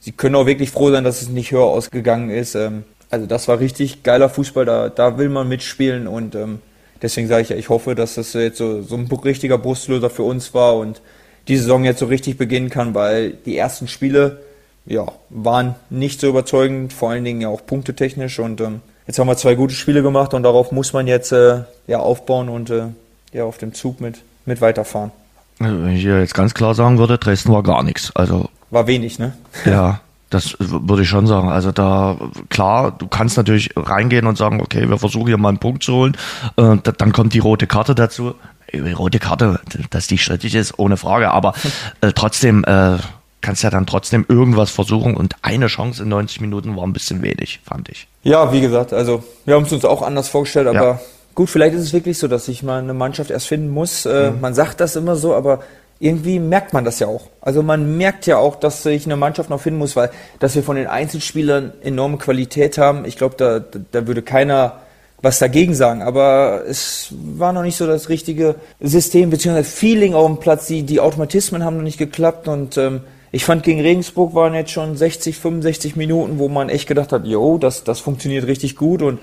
sie 0.00 0.10
können 0.10 0.34
auch 0.34 0.46
wirklich 0.46 0.70
froh 0.70 0.90
sein, 0.90 1.04
dass 1.04 1.22
es 1.22 1.28
nicht 1.28 1.52
höher 1.52 1.62
ausgegangen 1.62 2.30
ist. 2.30 2.56
Ähm, 2.56 2.82
also 3.10 3.26
das 3.26 3.46
war 3.46 3.60
richtig 3.60 4.02
geiler 4.02 4.28
Fußball, 4.28 4.64
da, 4.64 4.88
da 4.88 5.18
will 5.18 5.28
man 5.28 5.46
mitspielen 5.46 6.06
und 6.06 6.34
ähm, 6.34 6.60
deswegen 7.02 7.28
sage 7.28 7.42
ich 7.42 7.48
ja, 7.50 7.56
ich 7.56 7.68
hoffe, 7.68 7.94
dass 7.94 8.14
das 8.14 8.32
jetzt 8.32 8.56
so, 8.56 8.80
so 8.80 8.96
ein 8.96 9.06
richtiger 9.06 9.58
Brustlöser 9.58 10.08
für 10.08 10.22
uns 10.22 10.54
war 10.54 10.76
und 10.76 11.02
die 11.46 11.58
Saison 11.58 11.84
jetzt 11.84 11.98
so 11.98 12.06
richtig 12.06 12.38
beginnen 12.38 12.70
kann, 12.70 12.94
weil 12.94 13.32
die 13.32 13.56
ersten 13.56 13.86
Spiele 13.86 14.40
ja, 14.86 15.06
waren 15.28 15.74
nicht 15.90 16.20
so 16.20 16.28
überzeugend, 16.28 16.92
vor 16.92 17.10
allen 17.10 17.24
Dingen 17.24 17.42
ja 17.42 17.48
auch 17.48 17.66
punktetechnisch 17.66 18.38
und 18.38 18.60
ähm, 18.60 18.80
jetzt 19.06 19.18
haben 19.18 19.26
wir 19.26 19.36
zwei 19.36 19.54
gute 19.54 19.74
Spiele 19.74 20.02
gemacht 20.02 20.34
und 20.34 20.42
darauf 20.42 20.72
muss 20.72 20.92
man 20.92 21.06
jetzt 21.06 21.32
äh, 21.32 21.60
ja 21.86 21.98
aufbauen 21.98 22.48
und 22.48 22.70
äh, 22.70 22.84
ja 23.32 23.44
auf 23.44 23.58
dem 23.58 23.74
Zug 23.74 24.00
mit, 24.00 24.18
mit 24.46 24.60
weiterfahren. 24.60 25.10
Also 25.58 25.82
wenn 25.84 25.96
ich 25.96 26.02
jetzt 26.04 26.34
ganz 26.34 26.54
klar 26.54 26.74
sagen 26.74 26.98
würde, 26.98 27.18
Dresden 27.18 27.52
war 27.52 27.62
gar 27.62 27.82
nichts. 27.82 28.14
Also 28.16 28.48
War 28.70 28.86
wenig, 28.86 29.18
ne? 29.18 29.32
Ja, 29.64 30.00
das 30.30 30.56
würde 30.58 31.02
ich 31.02 31.08
schon 31.08 31.26
sagen. 31.26 31.50
Also 31.50 31.72
da, 31.72 32.16
klar, 32.48 32.92
du 32.92 33.06
kannst 33.06 33.36
natürlich 33.36 33.70
reingehen 33.76 34.26
und 34.26 34.38
sagen, 34.38 34.60
okay, 34.60 34.88
wir 34.88 34.98
versuchen 34.98 35.26
hier 35.28 35.36
mal 35.38 35.50
einen 35.50 35.58
Punkt 35.58 35.82
zu 35.84 35.92
holen. 35.94 36.16
Äh, 36.56 36.76
da- 36.82 36.92
dann 36.92 37.12
kommt 37.12 37.34
die 37.34 37.38
rote 37.38 37.66
Karte 37.66 37.94
dazu. 37.94 38.34
Die 38.72 38.92
rote 38.92 39.18
Karte, 39.18 39.60
dass 39.90 40.06
die 40.06 40.16
strittig 40.16 40.54
ist, 40.54 40.78
ohne 40.78 40.96
Frage. 40.96 41.30
Aber 41.30 41.52
äh, 42.00 42.12
trotzdem 42.14 42.64
äh, 42.64 42.96
kannst 43.42 43.62
ja 43.62 43.70
dann 43.70 43.86
trotzdem 43.86 44.24
irgendwas 44.28 44.70
versuchen. 44.70 45.14
Und 45.16 45.36
eine 45.42 45.66
Chance 45.66 46.02
in 46.04 46.08
90 46.08 46.40
Minuten 46.40 46.74
war 46.76 46.84
ein 46.84 46.92
bisschen 46.94 47.20
wenig, 47.22 47.60
fand 47.64 47.88
ich. 47.90 48.08
Ja, 48.22 48.52
wie 48.52 48.60
gesagt, 48.60 48.92
also 48.92 49.22
wir 49.44 49.54
haben 49.54 49.64
es 49.64 49.72
uns 49.72 49.84
auch 49.84 50.00
anders 50.02 50.28
vorgestellt, 50.28 50.68
aber 50.68 50.78
Ja. 50.82 51.00
gut, 51.34 51.50
vielleicht 51.50 51.74
ist 51.74 51.82
es 51.82 51.92
wirklich 51.92 52.18
so, 52.18 52.28
dass 52.28 52.46
sich 52.46 52.62
mal 52.62 52.80
eine 52.80 52.94
Mannschaft 52.94 53.30
erst 53.30 53.48
finden 53.48 53.68
muss. 53.68 54.06
Äh, 54.06 54.30
Man 54.40 54.54
sagt 54.54 54.80
das 54.80 54.96
immer 54.96 55.16
so, 55.16 55.34
aber 55.34 55.60
irgendwie 55.98 56.38
merkt 56.40 56.72
man 56.72 56.84
das 56.84 56.98
ja 56.98 57.06
auch. 57.06 57.28
Also 57.40 57.62
man 57.62 57.96
merkt 57.96 58.26
ja 58.26 58.36
auch, 58.38 58.56
dass 58.56 58.82
sich 58.82 59.04
eine 59.06 59.16
Mannschaft 59.16 59.50
noch 59.50 59.60
finden 59.60 59.78
muss, 59.78 59.94
weil 59.94 60.10
dass 60.40 60.54
wir 60.56 60.62
von 60.64 60.74
den 60.76 60.86
Einzelspielern 60.88 61.72
enorme 61.82 62.16
Qualität 62.18 62.76
haben. 62.78 63.04
Ich 63.04 63.16
glaube, 63.16 63.34
da, 63.36 63.60
da- 63.60 63.78
da 63.92 64.06
würde 64.06 64.22
keiner 64.22 64.78
was 65.24 65.38
dagegen 65.38 65.72
sagen, 65.74 66.02
aber 66.02 66.64
es 66.66 67.14
war 67.36 67.52
noch 67.52 67.62
nicht 67.62 67.76
so 67.76 67.86
das 67.86 68.08
richtige 68.08 68.56
System 68.80 69.30
bzw. 69.30 69.62
Feeling 69.62 70.14
auf 70.14 70.26
dem 70.26 70.38
Platz. 70.38 70.66
Die, 70.66 70.82
die 70.82 70.98
Automatismen 70.98 71.64
haben 71.64 71.76
noch 71.76 71.84
nicht 71.84 71.98
geklappt 71.98 72.48
und 72.48 72.76
ähm, 72.76 73.02
ich 73.34 73.46
fand 73.46 73.62
gegen 73.62 73.80
Regensburg 73.80 74.34
waren 74.34 74.52
jetzt 74.52 74.70
schon 74.70 74.94
60, 74.94 75.38
65 75.38 75.96
Minuten, 75.96 76.38
wo 76.38 76.48
man 76.48 76.68
echt 76.68 76.86
gedacht 76.86 77.12
hat, 77.12 77.24
jo, 77.24 77.56
das, 77.56 77.82
das 77.82 77.98
funktioniert 77.98 78.46
richtig 78.46 78.76
gut. 78.76 79.00
Und 79.00 79.20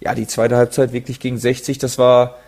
ja, 0.00 0.16
die 0.16 0.26
zweite 0.26 0.56
Halbzeit 0.56 0.92
wirklich 0.92 1.20
gegen 1.20 1.38
60, 1.38 1.78
das 1.78 1.96
war, 1.96 2.38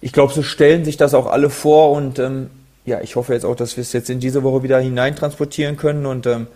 ich 0.00 0.12
glaube, 0.12 0.32
so 0.32 0.44
stellen 0.44 0.84
sich 0.84 0.96
das 0.96 1.12
auch 1.12 1.26
alle 1.26 1.50
vor. 1.50 1.90
Und 1.90 2.20
ähm, 2.20 2.50
ja, 2.86 3.00
ich 3.00 3.16
hoffe 3.16 3.34
jetzt 3.34 3.44
auch, 3.44 3.56
dass 3.56 3.76
wir 3.76 3.82
es 3.82 3.92
jetzt 3.92 4.08
in 4.10 4.20
diese 4.20 4.44
Woche 4.44 4.62
wieder 4.62 4.78
hineintransportieren 4.78 5.76
können. 5.76 6.06
Und 6.06 6.26
ähm, 6.26 6.46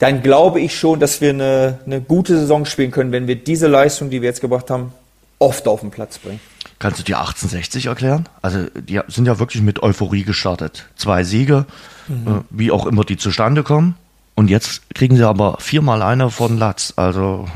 dann 0.00 0.24
glaube 0.24 0.60
ich 0.60 0.76
schon, 0.76 0.98
dass 0.98 1.20
wir 1.20 1.30
eine, 1.30 1.78
eine 1.86 2.00
gute 2.00 2.36
Saison 2.36 2.64
spielen 2.64 2.90
können, 2.90 3.12
wenn 3.12 3.28
wir 3.28 3.36
diese 3.36 3.68
Leistung, 3.68 4.10
die 4.10 4.22
wir 4.22 4.28
jetzt 4.28 4.40
gebracht 4.40 4.70
haben, 4.70 4.92
oft 5.38 5.68
auf 5.68 5.80
den 5.80 5.92
Platz 5.92 6.18
bringen. 6.18 6.40
Kannst 6.78 6.98
du 6.98 7.04
dir 7.04 7.18
1860 7.18 7.86
erklären? 7.86 8.28
Also 8.42 8.64
die 8.74 9.00
sind 9.08 9.26
ja 9.26 9.38
wirklich 9.38 9.62
mit 9.62 9.82
Euphorie 9.82 10.24
gestartet. 10.24 10.86
Zwei 10.96 11.24
Siege, 11.24 11.64
mhm. 12.08 12.26
äh, 12.26 12.40
wie 12.50 12.70
auch 12.70 12.86
immer 12.86 13.04
die 13.04 13.16
zustande 13.16 13.62
kommen. 13.62 13.96
Und 14.34 14.48
jetzt 14.48 14.82
kriegen 14.94 15.16
sie 15.16 15.26
aber 15.26 15.56
viermal 15.60 16.02
eine 16.02 16.30
von 16.30 16.58
Latz, 16.58 16.92
also 16.96 17.46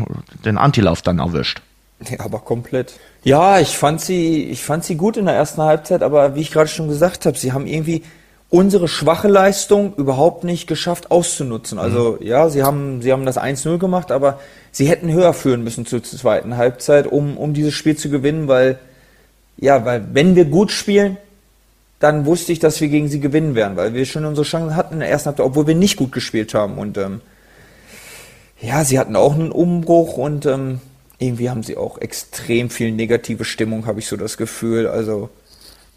den 0.44 0.56
Antilauf 0.56 1.02
dann 1.02 1.18
erwischt. 1.18 1.60
Ja, 2.08 2.20
aber 2.20 2.38
komplett. 2.38 2.94
Ja, 3.22 3.60
ich 3.60 3.76
fand 3.76 4.00
sie, 4.00 4.44
ich 4.44 4.62
fand 4.62 4.84
sie 4.84 4.96
gut 4.96 5.18
in 5.18 5.26
der 5.26 5.34
ersten 5.34 5.60
Halbzeit, 5.60 6.02
aber 6.02 6.34
wie 6.34 6.40
ich 6.40 6.50
gerade 6.50 6.68
schon 6.68 6.88
gesagt 6.88 7.26
habe, 7.26 7.36
sie 7.36 7.52
haben 7.52 7.66
irgendwie 7.66 8.02
unsere 8.48 8.88
schwache 8.88 9.28
Leistung 9.28 9.94
überhaupt 9.96 10.42
nicht 10.44 10.66
geschafft 10.66 11.10
auszunutzen. 11.10 11.78
Also 11.78 12.16
mhm. 12.18 12.26
ja, 12.26 12.48
sie 12.48 12.62
haben, 12.62 13.02
sie 13.02 13.12
haben 13.12 13.26
das 13.26 13.38
1-0 13.38 13.76
gemacht, 13.76 14.10
aber 14.10 14.40
sie 14.72 14.88
hätten 14.88 15.12
höher 15.12 15.34
führen 15.34 15.62
müssen 15.62 15.84
zur 15.84 16.02
zweiten 16.02 16.56
Halbzeit, 16.56 17.06
um, 17.06 17.36
um 17.36 17.52
dieses 17.52 17.74
Spiel 17.74 17.96
zu 17.96 18.08
gewinnen, 18.08 18.48
weil 18.48 18.78
ja, 19.60 19.84
weil 19.84 20.02
wenn 20.12 20.34
wir 20.34 20.46
gut 20.46 20.72
spielen, 20.72 21.18
dann 21.98 22.24
wusste 22.24 22.52
ich, 22.52 22.58
dass 22.58 22.80
wir 22.80 22.88
gegen 22.88 23.08
sie 23.08 23.20
gewinnen 23.20 23.54
werden, 23.54 23.76
weil 23.76 23.92
wir 23.92 24.06
schon 24.06 24.24
unsere 24.24 24.46
Chancen 24.46 24.74
hatten 24.74 24.94
in 24.94 25.00
der 25.00 25.10
ersten 25.10 25.26
Halbzeit, 25.26 25.44
obwohl 25.44 25.66
wir 25.66 25.74
nicht 25.74 25.96
gut 25.96 26.12
gespielt 26.12 26.54
haben. 26.54 26.78
Und 26.78 26.96
ähm, 26.96 27.20
ja, 28.60 28.84
sie 28.84 28.98
hatten 28.98 29.16
auch 29.16 29.34
einen 29.34 29.52
Umbruch 29.52 30.16
und 30.16 30.46
ähm, 30.46 30.80
irgendwie 31.18 31.50
haben 31.50 31.62
sie 31.62 31.76
auch 31.76 31.98
extrem 31.98 32.70
viel 32.70 32.90
negative 32.90 33.44
Stimmung, 33.44 33.86
habe 33.86 34.00
ich 34.00 34.06
so 34.06 34.16
das 34.16 34.38
Gefühl. 34.38 34.86
Also 34.86 35.28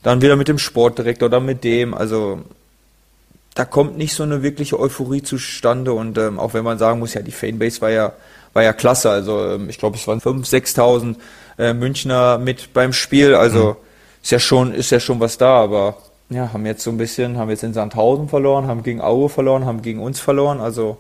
dann 0.04 0.22
wieder 0.22 0.36
mit 0.36 0.50
dem 0.50 0.60
Sportdirektor, 0.60 1.30
dann 1.30 1.46
mit 1.46 1.64
dem. 1.64 1.94
Also 1.94 2.42
da 3.56 3.64
kommt 3.64 3.98
nicht 3.98 4.14
so 4.14 4.24
eine 4.24 4.44
wirkliche 4.44 4.78
Euphorie 4.78 5.24
zustande 5.24 5.94
und 5.94 6.18
ähm, 6.18 6.38
auch 6.38 6.54
wenn 6.54 6.66
man 6.66 6.78
sagen 6.78 7.00
muss, 7.00 7.14
ja, 7.14 7.22
die 7.22 7.32
Fanbase 7.32 7.80
war 7.80 7.92
ja 7.92 8.14
war 8.54 8.64
ja 8.64 8.74
klasse. 8.74 9.10
Also 9.10 9.46
ähm, 9.46 9.70
ich 9.70 9.78
glaube, 9.78 9.98
es 9.98 10.08
waren 10.08 10.20
5.000, 10.20 10.76
6.000 10.76 11.16
äh, 11.58 11.74
Münchner 11.74 12.38
mit 12.38 12.74
beim 12.74 12.94
Spiel. 12.94 13.36
Also 13.36 13.72
mhm. 13.72 13.76
ist 14.22 14.32
ja 14.32 14.40
schon 14.40 14.74
ist 14.74 14.92
ja 14.92 15.00
schon 15.00 15.20
was 15.20 15.38
da, 15.38 15.56
aber 15.56 15.98
ja, 16.30 16.52
haben 16.54 16.66
jetzt 16.66 16.84
so 16.84 16.90
ein 16.90 16.98
bisschen, 16.98 17.38
haben 17.38 17.50
jetzt 17.50 17.64
in 17.64 17.74
Sandhausen 17.74 18.28
verloren, 18.30 18.68
haben 18.68 18.84
gegen 18.84 19.02
Aue 19.02 19.30
verloren, 19.30 19.66
haben 19.66 19.82
gegen 19.82 20.00
uns 20.02 20.20
verloren. 20.20 20.60
Also 20.60 20.98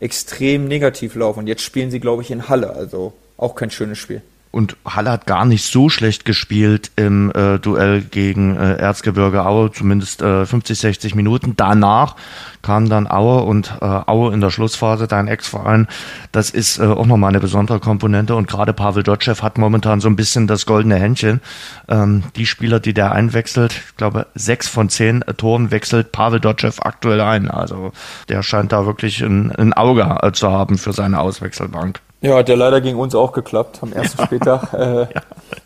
extrem 0.00 0.66
negativ 0.66 1.14
laufen. 1.14 1.40
Und 1.40 1.46
jetzt 1.46 1.62
spielen 1.62 1.90
sie, 1.90 2.00
glaube 2.00 2.22
ich, 2.22 2.30
in 2.30 2.48
Halle. 2.48 2.74
Also 2.74 3.12
auch 3.36 3.54
kein 3.54 3.70
schönes 3.70 3.98
Spiel. 3.98 4.22
Und 4.52 4.76
Halle 4.84 5.10
hat 5.10 5.26
gar 5.26 5.46
nicht 5.46 5.64
so 5.64 5.88
schlecht 5.88 6.26
gespielt 6.26 6.90
im 6.96 7.32
äh, 7.34 7.58
Duell 7.58 8.02
gegen 8.02 8.54
äh, 8.54 8.74
Erzgebirge 8.74 9.46
Aue, 9.46 9.72
zumindest 9.72 10.20
äh, 10.20 10.44
50, 10.44 10.78
60 10.78 11.14
Minuten. 11.14 11.54
Danach 11.56 12.16
kam 12.60 12.90
dann 12.90 13.10
Aue 13.10 13.44
und 13.44 13.78
äh, 13.80 13.84
Aue 13.84 14.34
in 14.34 14.42
der 14.42 14.50
Schlussphase, 14.50 15.08
dein 15.08 15.26
Ex-Verein. 15.26 15.88
Das 16.32 16.50
ist 16.50 16.78
äh, 16.78 16.84
auch 16.84 17.06
nochmal 17.06 17.30
eine 17.30 17.40
besondere 17.40 17.80
Komponente. 17.80 18.36
Und 18.36 18.46
gerade 18.46 18.74
Pavel 18.74 19.02
Dotschew 19.02 19.36
hat 19.40 19.56
momentan 19.56 20.00
so 20.02 20.08
ein 20.08 20.16
bisschen 20.16 20.46
das 20.46 20.66
goldene 20.66 20.96
Händchen. 20.96 21.40
Ähm, 21.88 22.24
die 22.36 22.44
Spieler, 22.44 22.78
die 22.78 22.92
der 22.92 23.12
einwechselt, 23.12 23.72
ich 23.72 23.96
glaube, 23.96 24.26
sechs 24.34 24.68
von 24.68 24.90
zehn 24.90 25.20
Toren 25.38 25.70
wechselt 25.70 26.12
Pavel 26.12 26.40
Dotschew 26.40 26.72
aktuell 26.80 27.22
ein. 27.22 27.50
Also 27.50 27.92
der 28.28 28.42
scheint 28.42 28.72
da 28.72 28.84
wirklich 28.84 29.22
ein, 29.22 29.50
ein 29.50 29.72
Auge 29.72 30.18
äh, 30.20 30.32
zu 30.32 30.50
haben 30.50 30.76
für 30.76 30.92
seine 30.92 31.20
Auswechselbank. 31.20 32.00
Ja, 32.22 32.36
hat 32.36 32.48
ja 32.48 32.54
leider 32.54 32.80
gegen 32.80 32.98
uns 32.98 33.14
auch 33.14 33.32
geklappt 33.32 33.80
am 33.82 33.92
ersten 33.92 34.18
ja. 34.18 34.26
Spieltag. 34.26 34.72
Äh, 34.72 35.00
ja. 35.00 35.08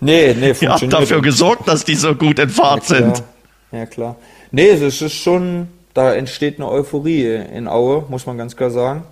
Nee, 0.00 0.34
nee, 0.34 0.54
funktioniert. 0.54 0.62
Ihr 0.62 0.70
habt 0.70 0.92
dafür 0.92 1.22
gesorgt, 1.22 1.68
dass 1.68 1.84
die 1.84 1.94
so 1.94 2.14
gut 2.14 2.38
in 2.38 2.48
Fahrt 2.48 2.88
ja, 2.88 2.96
sind. 2.96 3.22
Ja, 3.72 3.86
klar. 3.86 4.16
Nee, 4.50 4.70
es 4.70 5.02
ist 5.02 5.12
schon, 5.12 5.68
da 5.92 6.14
entsteht 6.14 6.58
eine 6.58 6.68
Euphorie 6.68 7.26
in 7.54 7.68
Aue, 7.68 8.04
muss 8.08 8.26
man 8.26 8.38
ganz 8.38 8.56
klar 8.56 8.70
sagen. 8.70 9.04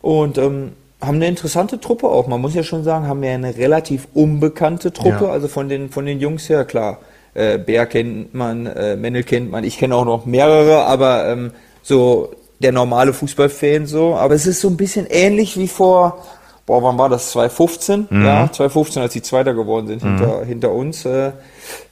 Und 0.00 0.38
ähm, 0.38 0.72
haben 1.00 1.16
eine 1.16 1.28
interessante 1.28 1.80
Truppe 1.80 2.08
auch. 2.08 2.26
Man 2.26 2.40
muss 2.40 2.54
ja 2.54 2.64
schon 2.64 2.82
sagen, 2.82 3.06
haben 3.06 3.22
ja 3.22 3.32
eine 3.32 3.56
relativ 3.56 4.08
unbekannte 4.14 4.92
Truppe. 4.92 5.24
Ja. 5.24 5.30
Also 5.30 5.48
von 5.48 5.68
den, 5.68 5.90
von 5.90 6.04
den 6.04 6.20
Jungs 6.20 6.48
her, 6.48 6.64
klar. 6.64 6.98
Äh, 7.34 7.58
Bär 7.58 7.86
kennt 7.86 8.34
man, 8.34 8.66
äh, 8.66 8.96
Mendel 8.96 9.22
kennt 9.22 9.50
man. 9.50 9.64
Ich 9.64 9.78
kenne 9.78 9.94
auch 9.94 10.04
noch 10.04 10.26
mehrere, 10.26 10.84
aber 10.84 11.28
ähm, 11.28 11.52
so 11.82 12.32
der 12.58 12.72
normale 12.72 13.12
Fußballfan 13.12 13.86
so. 13.86 14.14
Aber 14.14 14.34
es 14.34 14.46
ist 14.46 14.60
so 14.60 14.68
ein 14.68 14.76
bisschen 14.76 15.06
ähnlich 15.08 15.56
wie 15.56 15.68
vor 15.68 16.24
boah, 16.66 16.82
wann 16.82 16.98
war 16.98 17.08
das? 17.08 17.30
2015? 17.32 18.08
Mhm. 18.10 18.24
Ja, 18.24 18.50
2015, 18.50 19.02
als 19.02 19.12
die 19.12 19.22
Zweiter 19.22 19.54
geworden 19.54 19.86
sind 19.86 20.02
mhm. 20.02 20.18
hinter, 20.18 20.44
hinter 20.44 20.72
uns 20.72 21.04
äh, 21.04 21.32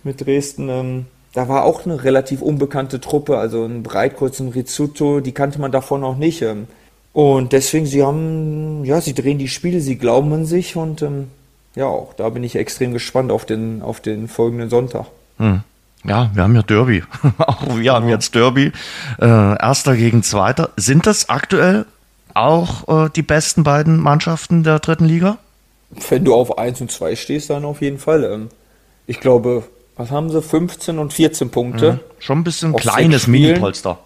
mit 0.03 0.25
Dresden. 0.25 0.69
Ähm, 0.69 1.07
da 1.33 1.49
war 1.49 1.65
auch 1.65 1.85
eine 1.85 2.03
relativ 2.03 2.43
unbekannte 2.43 3.01
Truppe, 3.01 3.39
also 3.39 3.65
ein 3.65 3.83
Breitkreuz, 3.83 4.41
ein 4.41 4.49
Rizzuto, 4.49 5.21
die 5.21 5.33
kannte 5.33 5.61
man 5.61 5.73
davon 5.73 6.01
noch 6.01 6.17
nicht. 6.17 6.43
Ähm. 6.43 6.67
Und 7.13 7.53
deswegen, 7.53 7.87
sie 7.87 8.03
haben, 8.03 8.85
ja, 8.85 9.01
sie 9.01 9.15
drehen 9.15 9.39
die 9.39 9.49
Spiele, 9.49 9.81
sie 9.81 9.97
glauben 9.97 10.33
an 10.33 10.45
sich 10.45 10.77
und 10.77 11.03
ähm, 11.03 11.29
ja, 11.77 11.87
auch 11.87 12.15
da 12.15 12.29
bin 12.31 12.43
ich 12.43 12.57
extrem 12.57 12.93
gespannt 12.93 13.31
auf 13.31 13.45
den, 13.45 13.83
auf 13.83 14.01
den 14.01 14.29
folgenden 14.29 14.71
Sonntag. 14.71 15.07
Mhm. 15.39 15.63
Ja, 16.05 16.31
wir 16.33 16.43
haben 16.43 16.55
ja 16.55 16.63
Derby. 16.63 17.05
auch 17.39 17.77
wir 17.77 17.93
haben 17.93 18.09
jetzt 18.09 18.35
Derby. 18.35 18.73
Äh, 19.21 19.27
Erster 19.27 19.97
gegen 19.97 20.23
Zweiter. 20.23 20.71
Sind 20.77 21.07
das 21.07 21.29
aktuell 21.29 21.85
auch 22.41 23.07
äh, 23.07 23.11
die 23.15 23.23
besten 23.23 23.63
beiden 23.63 23.99
Mannschaften 23.99 24.63
der 24.63 24.79
dritten 24.79 25.05
Liga? 25.05 25.39
Wenn 26.09 26.25
du 26.25 26.35
auf 26.35 26.59
1 26.59 26.81
und 26.81 26.91
2 26.91 27.17
stehst, 27.17 27.51
dann 27.51 27.65
auf 27.65 27.81
jeden 27.83 27.99
Fall. 27.99 28.25
Ähm, 28.25 28.49
ich 29.07 29.21
glaube, 29.21 29.65
was 29.97 30.11
haben 30.11 30.31
sie? 30.31 30.41
15 30.41 30.99
und 30.99 31.13
14 31.13 31.51
Punkte. 31.51 31.93
Mhm. 31.93 32.01
Schon 32.19 32.39
ein 32.39 32.45
bisschen 32.45 32.75
kleines 32.77 33.27
Mini-Polster. 33.27 33.99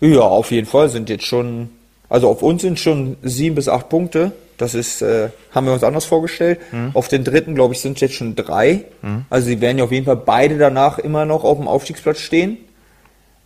Ja, 0.00 0.20
auf 0.20 0.50
jeden 0.50 0.66
Fall 0.66 0.88
sind 0.88 1.08
jetzt 1.08 1.24
schon, 1.24 1.70
also 2.08 2.28
auf 2.28 2.42
uns 2.42 2.62
sind 2.62 2.78
schon 2.78 3.16
sieben 3.22 3.54
bis 3.54 3.68
acht 3.68 3.88
Punkte. 3.88 4.32
Das 4.58 4.74
ist, 4.74 5.00
äh, 5.00 5.30
haben 5.52 5.66
wir 5.66 5.72
uns 5.72 5.84
anders 5.84 6.04
vorgestellt. 6.04 6.60
Mhm. 6.72 6.90
Auf 6.94 7.08
den 7.08 7.24
dritten, 7.24 7.54
glaube 7.54 7.74
ich, 7.74 7.80
sind 7.80 8.00
jetzt 8.00 8.14
schon 8.14 8.34
drei. 8.34 8.84
Mhm. 9.02 9.24
Also 9.30 9.46
sie 9.46 9.60
werden 9.60 9.78
ja 9.78 9.84
auf 9.84 9.92
jeden 9.92 10.06
Fall 10.06 10.16
beide 10.16 10.58
danach 10.58 10.98
immer 10.98 11.24
noch 11.24 11.44
auf 11.44 11.58
dem 11.58 11.68
Aufstiegsplatz 11.68 12.18
stehen. 12.18 12.58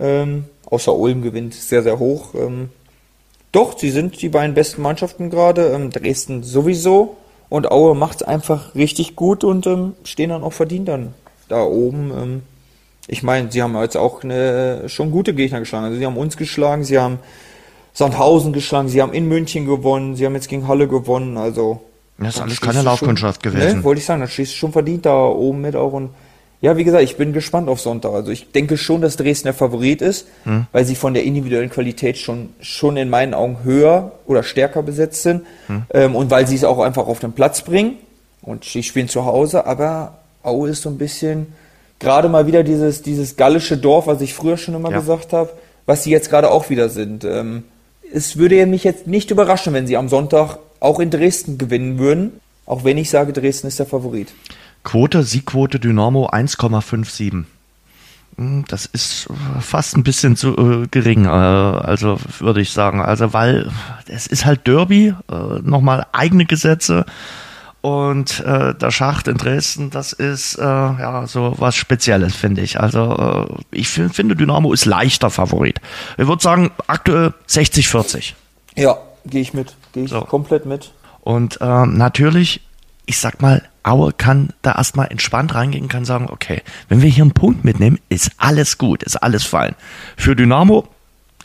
Ähm, 0.00 0.44
außer 0.64 0.94
Ulm 0.94 1.22
gewinnt 1.22 1.54
sehr, 1.54 1.82
sehr 1.82 1.98
hoch. 1.98 2.34
Ähm, 2.34 2.70
doch, 3.56 3.78
sie 3.78 3.90
sind 3.90 4.20
die 4.20 4.28
beiden 4.28 4.54
besten 4.54 4.82
Mannschaften 4.82 5.30
gerade. 5.30 5.68
Ähm, 5.68 5.90
Dresden 5.90 6.42
sowieso. 6.42 7.16
Und 7.48 7.70
Aue 7.70 7.94
macht 7.94 8.20
es 8.20 8.22
einfach 8.22 8.74
richtig 8.74 9.16
gut 9.16 9.44
und 9.44 9.66
ähm, 9.66 9.94
stehen 10.04 10.30
dann 10.30 10.42
auch 10.42 10.52
verdient 10.52 10.88
dann 10.88 11.14
da 11.48 11.62
oben. 11.62 12.10
Ähm, 12.10 12.42
ich 13.08 13.22
meine, 13.22 13.50
sie 13.50 13.62
haben 13.62 13.74
jetzt 13.76 13.96
auch 13.96 14.22
eine, 14.22 14.88
schon 14.88 15.10
gute 15.10 15.32
Gegner 15.32 15.60
geschlagen. 15.60 15.86
Also 15.86 15.98
sie 15.98 16.04
haben 16.04 16.16
uns 16.16 16.36
geschlagen, 16.36 16.84
sie 16.84 16.98
haben 16.98 17.18
Sandhausen 17.94 18.52
geschlagen, 18.52 18.88
sie 18.88 19.00
haben 19.00 19.12
in 19.12 19.26
München 19.26 19.64
gewonnen, 19.64 20.16
sie 20.16 20.26
haben 20.26 20.34
jetzt 20.34 20.48
gegen 20.48 20.68
Halle 20.68 20.86
gewonnen. 20.86 21.38
Also 21.38 21.80
das 22.18 22.36
ist 22.36 22.40
alles 22.42 22.60
keine 22.60 22.82
Laufkundschaft 22.82 23.42
gewesen. 23.42 23.78
Ne, 23.78 23.84
wollte 23.84 24.00
ich 24.00 24.04
sagen, 24.04 24.20
dann 24.20 24.30
du 24.36 24.44
schon 24.44 24.72
verdient 24.72 25.06
da 25.06 25.26
oben 25.26 25.62
mit 25.62 25.76
auch 25.76 25.92
und 25.92 26.10
ja, 26.60 26.76
wie 26.76 26.84
gesagt, 26.84 27.04
ich 27.04 27.16
bin 27.16 27.32
gespannt 27.32 27.68
auf 27.68 27.80
Sonntag. 27.80 28.12
Also 28.12 28.30
ich 28.30 28.50
denke 28.50 28.76
schon, 28.76 29.02
dass 29.02 29.16
Dresden 29.16 29.46
der 29.46 29.54
Favorit 29.54 30.00
ist, 30.00 30.26
hm. 30.44 30.66
weil 30.72 30.84
sie 30.84 30.94
von 30.94 31.14
der 31.14 31.24
individuellen 31.24 31.70
Qualität 31.70 32.16
schon, 32.16 32.50
schon 32.60 32.96
in 32.96 33.10
meinen 33.10 33.34
Augen 33.34 33.58
höher 33.62 34.12
oder 34.26 34.42
stärker 34.42 34.82
besetzt 34.82 35.22
sind 35.22 35.44
hm. 35.66 35.82
ähm, 35.92 36.16
und 36.16 36.30
weil 36.30 36.46
sie 36.46 36.56
es 36.56 36.64
auch 36.64 36.78
einfach 36.78 37.06
auf 37.06 37.20
den 37.20 37.32
Platz 37.32 37.62
bringen 37.62 37.96
und 38.42 38.64
sie 38.64 38.82
spielen 38.82 39.08
zu 39.08 39.24
Hause, 39.24 39.66
aber 39.66 40.18
Aue 40.42 40.70
ist 40.70 40.82
so 40.82 40.88
ein 40.88 40.98
bisschen 40.98 41.48
gerade 41.98 42.28
mal 42.28 42.46
wieder 42.46 42.62
dieses, 42.62 43.02
dieses 43.02 43.36
gallische 43.36 43.76
Dorf, 43.76 44.06
was 44.06 44.20
ich 44.20 44.34
früher 44.34 44.56
schon 44.56 44.74
immer 44.74 44.90
ja. 44.90 44.98
gesagt 44.98 45.32
habe, 45.32 45.50
was 45.84 46.04
sie 46.04 46.10
jetzt 46.10 46.30
gerade 46.30 46.50
auch 46.50 46.70
wieder 46.70 46.88
sind. 46.88 47.24
Ähm, 47.24 47.64
es 48.12 48.36
würde 48.36 48.64
mich 48.66 48.84
jetzt 48.84 49.06
nicht 49.06 49.30
überraschen, 49.30 49.72
wenn 49.72 49.86
sie 49.86 49.96
am 49.96 50.08
Sonntag 50.08 50.58
auch 50.80 51.00
in 51.00 51.10
Dresden 51.10 51.58
gewinnen 51.58 51.98
würden, 51.98 52.40
auch 52.64 52.84
wenn 52.84 52.98
ich 52.98 53.10
sage, 53.10 53.32
Dresden 53.32 53.66
ist 53.66 53.78
der 53.78 53.86
Favorit. 53.86 54.32
Quote, 54.86 55.24
Siegquote 55.24 55.80
Dynamo 55.80 56.28
1,57. 56.28 57.44
Hm, 58.36 58.64
das 58.68 58.86
ist 58.86 59.26
fast 59.60 59.96
ein 59.96 60.04
bisschen 60.04 60.36
zu 60.36 60.56
äh, 60.56 60.86
gering, 60.88 61.24
äh, 61.24 61.28
also 61.28 62.18
würde 62.38 62.60
ich 62.60 62.70
sagen. 62.70 63.00
Also 63.00 63.32
weil 63.32 63.68
es 64.06 64.28
ist 64.28 64.46
halt 64.46 64.64
Derby, 64.68 65.12
äh, 65.28 65.34
nochmal 65.62 66.06
eigene 66.12 66.46
Gesetze 66.46 67.04
und 67.80 68.38
äh, 68.44 68.76
der 68.76 68.92
Schacht 68.92 69.26
in 69.26 69.38
Dresden, 69.38 69.90
das 69.90 70.12
ist 70.12 70.56
äh, 70.56 70.62
ja 70.62 71.26
so 71.26 71.56
was 71.58 71.74
Spezielles, 71.74 72.36
finde 72.36 72.62
ich. 72.62 72.78
Also 72.78 73.48
äh, 73.50 73.62
ich 73.72 73.88
find, 73.88 74.14
finde 74.14 74.36
Dynamo 74.36 74.72
ist 74.72 74.84
leichter 74.84 75.30
Favorit. 75.30 75.80
Ich 76.16 76.28
würde 76.28 76.42
sagen 76.42 76.70
aktuell 76.86 77.34
60-40. 77.48 78.34
Ja, 78.76 78.98
gehe 79.24 79.40
ich 79.40 79.52
mit, 79.52 79.74
gehe 79.92 80.04
ich 80.04 80.10
so. 80.10 80.20
komplett 80.20 80.64
mit. 80.64 80.92
Und 81.22 81.60
äh, 81.60 81.86
natürlich, 81.86 82.60
ich 83.04 83.18
sag 83.18 83.42
mal, 83.42 83.62
Aue 83.86 84.12
kann 84.12 84.50
da 84.62 84.72
erstmal 84.76 85.10
entspannt 85.10 85.54
reingehen, 85.54 85.88
kann 85.88 86.04
sagen, 86.04 86.28
okay, 86.30 86.62
wenn 86.88 87.02
wir 87.02 87.10
hier 87.10 87.24
einen 87.24 87.32
Punkt 87.32 87.64
mitnehmen, 87.64 87.98
ist 88.08 88.30
alles 88.36 88.78
gut, 88.78 89.02
ist 89.02 89.16
alles 89.16 89.44
fein. 89.44 89.74
Für 90.16 90.34
Dynamo 90.34 90.88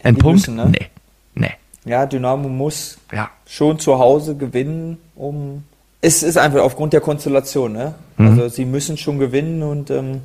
ein 0.03 0.15
Die 0.15 0.21
Punkt? 0.21 0.47
Müssen, 0.47 0.55
ne? 0.55 0.65
Nee. 0.65 0.87
Nee. 1.35 1.51
Ja, 1.85 2.05
Dynamo 2.05 2.49
muss 2.49 2.97
ja. 3.11 3.29
schon 3.47 3.79
zu 3.79 3.99
Hause 3.99 4.35
gewinnen, 4.35 4.97
um 5.15 5.63
es 6.01 6.23
ist 6.23 6.37
einfach 6.37 6.61
aufgrund 6.61 6.93
der 6.93 7.01
Konstellation, 7.01 7.73
ne? 7.73 7.93
Mhm. 8.17 8.27
Also 8.27 8.49
sie 8.49 8.65
müssen 8.65 8.97
schon 8.97 9.19
gewinnen 9.19 9.61
und 9.61 9.91
ähm, 9.91 10.21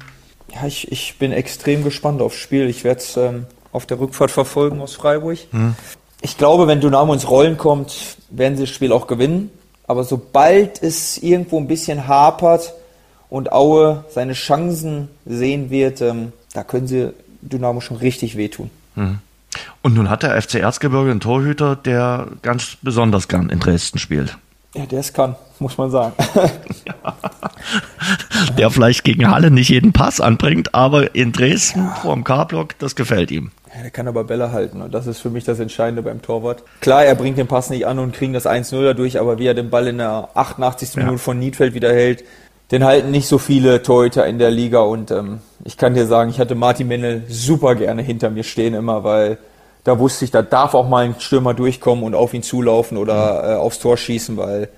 ja, 0.54 0.66
ich, 0.66 0.90
ich 0.90 1.18
bin 1.18 1.32
extrem 1.32 1.84
gespannt 1.84 2.22
aufs 2.22 2.36
Spiel. 2.36 2.68
Ich 2.68 2.82
werde 2.82 3.00
es 3.00 3.16
ähm, 3.16 3.46
auf 3.72 3.84
der 3.84 4.00
Rückfahrt 4.00 4.30
verfolgen 4.30 4.80
aus 4.80 4.94
Freiburg. 4.94 5.38
Mhm. 5.52 5.74
Ich 6.22 6.38
glaube, 6.38 6.66
wenn 6.66 6.80
Dynamo 6.80 7.12
ins 7.12 7.28
Rollen 7.28 7.58
kommt, 7.58 8.16
werden 8.30 8.56
sie 8.56 8.62
das 8.62 8.70
Spiel 8.70 8.90
auch 8.92 9.06
gewinnen. 9.06 9.50
Aber 9.86 10.04
sobald 10.04 10.82
es 10.82 11.18
irgendwo 11.18 11.58
ein 11.58 11.68
bisschen 11.68 12.08
hapert 12.08 12.74
und 13.30 13.52
Aue 13.52 14.04
seine 14.08 14.32
Chancen 14.32 15.08
sehen 15.24 15.70
wird, 15.70 16.00
ähm, 16.00 16.32
da 16.52 16.64
können 16.64 16.86
sie 16.86 17.12
Dynamo 17.42 17.80
schon 17.80 17.96
richtig 17.96 18.36
wehtun. 18.36 18.70
Mhm. 18.94 19.18
Und 19.82 19.94
nun 19.94 20.10
hat 20.10 20.22
der 20.22 20.40
FC 20.40 20.56
Erzgebirge 20.56 21.10
einen 21.10 21.20
Torhüter, 21.20 21.76
der 21.76 22.26
ganz 22.42 22.76
besonders 22.82 23.28
gern 23.28 23.48
in 23.48 23.60
Dresden 23.60 23.98
spielt. 23.98 24.36
Ja, 24.74 24.84
der 24.84 25.00
es 25.00 25.12
kann, 25.12 25.36
muss 25.58 25.78
man 25.78 25.90
sagen. 25.90 26.14
ja. 26.84 26.94
Der 28.58 28.70
vielleicht 28.70 29.04
gegen 29.04 29.30
Halle 29.30 29.50
nicht 29.50 29.70
jeden 29.70 29.92
Pass 29.92 30.20
anbringt, 30.20 30.74
aber 30.74 31.14
in 31.14 31.32
Dresden 31.32 31.86
ja. 31.86 31.94
vor 31.94 32.14
dem 32.14 32.24
K-Block, 32.24 32.78
das 32.78 32.94
gefällt 32.94 33.30
ihm. 33.30 33.50
Ja, 33.76 33.82
der 33.82 33.90
kann 33.90 34.08
aber 34.08 34.24
Bälle 34.24 34.52
halten 34.52 34.80
und 34.80 34.94
das 34.94 35.06
ist 35.06 35.20
für 35.20 35.28
mich 35.28 35.44
das 35.44 35.60
Entscheidende 35.60 36.00
beim 36.00 36.22
Torwart. 36.22 36.62
Klar, 36.80 37.04
er 37.04 37.14
bringt 37.14 37.36
den 37.36 37.46
Pass 37.46 37.68
nicht 37.68 37.86
an 37.86 37.98
und 37.98 38.14
kriegt 38.14 38.34
das 38.34 38.46
1-0 38.46 38.82
dadurch, 38.82 39.20
aber 39.20 39.38
wie 39.38 39.46
er 39.46 39.52
den 39.52 39.68
Ball 39.68 39.86
in 39.88 39.98
der 39.98 40.30
88. 40.32 40.94
Ja. 40.94 41.02
Minute 41.02 41.18
von 41.18 41.38
Niedfeld 41.38 41.74
wieder 41.74 41.92
hält, 41.92 42.24
den 42.70 42.84
halten 42.84 43.10
nicht 43.10 43.28
so 43.28 43.36
viele 43.36 43.82
Torhüter 43.82 44.26
in 44.26 44.38
der 44.38 44.50
Liga 44.50 44.80
und 44.80 45.10
ähm, 45.10 45.40
ich 45.62 45.76
kann 45.76 45.92
dir 45.92 46.06
sagen, 46.06 46.30
ich 46.30 46.40
hatte 46.40 46.54
Martin 46.54 46.88
Mennel 46.88 47.24
super 47.28 47.74
gerne 47.74 48.00
hinter 48.00 48.30
mir 48.30 48.44
stehen 48.44 48.72
immer, 48.72 49.04
weil 49.04 49.36
da 49.84 49.98
wusste 49.98 50.24
ich, 50.24 50.30
da 50.30 50.40
darf 50.40 50.72
auch 50.72 50.88
mal 50.88 51.04
ein 51.04 51.14
Stürmer 51.18 51.52
durchkommen 51.52 52.02
und 52.02 52.14
auf 52.14 52.32
ihn 52.32 52.42
zulaufen 52.42 52.96
oder 52.96 53.42
mhm. 53.42 53.50
äh, 53.50 53.54
aufs 53.56 53.78
Tor 53.78 53.98
schießen, 53.98 54.38
weil 54.38 54.70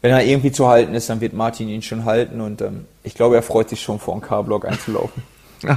wenn 0.00 0.12
er 0.12 0.24
irgendwie 0.24 0.50
zu 0.50 0.66
halten 0.66 0.94
ist, 0.94 1.10
dann 1.10 1.20
wird 1.20 1.34
Martin 1.34 1.68
ihn 1.68 1.82
schon 1.82 2.06
halten 2.06 2.40
und 2.40 2.62
ähm, 2.62 2.86
ich 3.02 3.14
glaube, 3.14 3.36
er 3.36 3.42
freut 3.42 3.68
sich 3.68 3.82
schon 3.82 3.98
vor 3.98 4.14
dem 4.14 4.22
K-Block 4.22 4.64
einzulaufen. 4.64 5.22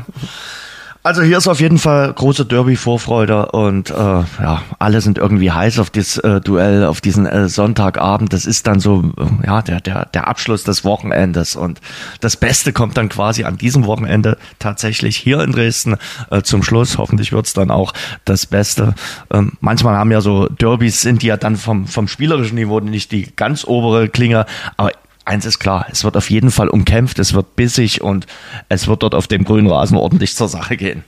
Also 1.06 1.22
hier 1.22 1.38
ist 1.38 1.50
auf 1.50 1.60
jeden 1.60 1.80
Fall 1.80 2.14
große 2.14 2.46
Derby-Vorfreude 2.46 3.48
und 3.48 3.90
äh, 3.90 3.94
ja, 3.94 4.62
alle 4.80 5.02
sind 5.02 5.18
irgendwie 5.18 5.52
heiß 5.52 5.80
auf 5.80 5.90
das 5.90 6.18
äh, 6.20 6.40
Duell, 6.40 6.86
auf 6.86 7.02
diesen 7.02 7.26
äh, 7.26 7.50
Sonntagabend. 7.50 8.32
Das 8.32 8.46
ist 8.46 8.68
dann 8.68 8.80
so, 8.80 9.12
äh, 9.18 9.46
ja, 9.46 9.62
der, 9.62 9.82
der, 9.82 10.06
der 10.06 10.30
Abschluss 10.30 10.64
des 10.64 10.86
Wochenendes 10.86 11.58
und 11.58 11.82
das 12.22 12.38
Beste 12.38 12.72
kommt 12.72 12.96
dann 12.96 13.10
quasi 13.10 13.44
an 13.44 13.58
diesem 13.58 13.86
Wochenende 13.86 14.38
tatsächlich 14.60 15.18
hier 15.18 15.42
in 15.42 15.52
Dresden 15.52 15.98
äh, 16.32 16.42
zum 16.42 16.64
Schluss. 16.64 16.98
Hoffentlich 16.98 17.34
wird's 17.34 17.52
dann 17.52 17.70
auch 17.70 17.92
das 18.24 18.46
Beste. 18.46 18.96
Ähm, 19.30 19.58
manchmal 19.60 19.98
haben 19.98 20.12
ja 20.12 20.22
so 20.22 20.48
Derbys, 20.48 21.02
sind 21.02 21.22
die 21.22 21.28
ja 21.28 21.36
dann 21.36 21.58
vom, 21.58 21.86
vom 21.86 22.08
spielerischen 22.08 22.56
Niveau 22.56 22.80
nicht 22.80 23.12
die 23.12 23.30
ganz 23.36 23.66
obere 23.66 24.08
Klinge, 24.08 24.46
aber 24.78 24.92
eins 25.26 25.46
ist 25.46 25.60
klar, 25.60 25.88
es 25.92 26.04
wird 26.04 26.18
auf 26.18 26.30
jeden 26.30 26.52
Fall 26.52 26.70
umkämpft, 26.70 27.20
es 27.20 27.34
wird 27.34 27.56
bissig 27.56 28.02
und 28.02 28.28
es 28.70 28.88
wird 28.88 29.04
dort 29.04 29.16
auf 29.16 29.28
dem 29.28 29.44
grünen 29.44 29.70
Rasen 29.70 29.98
ordentlich 29.98 30.36
zur 30.36 30.48
Sache 30.48 30.78
gehen. 30.78 31.04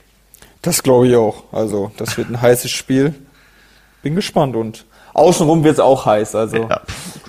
Das 0.62 0.82
glaube 0.82 1.08
ich 1.08 1.16
auch. 1.16 1.44
Also, 1.52 1.92
das 1.96 2.16
wird 2.16 2.30
ein 2.30 2.40
heißes 2.40 2.70
Spiel. 2.70 3.14
Bin 4.02 4.14
gespannt 4.14 4.56
und 4.56 4.84
Außenrum 5.16 5.64
wird 5.64 5.74
es 5.74 5.80
auch 5.80 6.04
heiß. 6.04 6.34
Also 6.34 6.68
ja, 6.68 6.82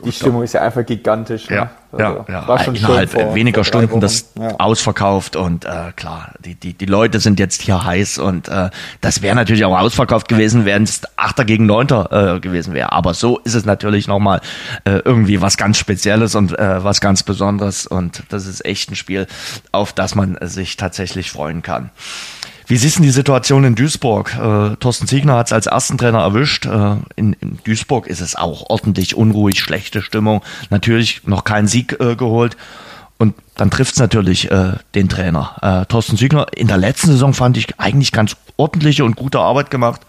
die 0.03 0.11
Stimmung 0.11 0.43
ist 0.43 0.53
ja 0.53 0.61
einfach 0.61 0.85
gigantisch. 0.85 1.49
Ne? 1.49 1.55
Ja, 1.55 1.63
ne? 1.63 2.05
also, 2.05 2.25
ja, 2.27 2.33
ja. 2.33 2.47
War 2.47 2.59
schon 2.59 2.75
Innerhalb 2.75 3.09
vor, 3.09 3.35
weniger 3.35 3.63
vor 3.63 3.65
Stunden 3.65 3.99
das 3.99 4.31
ja. 4.39 4.55
ausverkauft 4.59 5.35
und 5.35 5.65
äh, 5.65 5.91
klar, 5.95 6.33
die, 6.43 6.55
die, 6.55 6.73
die 6.73 6.85
Leute 6.85 7.19
sind 7.19 7.39
jetzt 7.39 7.61
hier 7.61 7.83
heiß 7.83 8.17
und 8.17 8.47
äh, 8.47 8.69
das 9.01 9.21
wäre 9.21 9.35
natürlich 9.35 9.65
auch 9.65 9.77
ausverkauft 9.77 10.27
gewesen, 10.27 10.65
wären 10.65 10.83
es 10.83 11.01
Achter 11.15 11.45
gegen 11.45 11.65
Neunter 11.65 12.35
äh, 12.35 12.39
gewesen 12.39 12.73
wäre. 12.73 12.91
Aber 12.91 13.13
so 13.13 13.39
ist 13.39 13.55
es 13.55 13.65
natürlich 13.65 14.07
nochmal 14.07 14.41
äh, 14.83 14.99
irgendwie 15.03 15.41
was 15.41 15.57
ganz 15.57 15.77
Spezielles 15.77 16.35
und 16.35 16.57
äh, 16.57 16.83
was 16.83 17.01
ganz 17.01 17.23
Besonderes 17.23 17.87
und 17.87 18.23
das 18.29 18.45
ist 18.45 18.65
echt 18.65 18.91
ein 18.91 18.95
Spiel, 18.95 19.27
auf 19.71 19.93
das 19.93 20.15
man 20.15 20.37
sich 20.41 20.77
tatsächlich 20.77 21.31
freuen 21.31 21.61
kann. 21.61 21.91
Wie 22.69 22.75
siehst 22.75 22.99
du 22.99 23.03
die 23.03 23.11
Situation 23.11 23.63
in 23.63 23.75
Duisburg? 23.75 24.35
Äh, 24.35 24.75
Thorsten 24.75 25.07
Ziegner 25.07 25.37
hat 25.37 25.47
es 25.47 25.53
als 25.53 25.67
ersten 25.67 25.97
Trainer 25.97 26.19
erwischt. 26.19 26.65
Äh, 26.65 26.97
in, 27.15 27.31
in, 27.39 27.59
Duisburg 27.63 28.07
ist 28.07 28.19
es 28.19 28.35
auch 28.35 28.69
ordentlich 28.69 29.15
unruhig, 29.15 29.61
schlechte 29.61 30.01
Stimmung. 30.01 30.41
Natürlich 30.69 31.25
noch 31.25 31.45
keinen 31.45 31.67
Sieg 31.67 31.97
äh, 32.01 32.17
geholt. 32.17 32.57
Und 33.17 33.35
dann 33.55 33.71
trifft 33.71 33.93
es 33.93 33.99
natürlich 33.99 34.51
äh, 34.51 34.73
den 34.95 35.07
Trainer. 35.07 35.55
Äh, 35.61 35.85
Thorsten 35.85 36.17
Ziegner 36.17 36.47
in 36.53 36.67
der 36.67 36.77
letzten 36.77 37.07
Saison 37.07 37.33
fand 37.33 37.55
ich 37.55 37.79
eigentlich 37.79 38.11
ganz 38.11 38.35
ordentliche 38.57 39.05
und 39.05 39.15
gute 39.15 39.39
Arbeit 39.39 39.71
gemacht, 39.71 40.01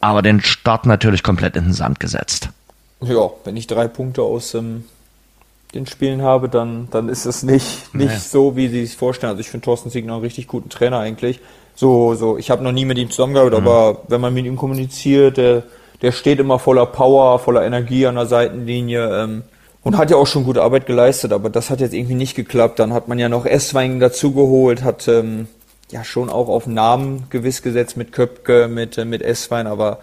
aber 0.00 0.22
den 0.22 0.40
Start 0.40 0.86
natürlich 0.86 1.22
komplett 1.22 1.54
in 1.54 1.64
den 1.64 1.72
Sand 1.74 2.00
gesetzt. 2.00 2.48
Ja, 3.02 3.28
wenn 3.44 3.58
ich 3.58 3.66
drei 3.66 3.88
Punkte 3.88 4.22
aus 4.22 4.54
ähm, 4.54 4.84
den 5.74 5.86
Spielen 5.86 6.22
habe, 6.22 6.48
dann, 6.48 6.88
dann 6.90 7.10
ist 7.10 7.26
es 7.26 7.42
nicht, 7.42 7.94
nicht 7.94 8.10
nee. 8.10 8.16
so, 8.18 8.56
wie 8.56 8.68
sie 8.68 8.86
sich 8.86 8.96
vorstellen. 8.96 9.30
Also 9.30 9.40
ich 9.40 9.50
finde 9.50 9.66
Thorsten 9.66 9.90
Siegner 9.90 10.14
einen 10.14 10.22
richtig 10.22 10.48
guten 10.48 10.70
Trainer 10.70 10.98
eigentlich 10.98 11.40
so, 11.74 12.14
so, 12.14 12.36
ich 12.36 12.50
habe 12.50 12.62
noch 12.62 12.72
nie 12.72 12.84
mit 12.84 12.98
ihm 12.98 13.10
zusammengearbeitet, 13.10 13.60
mhm. 13.60 13.68
aber 13.68 14.02
wenn 14.08 14.20
man 14.20 14.34
mit 14.34 14.46
ihm 14.46 14.56
kommuniziert, 14.56 15.36
der, 15.36 15.62
der 16.02 16.12
steht 16.12 16.38
immer 16.38 16.58
voller 16.58 16.86
Power, 16.86 17.38
voller 17.38 17.64
Energie 17.64 18.06
an 18.06 18.16
der 18.16 18.26
Seitenlinie 18.26 19.22
ähm, 19.22 19.42
und 19.82 19.96
hat 19.96 20.10
ja 20.10 20.16
auch 20.16 20.26
schon 20.26 20.44
gute 20.44 20.62
Arbeit 20.62 20.86
geleistet, 20.86 21.32
aber 21.32 21.50
das 21.50 21.70
hat 21.70 21.80
jetzt 21.80 21.94
irgendwie 21.94 22.14
nicht 22.14 22.34
geklappt. 22.34 22.78
Dann 22.78 22.92
hat 22.92 23.08
man 23.08 23.18
ja 23.18 23.28
noch 23.28 23.46
S-Wein 23.46 24.00
dazugeholt, 24.00 24.82
hat 24.82 25.08
ähm, 25.08 25.48
ja 25.90 26.04
schon 26.04 26.28
auch 26.28 26.48
auf 26.48 26.66
Namen 26.66 27.24
gewiss 27.30 27.62
gesetzt 27.62 27.96
mit 27.96 28.12
Köpke, 28.12 28.68
mit, 28.68 28.98
äh, 28.98 29.04
mit 29.04 29.22
S-Wein, 29.22 29.66
aber 29.66 29.98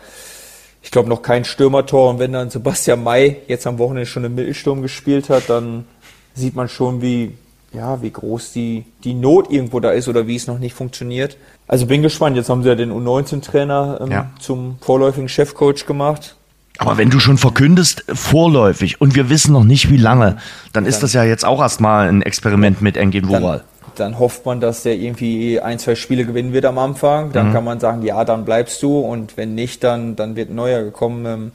ich 0.81 0.91
glaube 0.91 1.09
noch 1.09 1.21
kein 1.21 1.45
Stürmertor. 1.45 2.09
Und 2.11 2.19
wenn 2.19 2.33
dann 2.33 2.49
Sebastian 2.49 3.03
May 3.03 3.37
jetzt 3.47 3.67
am 3.67 3.77
Wochenende 3.77 4.05
schon 4.05 4.23
im 4.23 4.35
Mittelsturm 4.35 4.81
gespielt 4.81 5.29
hat, 5.29 5.49
dann 5.49 5.85
sieht 6.33 6.55
man 6.55 6.69
schon, 6.69 7.01
wie, 7.01 7.33
ja, 7.73 8.01
wie 8.01 8.11
groß 8.11 8.53
die, 8.53 8.85
die 9.03 9.13
Not 9.13 9.51
irgendwo 9.51 9.79
da 9.79 9.91
ist 9.91 10.07
oder 10.07 10.27
wie 10.27 10.35
es 10.35 10.47
noch 10.47 10.59
nicht 10.59 10.73
funktioniert. 10.73 11.37
Also 11.67 11.85
bin 11.85 12.01
gespannt. 12.01 12.35
Jetzt 12.37 12.49
haben 12.49 12.63
sie 12.63 12.69
ja 12.69 12.75
den 12.75 12.91
U19-Trainer 12.91 13.99
ähm, 14.01 14.11
ja. 14.11 14.29
zum 14.39 14.77
vorläufigen 14.81 15.27
Chefcoach 15.27 15.85
gemacht. 15.85 16.35
Aber 16.79 16.97
wenn 16.97 17.09
du 17.09 17.19
schon 17.19 17.37
verkündest, 17.37 18.05
vorläufig, 18.13 19.01
und 19.01 19.15
wir 19.15 19.29
wissen 19.29 19.51
noch 19.51 19.63
nicht, 19.63 19.89
wie 19.89 19.97
lange, 19.97 20.25
dann, 20.25 20.39
dann 20.73 20.85
ist 20.85 21.01
das 21.01 21.13
ja 21.13 21.23
jetzt 21.23 21.43
auch 21.43 21.59
erstmal 21.59 22.07
ein 22.07 22.21
Experiment 22.21 22.81
mit 22.81 22.97
Engin 22.97 23.27
Woral. 23.27 23.63
Dann, 23.95 24.11
dann, 24.11 24.19
hofft 24.19 24.45
man, 24.45 24.59
dass 24.59 24.83
der 24.83 24.95
irgendwie 24.95 25.59
ein, 25.59 25.79
zwei 25.79 25.95
Spiele 25.95 26.23
gewinnen 26.23 26.53
wird 26.53 26.65
am 26.65 26.77
Anfang. 26.77 27.31
Dann 27.31 27.49
mhm. 27.49 27.53
kann 27.53 27.63
man 27.63 27.79
sagen, 27.79 28.03
ja, 28.03 28.23
dann 28.23 28.45
bleibst 28.45 28.81
du. 28.83 28.99
Und 28.99 29.37
wenn 29.37 29.55
nicht, 29.55 29.83
dann, 29.83 30.15
dann 30.15 30.35
wird 30.35 30.51
ein 30.51 30.55
neuer 30.55 30.83
gekommen. 30.83 31.25
Ähm. 31.25 31.51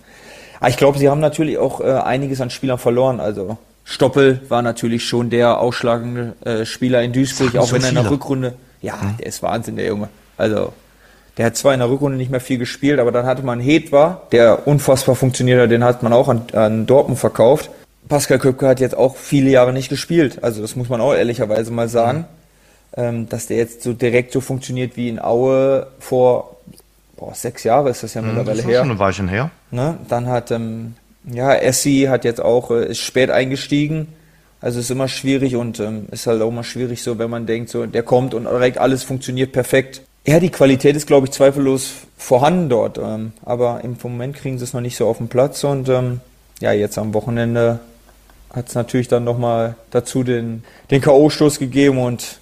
Aber 0.58 0.70
ich 0.70 0.76
glaube, 0.76 0.98
sie 0.98 1.08
haben 1.08 1.20
natürlich 1.20 1.56
auch 1.56 1.80
äh, 1.80 1.92
einiges 1.92 2.40
an 2.40 2.50
Spielern 2.50 2.78
verloren. 2.78 3.20
Also 3.20 3.58
Stoppel 3.84 4.40
war 4.48 4.62
natürlich 4.62 5.04
schon 5.04 5.30
der 5.30 5.60
ausschlagende 5.60 6.34
äh, 6.44 6.64
Spieler 6.64 7.02
in 7.02 7.12
Duisburg, 7.12 7.56
auch 7.56 7.66
so 7.66 7.76
wenn 7.76 7.82
er 7.82 7.90
in 7.90 7.94
der 7.94 8.10
Rückrunde 8.10 8.54
ja, 8.82 8.96
mhm. 8.96 9.16
der 9.18 9.26
ist 9.26 9.42
Wahnsinn, 9.42 9.76
der 9.76 9.86
Junge. 9.86 10.08
Also, 10.36 10.72
der 11.38 11.46
hat 11.46 11.56
zwar 11.56 11.72
in 11.72 11.80
der 11.80 11.88
Rückrunde 11.88 12.18
nicht 12.18 12.30
mehr 12.30 12.40
viel 12.40 12.58
gespielt, 12.58 13.00
aber 13.00 13.10
dann 13.10 13.24
hatte 13.24 13.42
man 13.42 13.60
Hedwa, 13.60 14.22
der 14.32 14.66
unfassbar 14.66 15.14
funktioniert 15.14 15.60
hat, 15.60 15.70
den 15.70 15.84
hat 15.84 16.02
man 16.02 16.12
auch 16.12 16.28
an, 16.28 16.42
an 16.52 16.86
Dortmund 16.86 17.18
verkauft. 17.18 17.70
Pascal 18.08 18.38
Köpke 18.38 18.68
hat 18.68 18.80
jetzt 18.80 18.96
auch 18.96 19.16
viele 19.16 19.48
Jahre 19.48 19.72
nicht 19.72 19.88
gespielt. 19.88 20.42
Also 20.42 20.60
das 20.60 20.76
muss 20.76 20.88
man 20.90 21.00
auch 21.00 21.14
ehrlicherweise 21.14 21.70
mal 21.70 21.88
sagen, 21.88 22.26
mhm. 22.96 23.28
dass 23.28 23.46
der 23.46 23.56
jetzt 23.56 23.82
so 23.82 23.94
direkt 23.94 24.32
so 24.32 24.40
funktioniert 24.40 24.96
wie 24.96 25.08
in 25.08 25.18
Aue 25.18 25.86
vor 25.98 26.56
boah, 27.16 27.34
sechs 27.34 27.64
Jahren 27.64 27.86
ist 27.86 28.02
das 28.02 28.14
ja 28.14 28.20
mhm, 28.20 28.28
mittlerweile 28.28 28.56
das 28.56 28.66
ist 28.66 28.70
her. 28.70 28.80
Schon 28.80 28.90
ein 28.90 28.98
Weilchen 28.98 29.28
her. 29.28 29.50
Ne? 29.70 29.96
Dann 30.08 30.26
hat 30.26 30.50
ähm, 30.50 30.94
ja 31.24 31.54
Essi 31.54 32.06
hat 32.10 32.24
jetzt 32.24 32.40
auch 32.42 32.70
äh, 32.70 32.86
ist 32.86 32.98
spät 32.98 33.30
eingestiegen 33.30 34.08
also 34.62 34.78
ist 34.78 34.90
immer 34.90 35.08
schwierig 35.08 35.56
und 35.56 35.80
ähm, 35.80 36.06
ist 36.12 36.26
halt 36.26 36.40
auch 36.40 36.48
immer 36.48 36.62
schwierig 36.64 37.02
so, 37.02 37.18
wenn 37.18 37.28
man 37.28 37.46
denkt, 37.46 37.68
so 37.68 37.84
der 37.84 38.04
kommt 38.04 38.32
und 38.32 38.44
direkt 38.44 38.78
alles 38.78 39.02
funktioniert 39.02 39.52
perfekt. 39.52 40.02
Ja, 40.24 40.38
die 40.38 40.50
Qualität 40.50 40.94
ist, 40.94 41.08
glaube 41.08 41.26
ich, 41.26 41.32
zweifellos 41.32 41.94
vorhanden 42.16 42.68
dort. 42.68 42.96
Ähm, 42.96 43.32
aber 43.44 43.80
im 43.82 43.96
Moment 44.00 44.36
kriegen 44.36 44.58
sie 44.58 44.64
es 44.64 44.72
noch 44.72 44.80
nicht 44.80 44.96
so 44.96 45.08
auf 45.08 45.18
den 45.18 45.26
Platz 45.26 45.64
und 45.64 45.88
ähm, 45.88 46.20
ja, 46.60 46.72
jetzt 46.72 46.96
am 46.96 47.12
Wochenende 47.12 47.80
hat 48.54 48.68
es 48.68 48.76
natürlich 48.76 49.08
dann 49.08 49.24
nochmal 49.24 49.74
dazu 49.90 50.22
den, 50.22 50.62
den 50.92 51.00
K.O.-Stoß 51.00 51.58
gegeben 51.58 51.98
und 51.98 52.38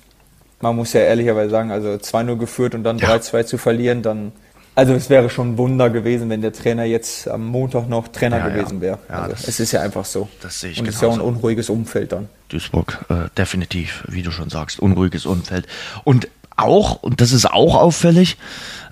man 0.60 0.76
muss 0.76 0.92
ja 0.92 1.00
ehrlicherweise 1.00 1.50
sagen, 1.50 1.70
also 1.70 1.88
2-0 1.88 2.36
geführt 2.36 2.74
und 2.74 2.84
dann 2.84 2.98
ja. 2.98 3.14
3-2 3.14 3.46
zu 3.46 3.56
verlieren, 3.56 4.02
dann 4.02 4.32
also 4.80 4.94
es 4.94 5.10
wäre 5.10 5.28
schon 5.28 5.52
ein 5.52 5.58
Wunder 5.58 5.90
gewesen, 5.90 6.30
wenn 6.30 6.40
der 6.40 6.54
Trainer 6.54 6.84
jetzt 6.84 7.28
am 7.28 7.44
Montag 7.44 7.86
noch 7.86 8.08
Trainer 8.08 8.38
ja, 8.38 8.48
gewesen 8.48 8.80
wäre. 8.80 8.98
Ja, 9.10 9.24
also 9.24 9.34
es 9.46 9.60
ist 9.60 9.72
ja 9.72 9.82
einfach 9.82 10.06
so. 10.06 10.26
Das 10.40 10.58
sehe 10.58 10.70
ich 10.70 10.80
Und 10.80 10.88
es 10.88 10.94
ist 10.94 11.02
ja 11.02 11.08
auch 11.08 11.12
ein 11.12 11.20
unruhiges 11.20 11.68
Umfeld 11.68 12.12
dann. 12.12 12.30
Duisburg, 12.48 13.04
äh, 13.10 13.28
definitiv, 13.36 14.04
wie 14.08 14.22
du 14.22 14.30
schon 14.30 14.48
sagst, 14.48 14.80
unruhiges 14.80 15.26
Umfeld. 15.26 15.66
Und 16.04 16.28
auch, 16.56 17.02
und 17.02 17.20
das 17.20 17.32
ist 17.32 17.44
auch 17.44 17.74
auffällig, 17.74 18.38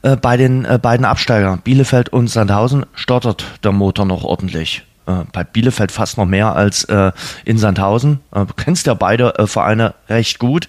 äh, 0.02 0.16
bei 0.16 0.36
den 0.36 0.66
äh, 0.66 0.78
beiden 0.80 1.06
Absteigern, 1.06 1.62
Bielefeld 1.64 2.10
und 2.10 2.28
Sandhausen, 2.28 2.84
stottert 2.94 3.46
der 3.64 3.72
Motor 3.72 4.04
noch 4.04 4.24
ordentlich. 4.24 4.84
Äh, 5.06 5.24
bei 5.32 5.42
Bielefeld 5.42 5.90
fast 5.90 6.18
noch 6.18 6.26
mehr 6.26 6.54
als 6.54 6.84
äh, 6.84 7.12
in 7.46 7.56
Sandhausen. 7.56 8.20
Äh, 8.34 8.44
du 8.44 8.52
kennst 8.54 8.86
ja 8.86 8.92
beide 8.92 9.32
Vereine 9.46 9.94
recht 10.10 10.38
gut. 10.38 10.68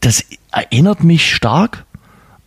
Das 0.00 0.24
erinnert 0.50 1.02
mich 1.02 1.34
stark 1.34 1.84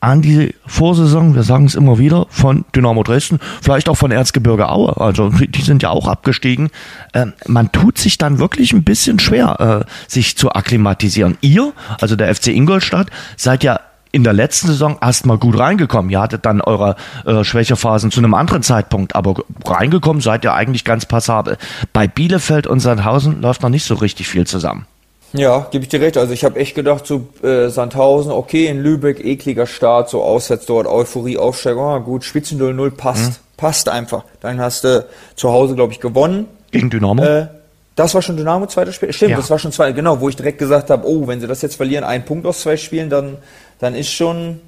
an 0.02 0.22
die 0.22 0.56
Vorsaison, 0.66 1.36
wir 1.36 1.43
sagen 1.43 1.66
es 1.66 1.76
immer 1.76 1.97
wieder, 1.97 2.26
von 2.30 2.66
Dynamo 2.76 3.04
Dresden, 3.04 3.39
vielleicht 3.62 3.89
auch 3.89 3.95
von 3.95 4.12
Erzgebirge 4.12 4.70
Aue, 4.70 4.95
also 5.00 5.30
die 5.30 5.62
sind 5.62 5.84
ja 5.84 5.89
auch 5.89 6.08
abgestiegen. 6.08 6.70
Ähm, 7.14 7.34
man 7.47 7.72
tut 7.72 7.97
sich 7.97 8.18
dann 8.18 8.39
wirklich 8.39 8.74
ein 8.74 8.84
bisschen 8.84 9.20
schwer, 9.20 9.86
äh, 9.86 9.91
sich 10.08 10.38
zu 10.38 10.52
akklimatisieren. 10.52 11.38
Ihr, 11.41 11.74
also 12.00 12.16
der 12.16 12.34
FC 12.34 12.47
Ingolstadt, 12.47 13.08
seid 13.36 13.64
ja 13.64 13.80
in 14.12 14.24
der 14.24 14.34
letzten 14.34 14.68
Saison 14.68 14.97
erstmal 15.02 15.38
gut 15.38 15.60
reingekommen. 15.60 16.10
Ihr 16.10 16.20
hattet 16.20 16.45
dann 16.45 16.62
eure 16.62 16.95
äh, 17.26 17.43
Schwächephasen 17.43 18.10
zu 18.10 18.20
einem 18.20 18.34
anderen 18.34 18.64
Zeitpunkt, 18.64 19.16
aber 19.16 19.36
reingekommen 19.66 20.22
seid 20.22 20.43
ihr 20.43 20.54
eigentlich 20.54 20.84
ganz 20.84 21.06
passabel. 21.06 21.58
Bei 21.93 22.08
Bielefeld 22.08 22.68
und 22.68 22.80
Sandhausen 22.80 23.41
läuft 23.41 23.62
noch 23.62 23.70
nicht 23.70 23.86
so 23.86 23.95
richtig 23.95 24.28
viel 24.28 24.47
zusammen. 24.47 24.86
Ja, 25.34 25.67
gebe 25.71 25.84
ich 25.84 25.89
dir 25.89 26.01
recht. 26.01 26.17
Also 26.17 26.34
ich 26.34 26.43
habe 26.43 26.59
echt 26.59 26.75
gedacht, 26.75 27.05
so 27.05 27.27
äh, 27.43 27.69
Sandhausen, 27.69 28.32
okay, 28.32 28.67
in 28.67 28.82
Lübeck, 28.82 29.23
ekliger 29.23 29.67
Start, 29.67 30.09
so 30.09 30.23
auswärts 30.23 30.65
dort, 30.65 30.88
Euphorie, 30.88 31.38
Aufsteigung, 31.38 31.84
ah, 31.84 31.97
gut, 31.99 32.23
Spitzen 32.23 32.59
0-0 32.59 32.91
passt, 32.91 33.32
mhm. 33.32 33.36
passt 33.57 33.89
einfach. 33.89 34.23
Dann 34.41 34.59
hast 34.59 34.84
du 34.84 35.05
zu 35.36 35.51
Hause, 35.51 35.75
glaube 35.75 35.93
ich, 35.93 35.99
gewonnen. 35.99 36.47
Gegen 36.71 36.89
Dynamo? 36.89 37.23
Äh, 37.23 37.47
das 37.95 38.15
war 38.15 38.21
schon 38.21 38.38
Dynamo, 38.38 38.65
zweites 38.67 38.95
Spiel? 38.95 39.13
Stimmt, 39.13 39.32
ja. 39.32 39.38
das 39.38 39.49
war 39.49 39.59
schon 39.59 39.71
zwei, 39.71 39.91
genau, 39.91 40.19
wo 40.19 40.30
ich 40.30 40.36
direkt 40.36 40.57
gesagt 40.57 40.89
habe, 40.89 41.07
oh, 41.07 41.27
wenn 41.27 41.41
sie 41.41 41.47
das 41.47 41.61
jetzt 41.61 41.75
verlieren, 41.75 42.03
ein 42.03 42.25
Punkt 42.25 42.45
aus 42.45 42.61
zwei 42.61 42.77
Spielen, 42.77 43.09
dann, 43.09 43.38
dann 43.80 43.93
ist 43.93 44.11
schon, 44.11 44.61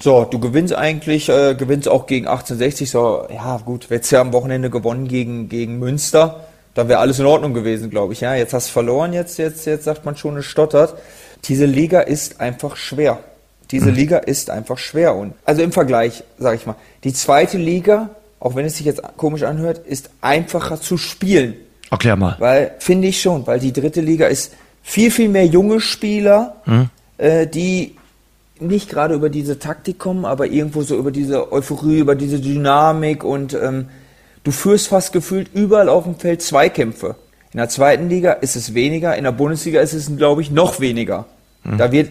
so, 0.00 0.24
du 0.24 0.40
gewinnst 0.40 0.74
eigentlich, 0.74 1.28
äh, 1.28 1.54
gewinnst 1.54 1.88
auch 1.88 2.06
gegen 2.06 2.26
1860, 2.26 2.90
so, 2.90 3.26
ja 3.32 3.60
gut, 3.64 3.86
jetzt 3.90 4.10
ja 4.10 4.20
am 4.20 4.32
Wochenende 4.32 4.68
gewonnen 4.68 5.06
gegen, 5.06 5.48
gegen 5.48 5.78
Münster 5.78 6.44
dann 6.74 6.88
wäre 6.88 7.00
alles 7.00 7.18
in 7.18 7.26
Ordnung 7.26 7.54
gewesen, 7.54 7.90
glaube 7.90 8.12
ich. 8.12 8.20
Ja, 8.20 8.34
jetzt 8.34 8.54
hast 8.54 8.68
du 8.68 8.72
verloren, 8.72 9.12
jetzt, 9.12 9.38
jetzt, 9.38 9.66
jetzt 9.66 9.84
sagt 9.84 10.04
man 10.04 10.16
schon, 10.16 10.36
es 10.36 10.46
stottert. 10.46 10.94
Diese 11.44 11.66
Liga 11.66 12.00
ist 12.00 12.40
einfach 12.40 12.76
schwer. 12.76 13.18
Diese 13.70 13.90
mhm. 13.90 13.94
Liga 13.94 14.18
ist 14.18 14.50
einfach 14.50 14.78
schwer. 14.78 15.14
Und 15.14 15.34
also 15.44 15.62
im 15.62 15.72
Vergleich, 15.72 16.24
sage 16.38 16.56
ich 16.56 16.66
mal, 16.66 16.76
die 17.04 17.12
zweite 17.12 17.58
Liga, 17.58 18.10
auch 18.40 18.54
wenn 18.54 18.64
es 18.64 18.76
sich 18.76 18.86
jetzt 18.86 19.02
komisch 19.16 19.42
anhört, 19.42 19.78
ist 19.86 20.10
einfacher 20.20 20.80
zu 20.80 20.96
spielen. 20.96 21.56
Erklär 21.90 22.16
mal. 22.16 22.36
Weil, 22.38 22.72
finde 22.78 23.08
ich 23.08 23.20
schon, 23.20 23.46
weil 23.46 23.60
die 23.60 23.72
dritte 23.72 24.00
Liga 24.00 24.26
ist 24.26 24.54
viel, 24.82 25.10
viel 25.10 25.28
mehr 25.28 25.46
junge 25.46 25.80
Spieler, 25.80 26.56
mhm. 26.64 26.88
äh, 27.18 27.46
die 27.46 27.96
nicht 28.58 28.88
gerade 28.88 29.14
über 29.14 29.28
diese 29.28 29.58
Taktik 29.58 29.98
kommen, 29.98 30.24
aber 30.24 30.46
irgendwo 30.46 30.82
so 30.82 30.96
über 30.96 31.10
diese 31.10 31.52
Euphorie, 31.52 31.98
über 31.98 32.14
diese 32.14 32.40
Dynamik 32.40 33.24
und 33.24 33.54
ähm, 33.54 33.88
Du 34.44 34.50
führst 34.50 34.88
fast 34.88 35.12
gefühlt 35.12 35.48
überall 35.54 35.88
auf 35.88 36.04
dem 36.04 36.16
Feld 36.16 36.42
Zweikämpfe. 36.42 37.16
In 37.52 37.58
der 37.58 37.68
zweiten 37.68 38.08
Liga 38.08 38.32
ist 38.32 38.56
es 38.56 38.74
weniger, 38.74 39.16
in 39.16 39.24
der 39.24 39.32
Bundesliga 39.32 39.80
ist 39.80 39.92
es, 39.92 40.16
glaube 40.16 40.40
ich, 40.42 40.50
noch 40.50 40.80
weniger. 40.80 41.26
Mhm. 41.64 41.78
Da 41.78 41.92
wird 41.92 42.10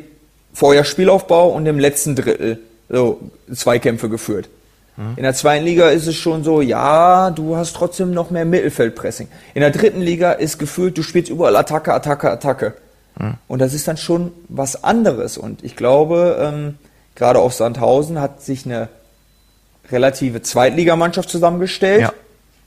vorher 0.54 0.84
Spielaufbau 0.84 1.50
und 1.50 1.66
im 1.66 1.80
letzten 1.80 2.16
Drittel 2.16 2.60
so 2.90 3.20
Zweikämpfe 3.54 4.08
geführt. 4.08 4.50
Mhm. 4.98 5.14
In 5.18 5.24
der 5.24 5.34
zweiten 5.34 5.66
Liga 5.66 5.90
ist 5.90 6.08
es 6.08 6.16
schon 6.16 6.44
so, 6.44 6.62
ja, 6.62 7.32
du 7.32 7.56
hast 7.56 7.76
trotzdem 7.76 8.12
noch 8.12 8.30
mehr 8.30 8.46
Mittelfeldpressing. 8.46 9.28
In 9.54 9.62
der 9.62 9.72
dritten 9.72 10.02
Liga 10.02 10.32
ist 10.34 10.60
gefühlt, 10.60 10.98
du 10.98 11.04
spielst 11.04 11.30
überall 11.30 11.56
Attacke, 11.56 11.94
Attacke, 11.94 12.30
Attacke. 12.30 12.74
Mhm. 13.20 13.34
Und 13.48 13.60
das 13.60 13.74
ist 13.74 13.88
dann 13.88 13.98
schon 13.98 14.32
was 14.48 14.84
anderes. 14.84 15.38
Und 15.38 15.64
ich 15.64 15.76
glaube, 15.76 16.38
ähm, 16.40 16.76
gerade 17.16 17.40
auf 17.40 17.54
Sandhausen 17.54 18.22
hat 18.22 18.42
sich 18.42 18.66
eine 18.66 18.90
relative 19.92 20.42
Zweitligamannschaft 20.42 21.30
zusammengestellt, 21.30 22.02
ja. 22.02 22.14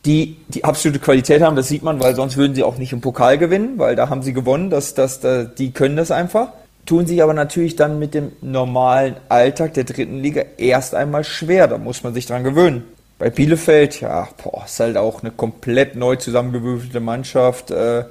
Die 0.04 0.36
die 0.48 0.64
absolute 0.64 0.98
Qualität 0.98 1.42
haben, 1.42 1.56
das 1.56 1.68
sieht 1.68 1.82
man, 1.82 2.00
weil 2.00 2.14
sonst 2.14 2.36
würden 2.36 2.54
sie 2.54 2.62
auch 2.62 2.76
nicht 2.76 2.92
im 2.92 3.00
Pokal 3.00 3.38
gewinnen, 3.38 3.78
weil 3.78 3.96
da 3.96 4.10
haben 4.10 4.22
sie 4.22 4.32
gewonnen, 4.32 4.70
das, 4.70 4.94
das, 4.94 5.20
das, 5.20 5.54
die 5.54 5.72
können 5.72 5.96
das 5.96 6.10
einfach. 6.10 6.48
Tun 6.86 7.06
sich 7.06 7.22
aber 7.22 7.32
natürlich 7.32 7.76
dann 7.76 7.98
mit 7.98 8.12
dem 8.12 8.32
normalen 8.42 9.16
Alltag 9.30 9.72
der 9.74 9.84
dritten 9.84 10.18
Liga 10.18 10.42
erst 10.58 10.94
einmal 10.94 11.24
schwer, 11.24 11.66
da 11.66 11.78
muss 11.78 12.02
man 12.02 12.12
sich 12.12 12.26
dran 12.26 12.44
gewöhnen. 12.44 12.84
Bei 13.18 13.30
Bielefeld, 13.30 14.00
ja, 14.00 14.28
boah, 14.42 14.64
ist 14.66 14.80
halt 14.80 14.96
auch 14.96 15.22
eine 15.22 15.30
komplett 15.30 15.96
neu 15.96 16.16
zusammengewürfelte 16.16 17.00
Mannschaft. 17.00 17.70
Äh, 17.70 18.04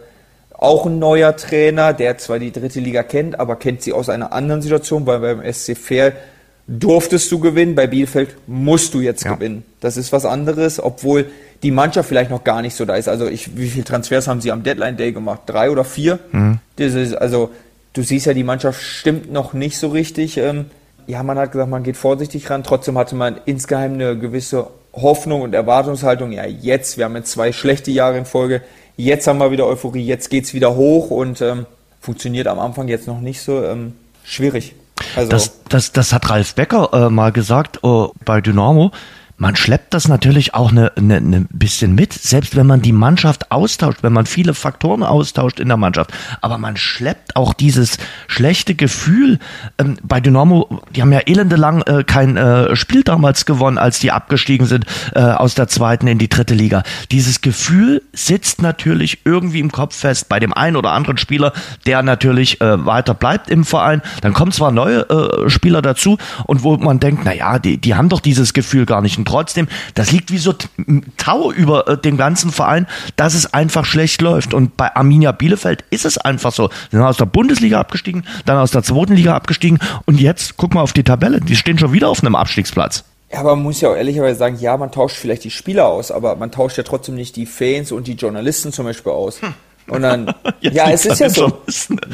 auch 0.57 0.85
ein 0.85 0.97
neuer 0.97 1.35
Trainer, 1.35 1.93
der 1.93 2.17
zwar 2.17 2.39
die 2.39 2.51
dritte 2.51 2.79
Liga 2.79 3.03
kennt, 3.03 3.39
aber 3.39 3.57
kennt 3.57 3.81
sie 3.81 3.91
aus 3.91 4.09
einer 4.09 4.31
anderen 4.31 4.61
Situation, 4.61 5.05
weil 5.05 5.19
beim 5.19 5.53
SC 5.53 5.77
Fair 5.77 6.13
durftest 6.67 7.31
du 7.31 7.39
gewinnen, 7.39 7.75
bei 7.75 7.87
Bielefeld 7.87 8.35
musst 8.47 8.93
du 8.93 9.01
jetzt 9.01 9.25
ja. 9.25 9.35
gewinnen. 9.35 9.65
Das 9.81 9.97
ist 9.97 10.13
was 10.13 10.25
anderes, 10.25 10.81
obwohl 10.81 11.25
die 11.63 11.71
Mannschaft 11.71 12.09
vielleicht 12.09 12.29
noch 12.29 12.43
gar 12.43 12.61
nicht 12.61 12.75
so 12.75 12.85
da 12.85 12.95
ist. 12.95 13.07
Also 13.07 13.27
ich, 13.27 13.57
wie 13.57 13.69
viele 13.69 13.85
Transfers 13.85 14.27
haben 14.27 14.41
sie 14.41 14.51
am 14.51 14.63
Deadline 14.63 14.97
Day 14.97 15.13
gemacht? 15.13 15.41
Drei 15.45 15.71
oder 15.71 15.83
vier? 15.83 16.19
Mhm. 16.31 16.59
Das 16.75 16.93
ist, 16.93 17.15
also 17.15 17.51
du 17.93 18.03
siehst 18.03 18.25
ja, 18.25 18.33
die 18.33 18.43
Mannschaft 18.43 18.81
stimmt 18.81 19.31
noch 19.31 19.53
nicht 19.53 19.77
so 19.77 19.87
richtig. 19.87 20.37
Ähm, 20.37 20.65
ja, 21.07 21.23
man 21.23 21.37
hat 21.37 21.53
gesagt, 21.53 21.69
man 21.69 21.83
geht 21.83 21.97
vorsichtig 21.97 22.49
ran. 22.49 22.63
Trotzdem 22.63 22.97
hatte 22.97 23.15
man 23.15 23.37
insgeheim 23.45 23.93
eine 23.93 24.17
gewisse 24.17 24.67
Hoffnung 24.93 25.41
und 25.41 25.55
Erwartungshaltung. 25.55 26.33
Ja, 26.33 26.45
jetzt, 26.45 26.97
wir 26.97 27.05
haben 27.05 27.15
jetzt 27.15 27.31
zwei 27.31 27.51
schlechte 27.51 27.91
Jahre 27.91 28.17
in 28.17 28.25
Folge. 28.25 28.61
Jetzt 28.95 29.25
haben 29.25 29.39
wir 29.39 29.49
wieder 29.49 29.65
Euphorie, 29.65 30.05
jetzt 30.05 30.29
geht's 30.29 30.53
wieder 30.53 30.75
hoch 30.75 31.09
und 31.09 31.41
ähm, 31.41 31.65
funktioniert 31.99 32.47
am 32.47 32.59
Anfang 32.59 32.87
jetzt 32.87 33.07
noch 33.07 33.21
nicht 33.21 33.41
so 33.41 33.63
ähm, 33.63 33.93
schwierig. 34.23 34.75
Also 35.15 35.31
das, 35.31 35.59
das, 35.67 35.91
das 35.91 36.13
hat 36.13 36.29
Ralf 36.29 36.53
Becker 36.53 36.89
äh, 36.93 37.09
mal 37.09 37.31
gesagt 37.31 37.79
äh, 37.83 38.07
bei 38.23 38.41
Dynamo 38.41 38.91
man 39.37 39.55
schleppt 39.55 39.93
das 39.93 40.07
natürlich 40.07 40.53
auch 40.53 40.71
eine, 40.71 40.91
eine, 40.95 41.17
eine 41.17 41.45
bisschen 41.49 41.95
mit, 41.95 42.13
selbst 42.13 42.55
wenn 42.55 42.67
man 42.67 42.81
die 42.81 42.91
Mannschaft 42.91 43.51
austauscht, 43.51 44.03
wenn 44.03 44.13
man 44.13 44.25
viele 44.25 44.53
Faktoren 44.53 45.03
austauscht 45.03 45.59
in 45.59 45.67
der 45.67 45.77
Mannschaft. 45.77 46.11
Aber 46.41 46.57
man 46.57 46.77
schleppt 46.77 47.35
auch 47.35 47.53
dieses 47.53 47.97
schlechte 48.27 48.75
Gefühl. 48.75 49.39
Ähm, 49.79 49.97
bei 50.03 50.19
Dynamo, 50.19 50.81
die 50.95 51.01
haben 51.01 51.11
ja 51.11 51.19
elendelang 51.19 51.81
äh, 51.81 52.03
kein 52.03 52.37
äh, 52.37 52.75
Spiel 52.75 53.03
damals 53.03 53.45
gewonnen, 53.45 53.77
als 53.77 53.99
die 53.99 54.11
abgestiegen 54.11 54.67
sind 54.67 54.85
äh, 55.15 55.19
aus 55.19 55.55
der 55.55 55.67
zweiten 55.67 56.07
in 56.07 56.19
die 56.19 56.29
dritte 56.29 56.53
Liga. 56.53 56.83
Dieses 57.11 57.41
Gefühl 57.41 58.03
sitzt 58.13 58.61
natürlich 58.61 59.25
irgendwie 59.25 59.59
im 59.59 59.71
Kopf 59.71 59.95
fest 59.95 60.29
bei 60.29 60.39
dem 60.39 60.53
einen 60.53 60.75
oder 60.75 60.91
anderen 60.91 61.17
Spieler, 61.17 61.53
der 61.87 62.03
natürlich 62.03 62.61
äh, 62.61 62.85
weiter 62.85 63.15
bleibt 63.15 63.49
im 63.49 63.65
Verein. 63.65 64.03
Dann 64.21 64.33
kommen 64.33 64.51
zwar 64.51 64.71
neue 64.71 65.09
äh, 65.09 65.49
Spieler 65.49 65.81
dazu 65.81 66.17
und 66.45 66.63
wo 66.63 66.77
man 66.77 66.99
denkt, 66.99 67.23
na 67.25 67.33
ja, 67.33 67.57
die, 67.57 67.77
die 67.77 67.95
haben 67.95 68.09
doch 68.09 68.19
dieses 68.19 68.53
Gefühl 68.53 68.85
gar 68.85 69.01
nicht 69.01 69.22
und 69.23 69.29
trotzdem, 69.29 69.69
das 69.95 70.11
liegt 70.11 70.31
wie 70.31 70.37
so 70.37 70.53
Tau 71.15 71.49
über 71.49 71.87
äh, 71.87 71.97
dem 71.97 72.17
ganzen 72.17 72.51
Verein, 72.51 72.87
dass 73.15 73.35
es 73.35 73.53
einfach 73.53 73.85
schlecht 73.85 74.21
läuft. 74.21 74.53
Und 74.53 74.75
bei 74.75 74.93
Arminia 74.93 75.31
Bielefeld 75.31 75.85
ist 75.91 76.03
es 76.03 76.17
einfach 76.17 76.51
so. 76.51 76.67
Sie 76.91 76.97
sind 76.97 77.01
aus 77.01 77.15
der 77.15 77.25
Bundesliga 77.25 77.79
abgestiegen, 77.79 78.25
dann 78.45 78.57
aus 78.57 78.71
der 78.71 78.83
zweiten 78.83 79.13
Liga 79.13 79.33
abgestiegen 79.33 79.79
und 80.05 80.19
jetzt 80.19 80.57
guck 80.57 80.73
mal 80.73 80.81
auf 80.81 80.91
die 80.91 81.03
Tabelle. 81.03 81.39
Die 81.39 81.55
stehen 81.55 81.79
schon 81.79 81.93
wieder 81.93 82.09
auf 82.09 82.21
einem 82.21 82.35
Abstiegsplatz. 82.35 83.05
Ja, 83.31 83.39
aber 83.39 83.55
man 83.55 83.63
muss 83.63 83.79
ja 83.79 83.91
auch 83.91 83.95
ehrlicherweise 83.95 84.37
sagen, 84.37 84.57
ja, 84.59 84.75
man 84.75 84.91
tauscht 84.91 85.15
vielleicht 85.15 85.45
die 85.45 85.51
Spieler 85.51 85.87
aus, 85.87 86.11
aber 86.11 86.35
man 86.35 86.51
tauscht 86.51 86.77
ja 86.77 86.83
trotzdem 86.83 87.15
nicht 87.15 87.37
die 87.37 87.45
Fans 87.45 87.93
und 87.93 88.07
die 88.07 88.13
Journalisten 88.13 88.73
zum 88.73 88.83
Beispiel 88.83 89.13
aus. 89.13 89.41
Hm. 89.41 89.53
Und 89.87 90.01
dann, 90.01 90.33
ja, 90.59 90.89
es 90.89 91.05
ist 91.05 91.19
ja 91.19 91.29
so. 91.29 91.61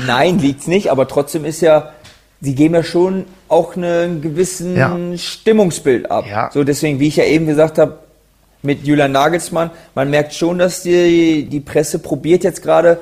Nein, 0.06 0.38
liegt's 0.38 0.68
nicht, 0.68 0.92
aber 0.92 1.08
trotzdem 1.08 1.44
ist 1.44 1.62
ja, 1.62 1.92
sie 2.42 2.56
geben 2.56 2.76
ja 2.76 2.84
schon 2.84 3.26
auch 3.48 3.76
einen 3.76 4.22
gewissen 4.22 4.76
ja. 4.76 4.98
Stimmungsbild 5.18 6.10
ab. 6.10 6.26
Ja. 6.30 6.50
So 6.54 6.64
deswegen, 6.64 7.00
wie 7.00 7.08
ich 7.08 7.18
ja 7.18 7.26
eben 7.26 7.46
gesagt 7.46 7.78
habe, 7.78 8.00
mit 8.62 8.86
Julian 8.86 9.12
Nagelsmann, 9.12 9.72
man 9.96 10.10
merkt 10.10 10.34
schon, 10.34 10.60
dass 10.60 10.84
die, 10.84 11.46
die 11.46 11.60
Presse 11.60 12.00
probiert 12.00 12.44
jetzt 12.44 12.62
gerade 12.62 13.00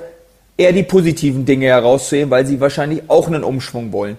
eher 0.56 0.72
die 0.72 0.84
positiven 0.84 1.46
Dinge 1.46 1.68
herauszuheben, 1.68 2.30
weil 2.30 2.46
sie 2.46 2.60
wahrscheinlich 2.60 3.04
auch 3.08 3.28
einen 3.28 3.44
Umschwung 3.44 3.92
wollen. 3.92 4.18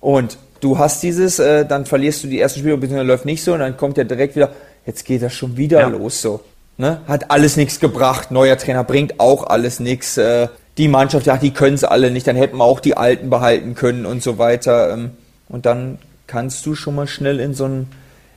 Und 0.00 0.38
du 0.60 0.78
hast 0.78 1.02
dieses, 1.02 1.38
äh, 1.38 1.64
dann 1.66 1.86
verlierst 1.86 2.24
du 2.24 2.28
die 2.28 2.40
ersten 2.40 2.60
Spiele, 2.60 2.76
beziehungsweise 2.76 3.06
läuft 3.06 3.24
nicht 3.24 3.42
so, 3.42 3.52
und 3.52 3.60
dann 3.60 3.76
kommt 3.76 3.96
ja 3.96 4.04
direkt 4.04 4.36
wieder, 4.36 4.50
jetzt 4.86 5.04
geht 5.04 5.22
das 5.22 5.32
schon 5.32 5.56
wieder 5.56 5.80
ja. 5.80 5.88
los 5.88 6.20
so. 6.20 6.40
Ne? 6.78 7.00
Hat 7.06 7.30
alles 7.30 7.56
nichts 7.56 7.78
gebracht, 7.78 8.30
neuer 8.30 8.56
Trainer 8.56 8.82
bringt 8.82 9.20
auch 9.20 9.44
alles 9.46 9.78
nichts. 9.78 10.16
Äh, 10.16 10.48
die 10.78 10.88
Mannschaft, 10.88 11.26
ja, 11.26 11.36
die 11.36 11.52
können 11.52 11.74
es 11.74 11.84
alle 11.84 12.10
nicht, 12.10 12.26
dann 12.26 12.36
hätten 12.36 12.56
wir 12.56 12.64
auch 12.64 12.80
die 12.80 12.96
Alten 12.96 13.30
behalten 13.30 13.74
können 13.74 14.06
und 14.06 14.22
so 14.22 14.38
weiter. 14.38 14.92
Ähm, 14.92 15.10
und 15.48 15.66
dann 15.66 15.98
kannst 16.26 16.64
du 16.64 16.74
schon 16.74 16.94
mal 16.94 17.06
schnell 17.06 17.40
in 17.40 17.54
so 17.54 17.64
einen 17.64 17.90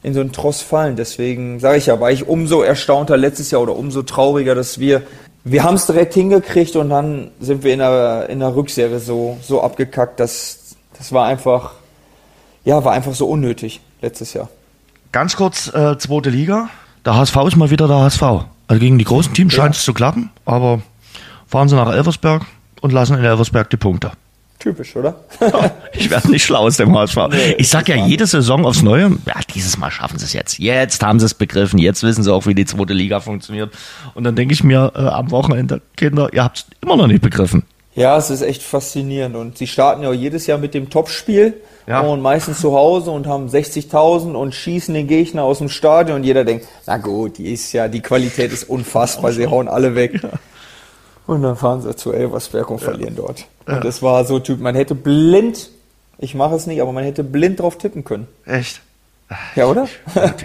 in 0.04 0.14
so 0.14 0.20
einen 0.20 0.32
Tross 0.32 0.62
fallen. 0.62 0.96
Deswegen 0.96 1.60
sage 1.60 1.78
ich 1.78 1.88
ja, 1.88 2.00
war 2.00 2.12
ich 2.12 2.28
umso 2.28 2.62
erstaunter 2.62 3.18
letztes 3.18 3.50
Jahr 3.50 3.62
oder 3.62 3.76
umso 3.76 4.04
trauriger, 4.04 4.54
dass 4.54 4.80
wir 4.80 5.02
wir 5.46 5.64
haben 5.64 5.76
es 5.76 5.86
direkt 5.86 6.16
hingekriegt 6.16 6.76
und 6.76 6.90
dann 6.90 7.30
sind 7.40 7.64
wir 7.64 7.72
in 7.72 7.80
der, 7.80 8.28
in 8.30 8.40
der 8.40 8.56
Rückserie 8.56 9.00
so, 9.00 9.38
so 9.44 9.62
abgekackt, 9.62 10.20
dass 10.20 10.76
das 10.98 11.12
war 11.14 11.28
einfach, 11.28 11.74
ja, 12.66 12.84
war 12.84 12.94
einfach 12.94 13.14
so 13.14 13.28
unnötig 13.28 13.80
letztes 14.02 14.34
Jahr. 14.34 14.50
Ganz 15.12 15.36
kurz, 15.36 15.68
äh, 15.74 15.98
zweite 16.00 16.32
Liga. 16.32 16.70
Der 17.06 17.16
HSV 17.16 17.38
ist 17.48 17.56
mal 17.58 17.70
wieder 17.70 17.88
der 17.88 17.98
HSV. 17.98 18.24
Also 18.68 18.80
gegen 18.80 18.98
die 18.98 19.06
großen 19.06 19.34
Teams 19.34 19.54
ja. 19.54 19.64
scheint 19.64 19.76
es 19.76 19.84
zu 19.84 19.94
klappen, 19.94 20.32
aber 20.46 20.82
fahren 21.48 21.70
sie 21.70 21.76
nach 21.76 21.92
Elversberg 21.92 22.46
und 22.82 22.92
lassen 22.92 23.18
in 23.18 23.24
Elversberg 23.24 23.70
die 23.70 23.78
Punkte. 23.78 24.12
Typisch, 24.60 24.96
oder? 24.96 25.16
ich 25.94 26.10
werde 26.10 26.32
nicht 26.32 26.44
schlau 26.44 26.62
aus 26.62 26.78
dem 26.78 26.98
HSV. 26.98 27.18
Nee, 27.30 27.56
ich 27.58 27.70
sag 27.70 27.88
ja 27.88 27.96
jede 28.08 28.26
Saison 28.26 28.66
aufs 28.66 28.82
Neue, 28.82 29.12
ja, 29.26 29.36
dieses 29.54 29.78
Mal 29.78 29.92
schaffen 29.92 30.18
sie 30.18 30.26
es 30.26 30.34
jetzt. 30.34 30.58
Jetzt 30.58 31.04
haben 31.04 31.20
sie 31.20 31.26
es 31.26 31.34
begriffen. 31.34 31.78
Jetzt 31.78 32.04
wissen 32.04 32.24
sie 32.24 32.34
auch, 32.34 32.48
wie 32.48 32.56
die 32.56 32.66
zweite 32.66 32.94
Liga 32.94 33.20
funktioniert. 33.20 33.72
Und 34.16 34.24
dann 34.24 34.36
denke 34.36 34.54
ich 34.54 34.64
mir 34.64 34.92
äh, 34.96 35.00
am 35.00 35.30
Wochenende, 35.32 35.82
Kinder, 35.96 36.30
ihr 36.34 36.44
habt 36.44 36.58
es 36.58 36.66
immer 36.82 36.96
noch 36.96 37.08
nicht 37.08 37.22
begriffen. 37.22 37.64
Ja, 37.94 38.18
es 38.18 38.30
ist 38.30 38.42
echt 38.42 38.64
faszinierend. 38.64 39.36
Und 39.36 39.58
sie 39.58 39.68
starten 39.68 40.04
ja 40.04 40.12
jedes 40.12 40.48
Jahr 40.48 40.58
mit 40.58 40.74
dem 40.74 40.90
Topspiel. 40.90 41.54
Ja. 41.88 42.00
und 42.00 42.20
meistens 42.20 42.62
zu 42.62 42.74
Hause 42.74 43.12
und 43.12 43.28
haben 43.28 43.48
60.000 43.48 44.34
und 44.34 44.56
schießen 44.56 44.92
den 44.96 45.06
Gegner 45.06 45.44
aus 45.44 45.60
dem 45.60 45.70
Stadion 45.70 46.18
und 46.18 46.24
jeder 46.24 46.44
denkt, 46.44 46.66
na 46.88 46.98
gut, 46.98 47.38
die 47.38 47.54
ist 47.54 47.72
ja, 47.74 47.88
die 47.88 48.02
Qualität 48.02 48.52
ist 48.52 48.68
unfassbar, 48.68 49.32
sie 49.32 49.46
hauen 49.46 49.68
alle 49.68 49.94
weg. 49.94 50.20
Und 51.28 51.42
dann 51.42 51.56
fahren 51.56 51.82
sie 51.82 51.96
zu 51.96 52.12
Elversberg 52.14 52.70
und 52.70 52.80
verlieren 52.80 53.16
dort. 53.16 53.46
Und 53.66 53.84
das 53.84 54.02
war 54.04 54.24
so 54.26 54.40
Typ, 54.40 54.60
man 54.60 54.76
hätte 54.76 54.94
blind, 54.96 55.70
ich 56.20 56.36
mache 56.36 56.56
es 56.56 56.68
nicht, 56.68 56.82
aber 56.82 56.92
man 56.92 57.04
hätte 57.04 57.24
blind 57.24 57.60
drauf 57.60 57.78
tippen 57.78 58.04
können. 58.04 58.28
Echt? 58.46 58.82
Ja, 59.56 59.66
oder? 59.66 59.88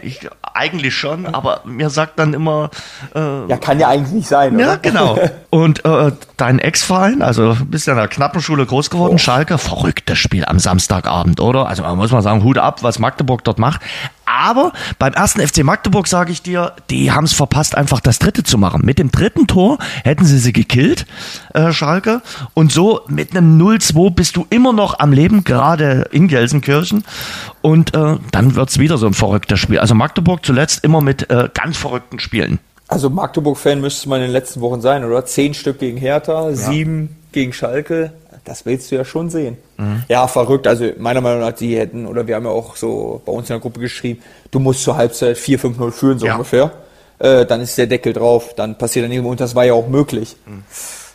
Ich, 0.01 0.27
eigentlich 0.55 0.95
schon, 0.95 1.27
aber 1.27 1.61
mir 1.67 1.91
sagt 1.91 2.19
dann 2.19 2.33
immer, 2.33 2.71
äh, 3.15 3.47
Ja, 3.47 3.59
kann 3.59 3.79
ja 3.79 3.89
eigentlich 3.89 4.13
nicht 4.15 4.29
sein, 4.29 4.55
oder? 4.55 4.65
ja, 4.65 4.77
genau. 4.77 5.19
Und 5.51 5.85
äh, 5.85 6.13
dein 6.41 6.59
Ex-Verein, 6.59 7.23
also 7.23 7.57
bist 7.65 7.87
ja 7.87 7.93
in 7.93 7.99
der 7.99 8.09
Knappenschule 8.09 8.65
groß 8.65 8.91
geworden, 8.91 9.19
Schalke, 9.19 9.59
verrücktes 9.59 10.19
Spiel 10.19 10.45
am 10.45 10.59
Samstagabend, 10.59 11.41
oder? 11.41 11.67
Also 11.67 11.83
man 11.83 11.97
muss 11.97 12.11
mal 12.11 12.23
sagen, 12.23 12.43
Hut 12.43 12.59
ab, 12.59 12.83
was 12.83 12.99
Magdeburg 12.99 13.45
dort 13.45 13.59
macht. 13.59 13.83
Aber 14.25 14.73
beim 14.99 15.13
ersten 15.13 15.47
FC 15.47 15.65
Magdeburg 15.65 16.07
sage 16.07 16.33
ich 16.33 16.41
dir, 16.41 16.73
die 16.89 17.11
haben 17.11 17.25
es 17.25 17.33
verpasst, 17.33 17.75
einfach 17.77 18.01
das 18.01 18.19
dritte 18.21 18.43
zu 18.43 18.59
machen. 18.59 18.83
Mit 18.85 18.99
dem 18.99 19.11
dritten 19.11 19.47
Tor 19.47 19.79
hätten 20.05 20.25
sie 20.25 20.39
sie 20.39 20.53
gekillt, 20.53 21.05
äh, 21.53 21.73
Schalke. 21.73 22.23
Und 22.55 22.73
so 22.73 23.01
mit 23.09 23.37
einem 23.37 23.61
0-2 23.61 24.15
bist 24.15 24.37
du 24.37 24.47
immer 24.49 24.73
noch 24.73 24.99
am 24.99 25.13
Leben, 25.13 25.45
gerade 25.45 26.09
in 26.13 26.29
Gelsenkirchen. 26.29 27.05
Und 27.61 27.95
äh, 27.95 28.17
dann 28.31 28.55
wird's 28.55 28.79
wieder 28.79 28.99
so 28.99 29.07
ein 29.07 29.15
verrücktes 29.15 29.59
Spiel. 29.59 29.79
Also 29.79 29.95
Magdeburg 29.95 30.47
zuletzt 30.47 30.85
immer 30.85 31.01
mit 31.01 31.29
äh, 31.29 31.49
ganz 31.53 31.77
verrückten 31.77 32.19
Spielen. 32.19 32.61
Also 32.91 33.09
Magdeburg-Fan 33.09 33.81
müsste 33.81 34.09
man 34.09 34.19
in 34.21 34.27
den 34.27 34.33
letzten 34.33 34.61
Wochen 34.61 34.81
sein, 34.81 35.05
oder? 35.05 35.25
Zehn 35.25 35.55
Stück 35.55 35.79
gegen 35.79 35.97
Hertha, 35.97 36.53
sieben 36.53 37.17
gegen 37.33 37.53
Schalke. 37.53 38.13
Das 38.45 38.67
willst 38.67 38.91
du 38.91 38.97
ja 38.97 39.05
schon 39.05 39.31
sehen. 39.31 39.57
Ja, 40.09 40.27
verrückt. 40.27 40.67
Also 40.67 40.87
meiner 40.99 41.21
Meinung 41.21 41.41
nach, 41.41 41.53
die 41.53 41.77
hätten, 41.79 42.07
oder 42.07 42.27
wir 42.27 42.35
haben 42.35 42.45
ja 42.47 42.51
auch 42.51 42.75
so 42.75 43.23
bei 43.25 43.31
uns 43.33 43.49
in 43.49 43.55
der 43.55 43.61
Gruppe 43.61 43.79
geschrieben, 43.81 44.21
du 44.51 44.59
musst 44.59 44.83
zur 44.83 44.97
Halbzeit 44.97 45.37
4-5-0 45.37 45.91
führen, 45.93 46.19
so 46.19 46.27
Ja. 46.27 46.33
ungefähr. 46.33 46.73
Äh, 47.21 47.47
dann 47.47 47.61
ist 47.61 47.79
der 47.79 47.87
Deckel 47.87 48.13
drauf, 48.13 48.55
dann 48.57 48.77
passiert 48.77 49.05
dann 49.05 49.13
irgendwo, 49.13 49.31
und 49.31 49.41
das 49.41 49.55
war 49.55 49.65
ja 49.65 49.75
auch 49.75 49.87
möglich. 49.89 50.37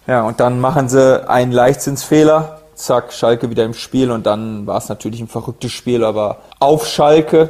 Ja, 0.07 0.23
und 0.25 0.39
dann 0.39 0.61
machen 0.61 0.87
sie 0.87 1.27
einen 1.27 1.51
Leichtsinnsfehler, 1.51 2.61
zack, 2.75 3.11
Schalke 3.11 3.49
wieder 3.49 3.65
im 3.65 3.73
Spiel 3.73 4.11
und 4.11 4.25
dann 4.25 4.65
war 4.67 4.77
es 4.77 4.87
natürlich 4.87 5.19
ein 5.19 5.27
verrücktes 5.27 5.71
Spiel, 5.71 6.03
aber 6.03 6.37
auf 6.59 6.87
Schalke 6.87 7.49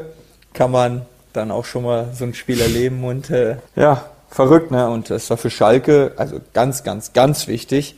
kann 0.54 0.72
man 0.72 1.02
dann 1.34 1.52
auch 1.52 1.66
schon 1.66 1.84
mal 1.84 2.08
so 2.14 2.24
ein 2.24 2.34
Spiel 2.34 2.62
erleben 2.62 3.04
und 3.04 3.30
äh, 3.30 3.58
ja, 3.76 4.06
verrückt, 4.36 4.70
ne? 4.72 4.90
Und 4.90 5.10
das 5.10 5.30
war 5.30 5.38
für 5.38 5.50
Schalke 5.50 6.12
also 6.18 6.40
ganz, 6.54 6.84
ganz, 6.84 7.14
ganz 7.14 7.48
wichtig, 7.48 7.96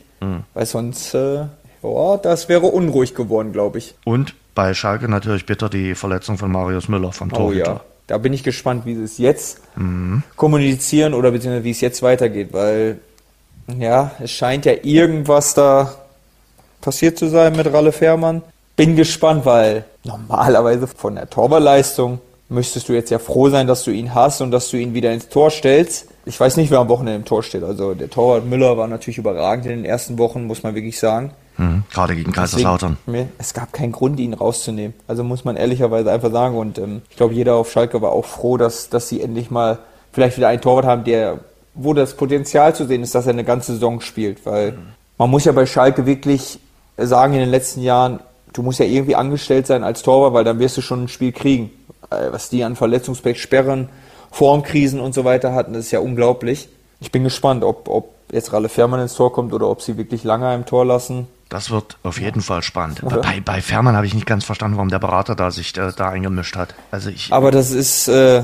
weil 0.53 0.65
sonst, 0.65 1.13
äh, 1.13 1.45
oh, 1.81 2.17
das 2.21 2.47
wäre 2.49 2.65
unruhig 2.67 3.13
geworden, 3.15 3.51
glaube 3.51 3.77
ich. 3.79 3.95
Und 4.05 4.33
bei 4.55 4.73
Schalke 4.73 5.07
natürlich 5.09 5.45
bitter 5.45 5.69
die 5.69 5.93
Verletzung 5.95 6.37
von 6.37 6.51
Marius 6.51 6.87
Müller 6.87 7.11
vom 7.11 7.29
Oh 7.33 7.35
Torhüter. 7.37 7.71
ja. 7.71 7.81
Da 8.07 8.17
bin 8.17 8.31
ich 8.31 8.41
gespannt, 8.43 8.85
wie 8.85 8.95
sie 8.95 9.03
es 9.03 9.17
jetzt 9.17 9.59
kommunizieren 10.37 11.13
oder 11.13 11.31
beziehungsweise 11.31 11.63
wie 11.65 11.71
es 11.71 11.81
jetzt 11.81 12.01
weitergeht, 12.01 12.53
weil 12.53 12.99
ja, 13.77 14.11
es 14.23 14.31
scheint 14.31 14.65
ja 14.65 14.73
irgendwas 14.81 15.53
da 15.53 15.93
passiert 16.79 17.17
zu 17.17 17.27
sein 17.27 17.55
mit 17.55 17.71
Ralle 17.71 17.91
Fährmann. 17.91 18.43
Bin 18.77 18.95
gespannt, 18.95 19.45
weil 19.45 19.83
normalerweise 20.05 20.87
von 20.87 21.15
der 21.15 21.29
Torwartleistung 21.29 22.19
müsstest 22.47 22.87
du 22.87 22.93
jetzt 22.93 23.09
ja 23.11 23.19
froh 23.19 23.49
sein, 23.49 23.67
dass 23.67 23.83
du 23.83 23.91
ihn 23.91 24.15
hast 24.15 24.39
und 24.39 24.51
dass 24.51 24.69
du 24.69 24.77
ihn 24.77 24.93
wieder 24.93 25.11
ins 25.11 25.27
Tor 25.27 25.49
stellst. 25.51 26.07
Ich 26.27 26.39
weiß 26.39 26.57
nicht, 26.57 26.71
wer 26.71 26.79
am 26.79 26.89
Wochenende 26.89 27.15
im 27.15 27.25
Tor 27.25 27.41
steht. 27.43 27.63
Also 27.63 27.93
der 27.93 28.09
Torwart 28.09 28.45
Müller 28.45 28.77
war 28.77 28.87
natürlich 28.87 29.17
überragend 29.17 29.65
in 29.65 29.71
den 29.71 29.85
ersten 29.85 30.17
Wochen, 30.17 30.45
muss 30.45 30.63
man 30.63 30.75
wirklich 30.75 30.99
sagen. 30.99 31.31
Mhm. 31.57 31.83
Gerade 31.91 32.15
gegen 32.15 32.31
Kaiserslautern. 32.31 32.97
Deswegen, 33.07 33.29
es 33.37 33.53
gab 33.53 33.73
keinen 33.73 33.91
Grund, 33.91 34.19
ihn 34.19 34.33
rauszunehmen. 34.33 34.93
Also 35.07 35.23
muss 35.23 35.45
man 35.45 35.55
ehrlicherweise 35.55 36.11
einfach 36.11 36.31
sagen. 36.31 36.57
Und 36.57 36.77
ähm, 36.77 37.01
ich 37.09 37.17
glaube, 37.17 37.33
jeder 37.33 37.55
auf 37.55 37.71
Schalke 37.71 38.01
war 38.01 38.11
auch 38.11 38.25
froh, 38.25 38.57
dass, 38.57 38.89
dass 38.89 39.09
sie 39.09 39.21
endlich 39.21 39.49
mal 39.49 39.79
vielleicht 40.11 40.37
wieder 40.37 40.49
einen 40.49 40.61
Torwart 40.61 40.85
haben, 40.85 41.03
der, 41.03 41.39
wo 41.73 41.93
das 41.93 42.15
Potenzial 42.15 42.75
zu 42.75 42.85
sehen 42.85 43.03
ist, 43.03 43.15
dass 43.15 43.25
er 43.25 43.33
eine 43.33 43.43
ganze 43.43 43.73
Saison 43.73 44.01
spielt. 44.01 44.45
Weil 44.45 44.77
man 45.17 45.29
muss 45.29 45.45
ja 45.45 45.51
bei 45.51 45.65
Schalke 45.65 46.05
wirklich 46.05 46.59
sagen, 46.97 47.33
in 47.33 47.39
den 47.39 47.49
letzten 47.49 47.81
Jahren, 47.81 48.19
du 48.53 48.63
musst 48.63 48.79
ja 48.79 48.85
irgendwie 48.85 49.15
angestellt 49.15 49.67
sein 49.67 49.83
als 49.83 50.03
Torwart, 50.03 50.33
weil 50.33 50.43
dann 50.43 50.59
wirst 50.59 50.77
du 50.77 50.81
schon 50.81 51.05
ein 51.05 51.07
Spiel 51.07 51.31
kriegen. 51.31 51.71
Äh, 52.11 52.31
Was 52.31 52.49
die 52.49 52.63
an 52.63 52.75
Verletzungspech, 52.75 53.41
Sperren, 53.41 53.89
Formkrisen 54.31 54.99
und 54.99 55.13
so 55.13 55.25
weiter 55.25 55.53
hatten, 55.53 55.73
das 55.73 55.85
ist 55.85 55.91
ja 55.91 55.99
unglaublich. 55.99 56.69
Ich 56.99 57.11
bin 57.11 57.23
gespannt, 57.23 57.63
ob, 57.63 57.87
ob 57.89 58.13
jetzt 58.31 58.51
Ralle 58.53 58.69
Fährmann 58.69 58.99
ins 59.01 59.13
Tor 59.13 59.31
kommt 59.31 59.53
oder 59.53 59.67
ob 59.69 59.81
sie 59.81 59.97
wirklich 59.97 60.23
lange 60.23 60.53
im 60.53 60.65
Tor 60.65 60.85
lassen. 60.85 61.27
Das 61.49 61.69
wird 61.71 61.97
auf 62.03 62.19
jeden 62.19 62.41
Fall 62.41 62.61
spannend. 62.61 63.03
Oder? 63.03 63.21
Bei, 63.21 63.39
bei 63.39 63.61
Fährmann 63.61 63.95
habe 63.95 64.05
ich 64.05 64.13
nicht 64.13 64.25
ganz 64.25 64.43
verstanden, 64.43 64.75
warum 64.75 64.89
der 64.89 64.99
Berater 64.99 65.33
da 65.35 65.49
sich 65.51 65.77
äh, 65.77 65.91
da 65.95 66.09
eingemischt 66.09 66.55
hat. 66.57 66.75
Also 66.91 67.09
ich, 67.09 67.31
Aber 67.31 67.51
das 67.51 67.71
ist, 67.71 68.09
äh, 68.09 68.43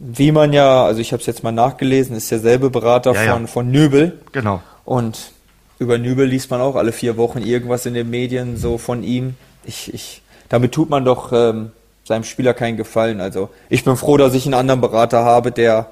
wie 0.00 0.32
man 0.32 0.52
ja, 0.52 0.84
also 0.84 1.00
ich 1.00 1.12
habe 1.12 1.20
es 1.20 1.26
jetzt 1.26 1.44
mal 1.44 1.52
nachgelesen, 1.52 2.16
ist 2.16 2.30
derselbe 2.30 2.70
Berater 2.70 3.12
Ja, 3.14 3.22
ja. 3.22 3.32
von, 3.34 3.46
von 3.46 3.70
Nübel. 3.70 4.18
genau. 4.32 4.60
Und 4.84 5.30
über 5.78 5.96
Nübel 5.98 6.26
liest 6.26 6.50
man 6.50 6.60
auch 6.60 6.74
alle 6.74 6.90
vier 6.92 7.16
Wochen 7.16 7.38
irgendwas 7.38 7.86
in 7.86 7.94
den 7.94 8.10
Medien 8.10 8.56
so 8.56 8.78
von 8.78 9.04
ihm. 9.04 9.36
Ich, 9.64 9.94
ich, 9.94 10.22
damit 10.48 10.72
tut 10.72 10.90
man 10.90 11.04
doch 11.04 11.32
ähm, 11.32 11.70
seinem 12.10 12.24
Spieler 12.24 12.54
keinen 12.54 12.76
Gefallen. 12.76 13.20
Also 13.20 13.48
ich 13.68 13.84
bin 13.84 13.96
froh, 13.96 14.16
dass 14.16 14.34
ich 14.34 14.44
einen 14.44 14.54
anderen 14.54 14.80
Berater 14.80 15.24
habe, 15.24 15.52
der, 15.52 15.86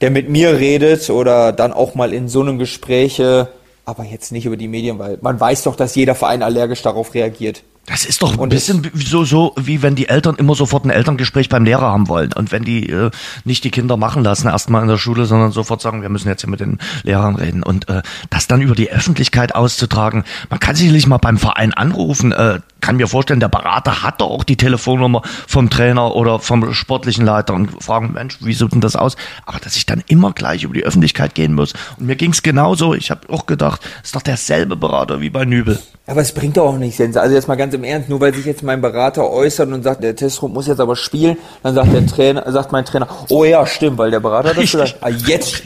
der 0.00 0.10
mit 0.10 0.28
mir 0.30 0.58
redet 0.58 1.10
oder 1.10 1.52
dann 1.52 1.72
auch 1.72 1.94
mal 1.94 2.14
in 2.14 2.28
so 2.28 2.40
einem 2.40 2.58
Gespräch, 2.58 3.20
äh, 3.20 3.44
aber 3.84 4.04
jetzt 4.04 4.32
nicht 4.32 4.46
über 4.46 4.56
die 4.56 4.68
Medien, 4.68 4.98
weil 4.98 5.18
man 5.20 5.38
weiß 5.38 5.64
doch, 5.64 5.76
dass 5.76 5.94
jeder 5.94 6.14
Verein 6.14 6.42
allergisch 6.42 6.80
darauf 6.80 7.12
reagiert. 7.12 7.62
Das 7.86 8.04
ist 8.04 8.22
doch 8.22 8.34
ein 8.34 8.38
Und 8.38 8.50
bisschen 8.50 8.88
so, 8.94 9.24
so, 9.24 9.52
wie 9.56 9.82
wenn 9.82 9.96
die 9.96 10.08
Eltern 10.08 10.36
immer 10.36 10.54
sofort 10.54 10.84
ein 10.84 10.90
Elterngespräch 10.90 11.48
beim 11.48 11.64
Lehrer 11.64 11.90
haben 11.90 12.08
wollen. 12.08 12.32
Und 12.32 12.52
wenn 12.52 12.62
die 12.62 12.88
äh, 12.88 13.10
nicht 13.44 13.64
die 13.64 13.70
Kinder 13.70 13.96
machen 13.96 14.22
lassen, 14.22 14.48
erstmal 14.48 14.82
in 14.82 14.88
der 14.88 14.96
Schule, 14.96 15.26
sondern 15.26 15.50
sofort 15.50 15.82
sagen, 15.82 16.00
wir 16.00 16.08
müssen 16.08 16.28
jetzt 16.28 16.42
hier 16.42 16.50
mit 16.50 16.60
den 16.60 16.78
Lehrern 17.02 17.36
reden. 17.36 17.62
Und 17.62 17.88
äh, 17.88 18.02
das 18.30 18.46
dann 18.46 18.62
über 18.62 18.74
die 18.74 18.90
Öffentlichkeit 18.92 19.54
auszutragen, 19.54 20.24
man 20.48 20.60
kann 20.60 20.76
sicherlich 20.76 21.06
mal 21.06 21.18
beim 21.18 21.36
Verein 21.36 21.74
anrufen, 21.74 22.32
äh, 22.32 22.60
kann 22.80 22.96
mir 22.96 23.08
vorstellen, 23.08 23.40
der 23.40 23.48
Berater 23.48 24.02
hat 24.02 24.20
doch 24.20 24.30
auch 24.30 24.44
die 24.44 24.56
Telefonnummer 24.56 25.22
vom 25.46 25.70
Trainer 25.70 26.14
oder 26.14 26.38
vom 26.38 26.72
sportlichen 26.72 27.24
Leiter 27.24 27.54
und 27.54 27.82
fragen, 27.82 28.12
Mensch, 28.12 28.38
wie 28.40 28.52
sieht 28.52 28.72
denn 28.72 28.80
das 28.80 28.96
aus? 28.96 29.16
Aber 29.46 29.58
dass 29.58 29.76
ich 29.76 29.86
dann 29.86 30.02
immer 30.08 30.32
gleich 30.32 30.64
über 30.64 30.74
die 30.74 30.84
Öffentlichkeit 30.84 31.34
gehen 31.34 31.54
muss. 31.54 31.72
Und 31.98 32.06
mir 32.06 32.16
ging's 32.16 32.42
genauso. 32.42 32.94
Ich 32.94 33.10
habe 33.10 33.28
auch 33.32 33.46
gedacht, 33.46 33.80
ist 34.02 34.14
doch 34.14 34.22
derselbe 34.22 34.76
Berater 34.76 35.20
wie 35.20 35.30
bei 35.30 35.44
Nübel. 35.44 35.78
Aber 36.06 36.22
es 36.22 36.32
bringt 36.32 36.56
doch 36.56 36.66
auch 36.66 36.76
nichts, 36.76 36.98
Jens. 36.98 37.16
Also 37.16 37.36
jetzt 37.36 37.46
mal 37.46 37.54
ganz 37.54 37.72
im 37.72 37.84
Ernst, 37.84 38.08
nur 38.08 38.20
weil 38.20 38.34
sich 38.34 38.44
jetzt 38.44 38.64
mein 38.64 38.80
Berater 38.80 39.30
äußert 39.30 39.70
und 39.70 39.84
sagt, 39.84 40.02
der 40.02 40.16
Testrup 40.16 40.52
muss 40.52 40.66
jetzt 40.66 40.80
aber 40.80 40.96
spielen, 40.96 41.36
dann 41.62 41.74
sagt 41.76 41.94
der 41.94 42.04
Trainer, 42.04 42.50
sagt 42.50 42.72
mein 42.72 42.84
Trainer, 42.84 43.06
oh 43.28 43.44
ja, 43.44 43.64
stimmt, 43.64 43.96
weil 43.96 44.10
der 44.10 44.18
Berater 44.18 44.48
hat 44.48 44.56
das 44.56 44.62
gesagt. 44.72 44.96
Ah, 45.02 45.08
jetzt, 45.08 45.62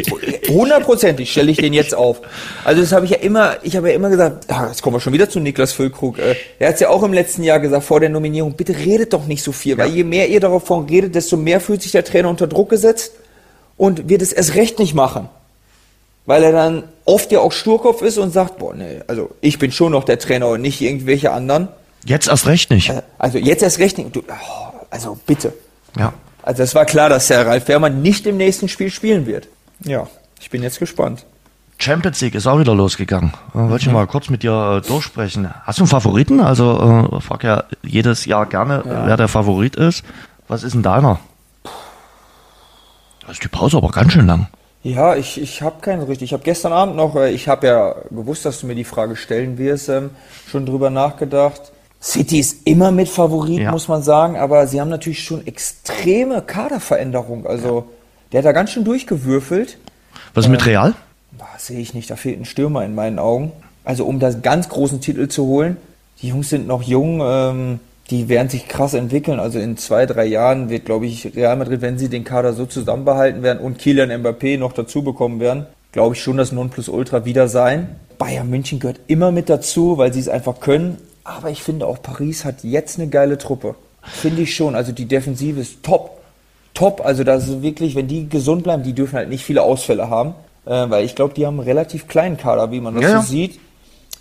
hundertprozentig 0.51 1.31
stelle 1.31 1.51
ich 1.51 1.57
den 1.57 1.73
jetzt 1.73 1.95
auf. 1.95 2.21
Also 2.63 2.83
das 2.83 2.93
habe 2.93 3.07
ich 3.07 3.13
ja 3.13 3.19
immer, 3.19 3.55
ich 3.63 3.75
habe 3.75 3.89
ja 3.89 3.95
immer 3.95 4.11
gesagt, 4.11 4.51
ah, 4.51 4.67
jetzt 4.69 4.83
kommen 4.83 4.97
wir 4.97 5.01
schon 5.01 5.15
wieder 5.15 5.31
zu 5.31 5.41
Niklas 5.41 5.73
Füllkrug. 5.73 6.19
Äh, 6.19 6.35
er 6.59 6.69
hat 6.69 6.75
es 6.75 6.81
ja 6.81 6.91
auch 6.91 7.03
im 7.05 7.13
letzten 7.13 7.43
Jahr 7.43 7.61
gesagt, 7.61 7.85
vor 7.85 8.01
der 8.01 8.09
Nominierung, 8.09 8.55
bitte 8.55 8.77
redet 8.77 9.13
doch 9.13 9.27
nicht 9.27 9.43
so 9.43 9.53
viel, 9.53 9.79
weil 9.79 9.91
je 9.91 10.05
mehr 10.05 10.29
ihr 10.29 10.41
davon 10.41 10.87
redet, 10.87 11.15
desto 11.15 11.37
mehr 11.37 11.61
fühlt 11.61 11.83
sich 11.83 11.93
der 11.93 12.05
Trainer 12.05 12.29
unter 12.29 12.47
Druck 12.47 12.71
gesetzt 12.71 13.13
und 13.77 14.09
wird 14.09 14.23
es 14.23 14.33
erst 14.33 14.55
recht 14.55 14.79
nicht 14.79 14.95
machen 14.95 15.29
weil 16.27 16.43
er 16.43 16.53
dann 16.53 16.85
oft 17.05 17.33
ja 17.33 17.41
auch 17.41 17.53
Sturkopf 17.53 18.03
ist 18.03 18.19
und 18.19 18.33
sagt, 18.33 18.59
boah, 18.59 18.75
nee, 18.75 19.01
also 19.07 19.31
ich 19.41 19.59
bin 19.59 19.73
schon 19.73 19.93
noch 19.93 20.05
der 20.05 20.19
Trainer 20.19 20.49
und 20.49 20.63
nicht 20.63 20.81
irgendwelche 20.81 21.33
anderen. 21.33 21.69
Jetzt 22.05 22.29
erst 22.29 22.47
recht 22.47 22.71
nicht. 22.71 22.91
Äh, 22.91 23.03
Also 23.19 23.39
jetzt 23.39 23.63
erst 23.63 23.79
recht 23.79 23.99
nicht. 23.99 24.15
Du, 24.15 24.21
oh, 24.21 24.73
also 24.91 25.19
bitte. 25.27 25.53
Ja. 25.99 26.13
Also 26.43 26.63
es 26.63 26.75
war 26.75 26.85
klar, 26.85 27.09
dass 27.09 27.29
der 27.29 27.47
Ralf 27.47 27.65
Fährmann 27.65 28.03
nicht 28.03 28.27
im 28.27 28.37
nächsten 28.37 28.69
Spiel 28.69 28.91
spielen 28.91 29.27
wird. 29.27 29.49
Ja, 29.85 30.09
ich 30.41 30.51
bin 30.51 30.63
jetzt 30.63 30.79
gespannt. 30.79 31.25
Champions 31.85 32.21
League 32.23 32.35
ist 32.35 32.47
auch 32.47 32.59
wieder 32.59 32.75
losgegangen. 32.75 33.33
Äh, 33.55 33.59
Wollte 33.59 33.87
ich 33.87 33.93
mal 33.93 34.07
kurz 34.07 34.31
mit 34.31 34.43
dir 34.43 34.81
äh, 34.83 34.87
durchsprechen. 34.89 35.53
Hast 35.65 35.79
du 35.79 35.83
einen 35.83 35.89
Favoriten? 35.89 36.41
Also 36.41 37.09
äh, 37.13 37.21
frag 37.21 37.45
ja 37.45 37.65
jedes 37.83 38.25
Jahr 38.25 38.47
gerne, 38.47 38.79
äh, 38.87 39.07
wer 39.07 39.17
der 39.19 39.29
Favorit 39.29 39.77
ist. 39.77 40.03
Was 40.49 40.63
ist 40.63 40.75
denn 40.75 40.83
deiner? 40.83 41.19
Da 43.25 43.33
ist 43.33 43.43
die 43.45 43.49
Pause 43.49 43.77
aber 43.77 43.91
ganz 43.91 44.13
schön 44.15 44.27
lang. 44.27 44.49
Ja, 44.83 45.15
ich, 45.15 45.41
ich 45.41 45.63
habe 45.63 45.81
keinen 45.81 46.01
so 46.01 46.07
richtig. 46.07 46.29
Ich 46.31 46.33
habe 46.33 46.43
gestern 46.43 46.73
Abend 46.73 46.97
noch, 46.97 47.17
äh, 47.17 47.31
ich 47.31 47.49
habe 47.49 47.67
ja 47.67 47.95
gewusst, 48.11 48.45
dass 48.47 48.61
du 48.61 48.67
mir 48.67 48.75
die 48.75 48.85
Frage 48.85 49.17
stellen 49.17 49.59
wirst, 49.59 49.89
ähm, 49.91 50.11
schon 50.51 50.65
drüber 50.67 50.89
nachgedacht. 50.91 51.61
City 52.03 52.39
ist 52.39 52.67
immer 52.67 52.93
mit 52.93 53.09
Favorit, 53.09 53.61
Ja. 53.61 53.71
muss 53.71 53.89
man 53.89 54.03
sagen, 54.03 54.37
aber 54.39 54.67
sie 54.67 54.81
haben 54.81 54.91
natürlich 54.91 55.23
schon 55.25 55.47
extreme 55.47 56.41
Kaderveränderung. 56.43 57.47
Also 57.47 57.89
der 58.33 58.39
hat 58.39 58.47
da 58.47 58.53
ganz 58.53 58.71
schön 58.71 58.85
durchgewürfelt. 58.85 59.79
Was 60.35 60.45
ist 60.47 60.51
mit 60.51 60.65
Real? 60.67 60.95
Sehe 61.59 61.81
ich 61.81 61.95
nicht, 61.95 62.11
da 62.11 62.17
fehlt 62.17 62.41
ein 62.41 62.45
Stürmer 62.45 62.85
in 62.85 62.95
meinen 62.95 63.19
Augen. 63.19 63.53
Also 63.85 64.05
um 64.07 64.19
das 64.19 64.43
ganz 64.43 64.69
großen 64.69 65.01
Titel 65.01 65.29
zu 65.29 65.47
holen, 65.47 65.77
die 66.23 66.29
Jungs 66.29 66.49
sind 66.49 66.67
noch 66.67 66.83
jung, 66.83 67.21
ähm, 67.23 67.81
die 68.11 68.29
werden 68.29 68.49
sich 68.49 68.69
krass 68.69 68.95
entwickeln. 68.95 69.41
Also 69.41 69.59
in 69.59 69.77
zwei, 69.77 70.07
drei 70.07 70.27
Jahren 70.27 70.69
wird, 70.71 70.85
glaube 70.85 71.07
ich, 71.07 71.35
Real 71.35 71.57
Madrid, 71.57 71.81
wenn 71.81 71.99
sie 71.99 72.09
den 72.09 72.25
Kader 72.25 72.53
so 72.53 72.67
zusammenbehalten 72.67 73.43
werden 73.43 73.61
und 73.61 73.79
Kylian 73.79 74.11
Mbappé 74.11 74.59
noch 74.59 74.73
dazu 74.73 75.03
bekommen 75.03 75.41
werden, 75.41 75.67
glaube 75.93 76.15
ich 76.15 76.23
schon 76.23 76.37
das 76.37 76.53
Nonplusultra 76.53 77.25
wieder 77.25 77.49
sein. 77.49 77.97
Bayern 78.19 78.49
München 78.49 78.79
gehört 78.79 79.01
immer 79.07 79.33
mit 79.33 79.49
dazu, 79.49 79.99
weil 79.99 80.13
sie 80.13 80.21
es 80.21 80.29
einfach 80.29 80.61
können. 80.61 80.99
aber 81.25 81.51
ich 81.51 81.63
finde 81.63 81.87
auch 81.87 82.03
Paris 82.03 82.45
hat 82.45 82.65
jetzt 82.65 82.99
eine 82.99 83.09
geile 83.09 83.39
Truppe. 83.39 83.75
Finde 84.03 84.43
ich 84.43 84.55
schon. 84.55 84.75
Also 84.75 84.93
die 84.93 85.07
Defensive 85.07 85.61
ist 85.61 85.83
top. 85.83 86.21
Top. 86.75 87.01
Also 87.05 87.25
das 87.25 87.49
ist 87.49 87.63
wirklich, 87.63 87.95
wenn 87.95 88.09
die 88.09 88.29
gesund 88.29 88.65
bleiben, 88.65 88.83
die 88.83 88.93
dürfen 88.93 89.17
halt 89.17 89.31
nicht 89.31 89.45
viele 89.45 89.63
Ausfälle 89.63 90.11
haben. 90.11 90.35
Äh, 90.67 90.91
weil 90.91 91.05
ich 91.05 91.15
glaube, 91.15 91.35
die 91.35 91.47
haben 91.47 91.59
einen 91.59 91.69
relativ 91.69 92.09
kleinen 92.09 92.37
Kader, 92.37 92.71
wie 92.71 92.81
man 92.81 92.95
das 92.95 93.03
Ja, 93.03 93.21
so 93.21 93.27
sieht. 93.27 93.61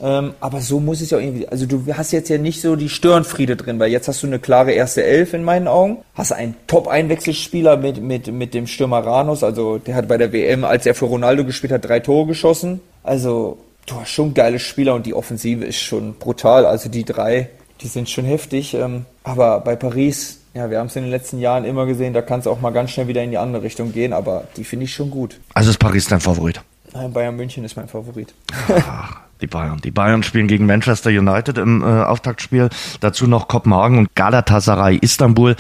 Ähm, 0.02 0.34
aber 0.40 0.60
so 0.60 0.80
muss 0.80 1.02
es 1.02 1.12
ja 1.12 1.18
auch 1.18 1.22
irgendwie. 1.22 1.48
Also 1.48 1.66
du 1.66 1.86
hast 1.96 2.12
jetzt 2.12 2.30
ja 2.30 2.38
nicht 2.38 2.62
so 2.62 2.76
die 2.76 2.90
Störenfriede 2.90 3.56
drin, 3.56 3.80
weil 3.80 3.92
jetzt 3.92 4.08
hast 4.08 4.24
du 4.24 4.28
eine 4.28 4.40
klare 4.40 4.72
erste 4.72 5.04
Elf 5.04 5.34
in 5.34 5.44
meinen 5.44 5.68
Augen. 5.68 6.00
Hast 6.16 6.34
einen 6.34 6.56
Top-Einwechselspieler 6.68 7.78
mit, 7.78 8.02
mit, 8.02 8.28
mit 8.28 8.54
dem 8.54 8.68
Stürmer 8.68 9.06
Ranos. 9.06 9.44
Also 9.44 9.78
der 9.78 9.96
hat 9.96 10.08
bei 10.08 10.18
der 10.18 10.34
WM, 10.34 10.66
als 10.66 10.86
er 10.86 10.96
für 10.96 11.06
Ronaldo 11.06 11.46
gespielt 11.46 11.72
hat, 11.72 11.86
drei 11.86 12.00
Tore 12.00 12.28
geschossen. 12.28 12.82
Also 13.04 13.60
du 13.86 13.96
hast 13.96 14.10
schon 14.10 14.34
geile 14.34 14.60
Spieler 14.60 14.96
und 14.96 15.06
die 15.06 15.14
Offensive 15.14 15.64
ist 15.64 15.80
schon 15.80 16.16
brutal. 16.16 16.66
Also 16.66 16.90
die 16.90 17.06
drei, 17.06 17.50
die 17.82 17.88
sind 17.88 18.10
schon 18.10 18.26
heftig. 18.26 18.74
Ähm, 18.74 19.06
aber 19.24 19.62
bei 19.62 19.76
Paris, 19.76 20.40
ja, 20.54 20.70
wir 20.70 20.80
haben 20.80 20.88
es 20.88 20.96
in 20.96 21.04
den 21.04 21.12
letzten 21.12 21.40
Jahren 21.40 21.66
immer 21.66 21.86
gesehen, 21.86 22.14
da 22.14 22.22
kann 22.22 22.40
es 22.40 22.48
auch 22.48 22.62
mal 22.62 22.72
ganz 22.72 22.92
schnell 22.92 23.08
wieder 23.08 23.24
in 23.24 23.32
die 23.32 23.38
andere 23.38 23.64
Richtung 23.64 23.92
gehen. 23.92 24.14
Aber 24.14 24.46
die 24.56 24.64
finde 24.64 24.86
ich 24.86 24.94
schon 24.94 25.10
gut. 25.10 25.40
Also 25.54 25.72
ist 25.72 25.78
Paris 25.80 26.08
dein 26.08 26.20
Favorit? 26.20 26.62
Nein, 26.94 27.12
Bayern 27.12 27.36
München 27.36 27.64
ist 27.64 27.76
mein 27.76 27.88
Favorit. 27.88 28.34
Ach, 28.70 29.18
die 29.42 29.48
Bayern. 29.48 29.82
Die 29.84 29.90
Bayern 29.90 30.22
spielen 30.22 30.48
gegen 30.48 30.68
Manchester 30.68 31.10
United 31.10 31.58
im 31.58 31.82
äh, 31.82 31.86
Auftaktspiel. 31.86 32.70
Dazu 33.00 33.26
noch 33.26 33.48
Kopenhagen 33.48 33.98
und 33.98 34.14
Galatasaray 34.14 34.98
Istanbul. 34.98 35.56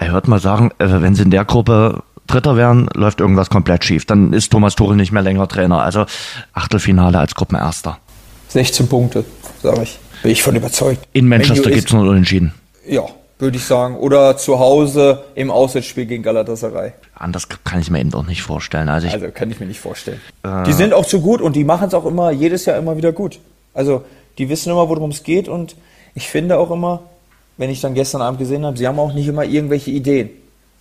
Ich 0.00 0.12
würde 0.12 0.28
mal 0.28 0.40
sagen, 0.40 0.72
äh, 0.78 0.86
wenn 0.88 1.14
sie 1.14 1.22
in 1.22 1.30
der 1.30 1.44
Gruppe 1.44 2.02
Dritter 2.26 2.56
wären, 2.56 2.88
läuft 2.94 3.20
irgendwas 3.20 3.48
komplett 3.48 3.84
schief. 3.84 4.06
Dann 4.06 4.32
ist 4.32 4.50
Thomas 4.50 4.74
Tuchel 4.74 4.96
nicht 4.96 5.12
mehr 5.12 5.22
länger 5.22 5.46
Trainer. 5.46 5.82
Also 5.82 6.06
Achtelfinale 6.52 7.18
als 7.18 7.34
Gruppenerster. 7.34 7.98
16 8.48 8.88
Punkte, 8.88 9.24
sage 9.62 9.82
ich. 9.82 9.98
Bin 10.22 10.32
ich 10.32 10.42
von 10.42 10.56
überzeugt. 10.56 11.06
In 11.12 11.28
Manchester 11.28 11.70
gibt 11.70 11.86
es 11.86 11.92
nur 11.92 12.08
Unentschieden. 12.08 12.54
Ja, 12.86 13.06
würde 13.42 13.58
ich 13.58 13.64
sagen. 13.64 13.96
Oder 13.96 14.36
zu 14.38 14.58
Hause 14.58 15.24
im 15.34 15.50
Auswärtsspiel 15.50 16.06
gegen 16.06 16.22
Galatasaray. 16.22 16.92
Anders 17.14 17.46
kann 17.64 17.80
ich 17.80 17.90
mir 17.90 18.00
eben 18.00 18.10
doch 18.10 18.26
nicht 18.26 18.40
vorstellen. 18.42 18.88
Also 18.88 19.06
ich, 19.06 19.12
Also 19.12 19.30
kann 19.30 19.50
ich 19.50 19.60
mir 19.60 19.66
nicht 19.66 19.80
vorstellen. 19.80 20.20
Die 20.66 20.72
sind 20.72 20.94
auch 20.94 21.04
zu 21.04 21.20
gut 21.20 21.42
und 21.42 21.54
die 21.56 21.64
machen 21.64 21.88
es 21.88 21.94
auch 21.94 22.06
immer, 22.06 22.30
jedes 22.30 22.64
Jahr 22.64 22.78
immer 22.78 22.96
wieder 22.96 23.12
gut. 23.12 23.38
Also 23.74 24.04
die 24.38 24.48
wissen 24.48 24.70
immer, 24.72 24.88
worum 24.88 25.10
es 25.10 25.22
geht 25.22 25.48
und 25.48 25.76
ich 26.14 26.28
finde 26.28 26.58
auch 26.58 26.70
immer, 26.70 27.02
wenn 27.58 27.68
ich 27.70 27.80
dann 27.82 27.94
gestern 27.94 28.22
Abend 28.22 28.38
gesehen 28.38 28.64
habe, 28.64 28.76
sie 28.78 28.88
haben 28.88 28.98
auch 28.98 29.12
nicht 29.12 29.28
immer 29.28 29.44
irgendwelche 29.44 29.90
Ideen. 29.90 30.30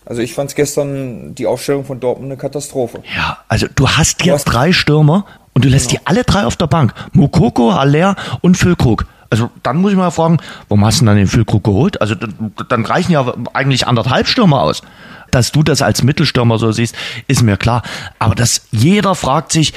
Also 0.06 0.22
ich 0.22 0.34
fand 0.34 0.50
es 0.50 0.56
gestern 0.56 1.36
die 1.36 1.46
Aufstellung 1.46 1.86
von 1.86 2.00
Dortmund 2.00 2.32
eine 2.32 2.38
Katastrophe. 2.40 3.04
ja, 3.16 3.38
also 3.48 3.68
du 3.76 3.88
hast 3.88 4.22
hier 4.24 4.34
hast- 4.34 4.46
drei 4.46 4.72
Stürmer 4.72 5.26
und 5.54 5.64
du 5.66 5.70
lässt 5.70 5.92
die 5.92 6.00
alle 6.06 6.24
drei 6.24 6.46
auf 6.46 6.56
der 6.56 6.68
Bank. 6.68 6.94
Mukoko, 7.14 7.74
Haller 7.76 8.16
und 8.42 8.56
Füllkrug. 8.58 9.06
Also 9.32 9.50
dann 9.64 9.78
muss 9.78 9.92
ich 9.92 9.98
mal 9.98 10.12
fragen, 10.12 10.38
warum 10.68 10.86
hast 10.86 10.98
du 10.98 11.00
denn 11.00 11.08
dann 11.08 11.18
den 11.18 11.28
Füllkrug 11.28 11.64
geholt? 11.64 12.02
Also 12.02 12.16
dann, 12.16 12.86
reichen 12.86 13.14
ja 13.14 13.34
eigentlich 13.54 13.88
anderthalb 13.88 14.28
Stürmer 14.28 14.62
aus. 14.62 14.82
Dass 15.32 15.54
du 15.54 15.64
das 15.64 15.82
als 15.82 16.04
Mittelstürmer 16.04 16.60
so 16.60 16.72
siehst, 16.74 16.94
ist 17.28 17.42
mir 17.42 17.56
klar. 17.56 17.82
Aber 18.20 18.36
dass 18.36 18.68
jeder 18.72 19.16
fragt 19.16 19.54
sich, 19.54 19.74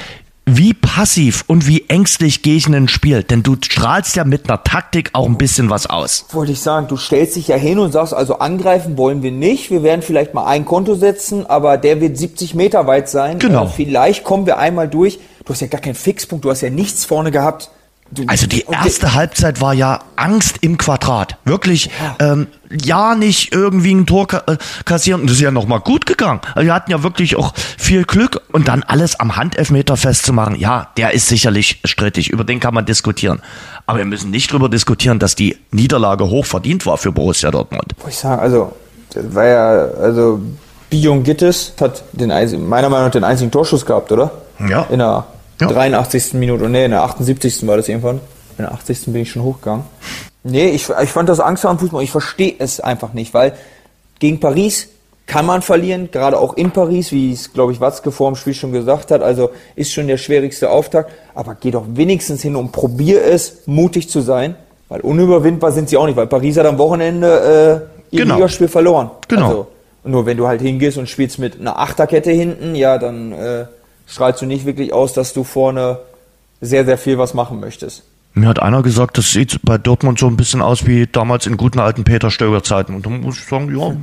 wie 0.47 0.75
passiv 0.75 1.45
und 1.47 1.67
wie 1.67 1.89
ängstlich 1.89 2.43
gehe 2.43 2.57
ich 2.57 2.67
in 2.67 2.75
ein 2.75 2.89
Spiel? 2.89 3.23
Denn 3.23 3.43
du 3.43 3.57
strahlst 3.63 4.17
ja 4.17 4.25
mit 4.25 4.49
einer 4.49 4.63
Taktik 4.63 5.11
auch 5.13 5.27
ein 5.27 5.39
bisschen 5.39 5.71
was 5.71 5.87
aus. 5.87 6.27
Wollte 6.33 6.53
ich 6.53 6.61
sagen, 6.61 6.87
du 6.89 6.97
stellst 6.97 7.37
dich 7.37 7.49
ja 7.49 7.57
hin 7.57 7.79
und 7.79 7.93
sagst, 7.93 8.13
also 8.13 8.41
angreifen 8.41 8.99
wollen 8.99 9.23
wir 9.23 9.33
nicht. 9.33 9.71
Wir 9.71 9.83
werden 9.83 10.03
vielleicht 10.03 10.35
mal 10.35 10.45
ein 10.45 10.65
Konto 10.65 10.97
setzen, 10.97 11.47
aber 11.47 11.79
der 11.79 12.01
wird 12.01 12.19
70 12.19 12.55
Meter 12.55 12.87
weit 12.87 13.09
sein. 13.09 13.39
Genau. 13.39 13.67
Äh, 13.67 13.69
vielleicht 13.69 14.25
kommen 14.25 14.45
wir 14.45 14.59
einmal 14.59 14.89
durch. 14.89 15.19
Du 15.45 15.53
hast 15.53 15.61
ja 15.61 15.67
gar 15.67 15.81
keinen 15.81 15.95
Fixpunkt, 15.95 16.45
du 16.45 16.51
hast 16.51 16.61
ja 16.61 16.71
nichts 16.71 17.05
vorne 17.05 17.31
gehabt. 17.31 17.71
Also 18.27 18.47
die 18.47 18.65
erste 18.71 19.15
Halbzeit 19.15 19.61
war 19.61 19.75
ja 19.75 20.01
Angst 20.17 20.59
im 20.61 20.79
Quadrat. 20.79 21.37
Wirklich, 21.45 21.91
ähm, 22.19 22.47
ja 22.71 23.15
nicht 23.15 23.53
irgendwie 23.53 23.95
ein 23.95 24.07
Tor 24.07 24.27
ka 24.27 24.43
äh, 24.47 24.57
kassieren. 24.85 25.23
Und 25.23 25.31
das 25.31 25.37
ist 25.37 25.43
ja 25.43 25.51
nochmal 25.51 25.81
gut 25.81 26.07
gegangen. 26.07 26.41
Also 26.55 26.67
wir 26.67 26.75
hatten 26.75 26.91
ja 26.91 27.03
wirklich 27.03 27.37
auch 27.37 27.53
viel 27.57 28.05
Glück. 28.05 28.41
Und 28.53 28.69
dann 28.69 28.83
alles 28.83 29.19
am 29.19 29.37
Handelfmeter 29.37 29.97
festzumachen, 29.97 30.57
ja, 30.57 30.89
der 30.97 31.13
ist 31.13 31.29
sicherlich 31.29 31.81
strittig. 31.85 32.31
Über 32.31 32.45
den 32.45 32.61
kann 32.61 32.75
man 32.75 32.85
diskutieren. 32.87 33.41
Aber 33.87 33.99
wir 33.99 34.05
müssen 34.05 34.31
nicht 34.31 34.53
drüber 34.53 34.69
diskutieren, 34.69 35.19
dass 35.19 35.35
die 35.35 35.57
Niederlage 35.71 36.29
hoch 36.29 36.47
verdient 36.47 36.87
war 36.87 36.97
für 36.97 37.13
Borussia 37.13 37.51
Dortmund. 37.51 37.95
Wollte 37.99 38.11
ich 38.11 38.19
sagen, 38.19 38.41
also, 38.41 38.73
das 39.13 39.35
war 39.35 39.47
ja, 39.47 39.69
also, 40.01 40.41
Bion 40.91 41.23
Gittes 41.23 41.73
hat 41.81 42.05
den 42.13 42.31
einzigen, 42.31 42.69
meiner 42.69 42.89
Meinung 42.89 43.07
nach 43.07 43.13
den 43.13 43.25
einzigen 43.25 43.51
Torschuss 43.51 43.85
gehabt, 43.85 44.13
oder? 44.13 44.31
Ja. 44.69 44.87
In 44.91 44.99
der 44.99 45.27
Ja. 45.61 45.69
83. 45.69 46.35
Minute, 46.35 46.69
nee, 46.69 46.85
in 46.85 46.91
der 46.91 47.03
78. 47.05 47.67
war 47.67 47.77
das 47.77 47.89
irgendwann. 47.89 48.17
In 48.59 48.65
der 48.65 48.73
80. 48.73 49.05
bin 49.07 49.23
ich 49.23 49.31
schon 49.31 49.43
hochgegangen. 49.43 49.85
Nee, 50.43 50.69
ich, 50.71 50.89
ich 51.03 51.11
fand 51.11 51.29
das 51.29 51.41
Angst 51.41 51.65
am 51.65 51.79
Fußball. 51.79 52.03
Ich 52.03 52.11
verstehe 52.11 52.55
es 52.59 52.81
einfach 52.81 53.13
nicht, 53.13 53.33
weil 53.35 53.55
gegen 54.19 54.41
Paris 54.41 54.89
kann 55.27 55.47
man 55.47 55.63
verlieren, 55.63 56.11
gerade 56.13 56.39
auch 56.39 56.55
in 56.55 56.71
Paris, 56.71 57.11
wie 57.11 57.33
es, 57.33 57.53
glaube 57.55 57.73
ich, 57.73 57.81
Watzke 57.81 58.13
vor 58.13 58.31
dem 58.31 58.37
Spiel 58.37 58.53
schon 58.53 58.73
gesagt 58.73 59.11
hat. 59.11 59.23
Also 59.23 59.51
ist 59.75 59.91
schon 59.93 60.07
der 60.07 60.19
schwierigste 60.19 60.69
Auftakt. 60.71 61.11
Aber 61.35 61.57
geh 61.59 61.71
doch 61.71 61.85
wenigstens 61.89 62.43
hin 62.43 62.57
und 62.57 62.73
probier 62.73 63.25
es, 63.25 63.63
mutig 63.67 64.11
zu 64.11 64.21
sein. 64.21 64.55
Weil 64.91 65.01
unüberwindbar 65.01 65.73
sind 65.73 65.89
sie 65.89 65.97
auch 65.97 66.05
nicht, 66.07 66.17
weil 66.17 66.27
Paris 66.27 66.59
hat 66.59 66.67
am 66.67 66.77
Wochenende 66.77 67.89
äh, 68.11 68.17
ihr 68.17 68.23
Genau. 68.25 68.35
Ligaspiel 68.37 68.69
verloren. 68.69 69.11
Genau. 69.29 69.47
Also, 69.47 69.67
nur 70.05 70.27
wenn 70.27 70.37
du 70.37 70.47
halt 70.47 70.61
hingehst 70.61 70.99
und 70.99 71.09
spielst 71.09 71.39
mit 71.39 71.59
einer 71.59 71.79
Achterkette 71.79 72.31
hinten, 72.31 72.75
ja, 72.75 72.99
dann 72.99 73.33
äh, 73.33 73.65
strahlst 74.07 74.43
du 74.43 74.47
nicht 74.47 74.65
wirklich 74.65 74.93
aus, 74.93 75.13
dass 75.13 75.33
du 75.33 75.45
vorne 75.45 76.01
sehr, 76.61 76.85
sehr 76.85 76.99
viel 76.99 77.19
was 77.19 77.35
machen 77.35 77.61
möchtest. 77.61 78.05
Mir 78.37 78.49
hat 78.49 78.61
einer 78.61 78.83
gesagt, 78.83 79.17
das 79.17 79.31
sieht 79.31 79.61
bei 79.63 79.79
Dortmund 79.79 80.19
so 80.19 80.27
ein 80.27 80.37
bisschen 80.37 80.61
aus 80.61 80.87
wie 80.87 81.07
damals 81.07 81.47
in 81.47 81.57
guten 81.57 81.79
alten 81.79 82.03
Peter 82.03 82.33
Stöger 82.33 82.65
Zeiten. 82.65 82.97
Und 82.97 83.07
da 83.07 83.11
muss 83.11 83.39
ich 83.39 83.45
sagen, 83.45 83.73
ja, 83.79 83.95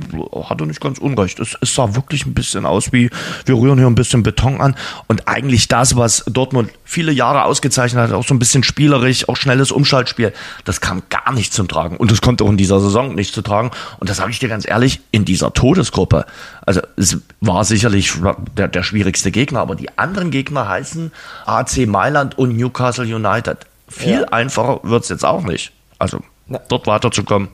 hat 0.48 0.58
er 0.58 0.66
nicht 0.66 0.80
ganz 0.80 0.96
unrecht. 0.96 1.38
Es, 1.38 1.54
es 1.60 1.74
sah 1.74 1.94
wirklich 1.94 2.24
ein 2.24 2.32
bisschen 2.32 2.64
aus 2.64 2.94
wie, 2.94 3.10
wir 3.44 3.54
rühren 3.54 3.78
hier 3.78 3.86
ein 3.86 3.94
bisschen 3.94 4.22
Beton 4.22 4.62
an. 4.62 4.74
Und 5.06 5.28
eigentlich 5.28 5.68
das, 5.68 5.96
was 5.96 6.24
Dortmund 6.24 6.70
viele 6.82 7.12
Jahre 7.12 7.44
ausgezeichnet 7.44 8.04
hat, 8.08 8.12
auch 8.12 8.26
so 8.26 8.32
ein 8.32 8.38
bisschen 8.38 8.62
spielerisch, 8.62 9.28
auch 9.28 9.36
schnelles 9.36 9.70
Umschaltspiel, 9.70 10.32
das 10.64 10.80
kam 10.80 11.02
gar 11.10 11.34
nicht 11.34 11.52
zum 11.52 11.68
Tragen. 11.68 11.98
Und 11.98 12.10
das 12.10 12.22
kommt 12.22 12.40
auch 12.40 12.48
in 12.48 12.56
dieser 12.56 12.80
Saison 12.80 13.14
nicht 13.14 13.34
zu 13.34 13.42
tragen. 13.42 13.70
Und 14.00 14.08
das 14.08 14.16
sage 14.16 14.30
ich 14.30 14.38
dir 14.38 14.48
ganz 14.48 14.66
ehrlich, 14.66 15.00
in 15.10 15.26
dieser 15.26 15.52
Todesgruppe. 15.52 16.24
Also 16.64 16.80
es 16.96 17.18
war 17.42 17.64
sicherlich 17.64 18.14
der, 18.56 18.68
der 18.68 18.82
schwierigste 18.82 19.30
Gegner, 19.30 19.60
aber 19.60 19.74
die 19.74 19.98
anderen 19.98 20.30
Gegner 20.30 20.68
heißen 20.68 21.12
AC 21.44 21.86
Mailand 21.86 22.38
und 22.38 22.56
Newcastle 22.56 23.04
United. 23.04 23.66
Viel 23.92 24.20
Ja. 24.22 24.28
einfacher 24.28 24.80
wird's 24.82 25.08
jetzt 25.08 25.24
auch 25.24 25.42
nicht. 25.42 25.72
Also 25.98 26.18
Na. 26.46 26.60
dort 26.68 26.86
weiterzukommen. 26.86 27.48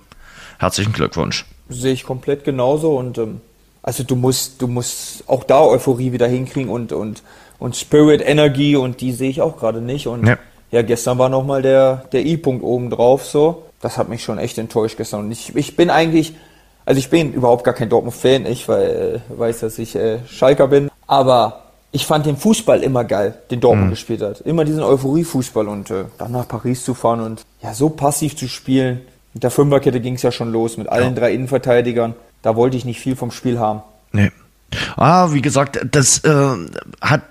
Herzlichen 0.58 0.92
Glückwunsch. 0.92 1.44
Sehe 1.68 1.92
ich 1.92 2.04
komplett 2.04 2.44
genauso 2.44 2.96
und 2.96 3.18
ähm, 3.18 3.40
also 3.82 4.02
du 4.02 4.16
musst, 4.16 4.60
du 4.62 4.66
musst 4.66 5.24
auch 5.28 5.44
da 5.44 5.60
Euphorie 5.60 6.12
wieder 6.12 6.26
hinkriegen 6.26 6.70
und 6.70 6.92
und 6.92 7.22
und 7.58 7.76
Spirit, 7.76 8.22
Energie 8.26 8.76
und 8.76 9.00
die 9.00 9.12
sehe 9.12 9.30
ich 9.30 9.40
auch 9.42 9.56
gerade 9.58 9.80
nicht 9.80 10.06
und 10.06 10.22
Nee. 10.22 10.36
ja 10.70 10.82
gestern 10.82 11.18
war 11.18 11.28
noch 11.28 11.44
mal 11.44 11.60
der 11.62 12.04
der 12.12 12.24
I-Punkt 12.24 12.62
oben 12.64 12.88
drauf 12.90 13.24
so, 13.26 13.64
das 13.80 13.98
hat 13.98 14.08
mich 14.08 14.22
schon 14.24 14.38
echt 14.38 14.58
enttäuscht 14.58 14.96
gestern 14.96 15.20
und 15.20 15.32
ich 15.32 15.54
ich 15.54 15.76
bin 15.76 15.90
eigentlich 15.90 16.34
also 16.86 16.98
ich 16.98 17.10
bin 17.10 17.34
überhaupt 17.34 17.64
gar 17.64 17.74
kein 17.74 17.90
Dortmund-Fan, 17.90 18.46
ich 18.46 18.66
weil, 18.66 19.20
weiß, 19.28 19.60
dass 19.60 19.78
ich 19.78 19.94
äh, 19.94 20.20
Schalker 20.26 20.68
bin, 20.68 20.90
aber 21.06 21.64
ich 21.90 22.06
fand 22.06 22.26
den 22.26 22.36
Fußball 22.36 22.82
immer 22.82 23.04
geil, 23.04 23.38
den 23.50 23.60
Dortmund 23.60 23.90
gespielt 23.90 24.20
hat. 24.22 24.40
Immer 24.42 24.64
diesen 24.64 24.82
Euphorie-Fußball 24.82 25.68
und 25.68 25.90
äh, 25.90 26.04
dann 26.18 26.32
nach 26.32 26.46
Paris 26.46 26.84
zu 26.84 26.94
fahren 26.94 27.20
und 27.20 27.44
ja 27.62 27.72
so 27.72 27.88
passiv 27.88 28.36
zu 28.36 28.48
spielen. 28.48 29.00
Mit 29.34 29.42
der 29.42 29.50
Fünferkette 29.50 30.00
ging 30.00 30.14
es 30.14 30.22
ja 30.22 30.32
schon 30.32 30.52
los, 30.52 30.76
mit 30.76 30.88
allen 30.88 31.14
drei 31.14 31.32
Innenverteidigern. 31.32 32.14
Da 32.42 32.56
wollte 32.56 32.76
ich 32.76 32.84
nicht 32.84 33.00
viel 33.00 33.16
vom 33.16 33.30
Spiel 33.30 33.58
haben. 33.58 33.82
Nee. 34.12 34.30
Ah, 34.96 35.32
wie 35.32 35.40
gesagt, 35.40 35.80
das 35.90 36.18
äh, 36.24 36.56
hat 37.00 37.22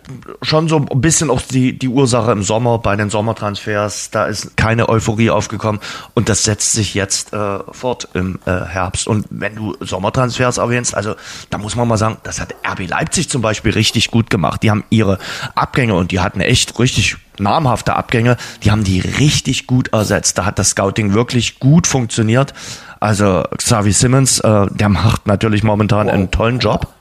schon 0.42 0.68
so 0.68 0.78
ein 0.78 1.02
bisschen 1.02 1.30
auch 1.30 1.42
die, 1.42 1.78
die 1.78 1.88
Ursache 1.88 2.32
im 2.32 2.42
Sommer 2.42 2.80
bei 2.80 2.96
den 2.96 3.12
Sommertransfers. 3.12 4.10
Da 4.10 4.26
ist 4.26 4.58
keine 4.58 4.90
Euphorie 4.90 5.30
aufgekommen 5.30 5.80
und 6.16 6.30
das 6.30 6.44
setzt 6.44 6.74
sich 6.74 6.96
jetzt 6.96 7.34
äh, 7.34 7.60
fort 7.72 8.10
im 8.16 8.40
äh, 8.46 8.52
Herbst. 8.52 9.08
Und 9.08 9.28
wenn 9.30 9.56
du 9.56 9.76
Sommertransfers 9.82 10.58
erwähnst, 10.58 10.96
also 10.96 11.16
da 11.52 11.60
muss 11.60 11.76
man 11.76 11.88
mal 11.88 11.98
sagen, 11.98 12.18
das 12.24 12.42
hat 12.42 12.56
RB 12.68 12.88
Leipzig 12.88 13.30
zum 13.30 13.44
Beispiel 13.44 13.72
richtig 13.72 14.10
gut 14.10 14.32
gemacht. 14.32 14.64
Die 14.64 14.72
haben 14.72 14.84
ihre 14.90 15.20
Abgänge 15.54 15.94
und 15.94 16.12
die 16.12 16.20
hatten 16.20 16.42
echt 16.42 16.80
richtig 16.80 17.18
namhafte 17.40 17.96
Abgänge, 17.96 18.38
die 18.64 18.72
haben 18.72 18.84
die 18.84 19.00
richtig 19.00 19.68
gut 19.68 19.90
ersetzt. 19.94 20.40
Da 20.40 20.46
hat 20.46 20.58
das 20.58 20.70
Scouting 20.70 21.14
wirklich 21.14 21.60
gut 21.60 21.86
funktioniert. 21.86 22.56
Also 23.00 23.44
Xavi 23.56 23.92
Simmons, 23.92 24.40
äh, 24.40 24.66
der 24.72 24.90
macht 24.90 25.28
natürlich 25.28 25.64
momentan 25.64 26.10
einen 26.10 26.32
tollen 26.32 26.58
Job. 26.58 26.97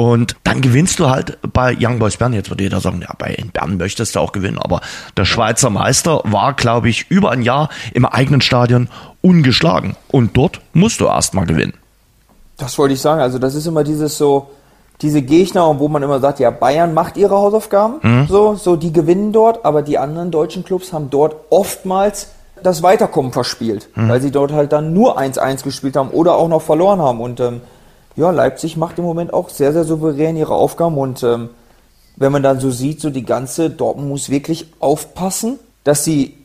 Und 0.00 0.36
dann 0.44 0.62
gewinnst 0.62 0.98
du 0.98 1.10
halt 1.10 1.36
bei 1.52 1.76
Young 1.78 1.98
Boys 1.98 2.16
Bern. 2.16 2.32
Jetzt 2.32 2.48
würde 2.48 2.62
jeder 2.62 2.80
sagen, 2.80 3.02
ja, 3.02 3.12
bei 3.18 3.36
Bern 3.52 3.76
möchtest 3.76 4.16
du 4.16 4.20
auch 4.20 4.32
gewinnen. 4.32 4.56
Aber 4.58 4.80
der 5.18 5.26
Schweizer 5.26 5.68
Meister 5.68 6.22
war, 6.24 6.54
glaube 6.54 6.88
ich, 6.88 7.10
über 7.10 7.32
ein 7.32 7.42
Jahr 7.42 7.68
im 7.92 8.06
eigenen 8.06 8.40
Stadion 8.40 8.88
ungeschlagen. 9.20 9.96
Und 10.10 10.34
dort 10.38 10.62
musst 10.72 11.02
du 11.02 11.04
erstmal 11.04 11.44
gewinnen. 11.44 11.74
Das 12.56 12.78
wollte 12.78 12.94
ich 12.94 13.00
sagen. 13.02 13.20
Also 13.20 13.38
das 13.38 13.54
ist 13.54 13.66
immer 13.66 13.84
dieses 13.84 14.16
so, 14.16 14.48
diese 15.02 15.20
Gegner, 15.20 15.78
wo 15.78 15.86
man 15.88 16.02
immer 16.02 16.18
sagt, 16.18 16.40
ja, 16.40 16.50
Bayern 16.50 16.94
macht 16.94 17.18
ihre 17.18 17.34
Hausaufgaben, 17.34 18.26
so, 18.26 18.54
so, 18.54 18.76
die 18.76 18.94
gewinnen 18.94 19.34
dort, 19.34 19.66
aber 19.66 19.82
die 19.82 19.98
anderen 19.98 20.30
deutschen 20.30 20.64
Clubs 20.64 20.94
haben 20.94 21.10
dort 21.10 21.36
oftmals 21.50 22.28
das 22.62 22.82
Weiterkommen 22.82 23.32
verspielt, 23.32 23.90
mhm. 23.94 24.08
weil 24.08 24.22
sie 24.22 24.30
dort 24.30 24.52
halt 24.52 24.72
dann 24.72 24.94
nur 24.94 25.18
1-1 25.18 25.62
gespielt 25.62 25.96
haben 25.96 26.08
oder 26.08 26.36
auch 26.36 26.48
noch 26.48 26.62
verloren 26.62 27.02
haben. 27.02 27.20
Und 27.20 27.38
ähm, 27.40 27.60
ja, 28.16 28.30
Leipzig 28.30 28.76
macht 28.76 28.98
im 28.98 29.04
Moment 29.04 29.32
auch 29.32 29.48
sehr, 29.48 29.72
sehr 29.72 29.84
souverän 29.84 30.36
ihre 30.36 30.54
Aufgaben. 30.54 30.98
Und 30.98 31.22
ähm, 31.22 31.50
wenn 32.16 32.32
man 32.32 32.42
dann 32.42 32.60
so 32.60 32.70
sieht, 32.70 33.00
so 33.00 33.10
die 33.10 33.24
ganze 33.24 33.70
Dortmund 33.70 34.08
muss 34.08 34.30
wirklich 34.30 34.66
aufpassen, 34.78 35.58
dass 35.84 36.04
sie 36.04 36.36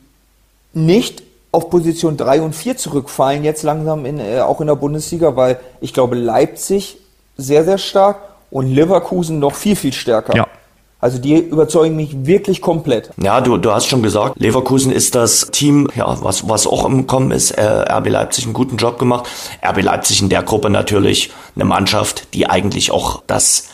nicht 0.73 1.23
auf 1.51 1.69
Position 1.69 2.17
3 2.17 2.41
und 2.41 2.53
4 2.53 2.77
zurückfallen, 2.77 3.43
jetzt 3.43 3.63
langsam 3.63 4.05
in, 4.05 4.19
äh, 4.19 4.41
auch 4.41 4.61
in 4.61 4.67
der 4.67 4.75
Bundesliga, 4.75 5.35
weil 5.35 5.59
ich 5.81 5.93
glaube, 5.93 6.15
Leipzig 6.15 6.97
sehr, 7.37 7.63
sehr 7.63 7.77
stark 7.77 8.17
und 8.51 8.67
Leverkusen 8.67 9.39
noch 9.39 9.55
viel, 9.55 9.75
viel 9.75 9.93
stärker. 9.93 10.35
Ja. 10.35 10.47
Also 11.01 11.19
die 11.19 11.37
überzeugen 11.37 11.95
mich 11.95 12.25
wirklich 12.25 12.61
komplett. 12.61 13.11
Ja, 13.21 13.41
du, 13.41 13.57
du 13.57 13.71
hast 13.71 13.87
schon 13.87 14.01
gesagt, 14.01 14.39
Leverkusen 14.39 14.91
ist 14.91 15.13
das 15.13 15.51
Team, 15.51 15.87
ja, 15.95 16.17
was, 16.21 16.47
was 16.49 16.65
auch 16.65 16.85
im 16.85 17.05
Kommen 17.05 17.31
ist. 17.31 17.51
Äh, 17.51 17.61
RB 17.63 18.09
Leipzig 18.09 18.45
einen 18.45 18.53
guten 18.53 18.77
Job 18.77 18.97
gemacht. 18.97 19.29
RB 19.63 19.83
Leipzig 19.83 20.21
in 20.21 20.29
der 20.29 20.41
Gruppe 20.41 20.69
natürlich 20.69 21.31
eine 21.55 21.65
Mannschaft, 21.65 22.33
die 22.33 22.47
eigentlich 22.47 22.91
auch 22.91 23.21
das 23.27 23.67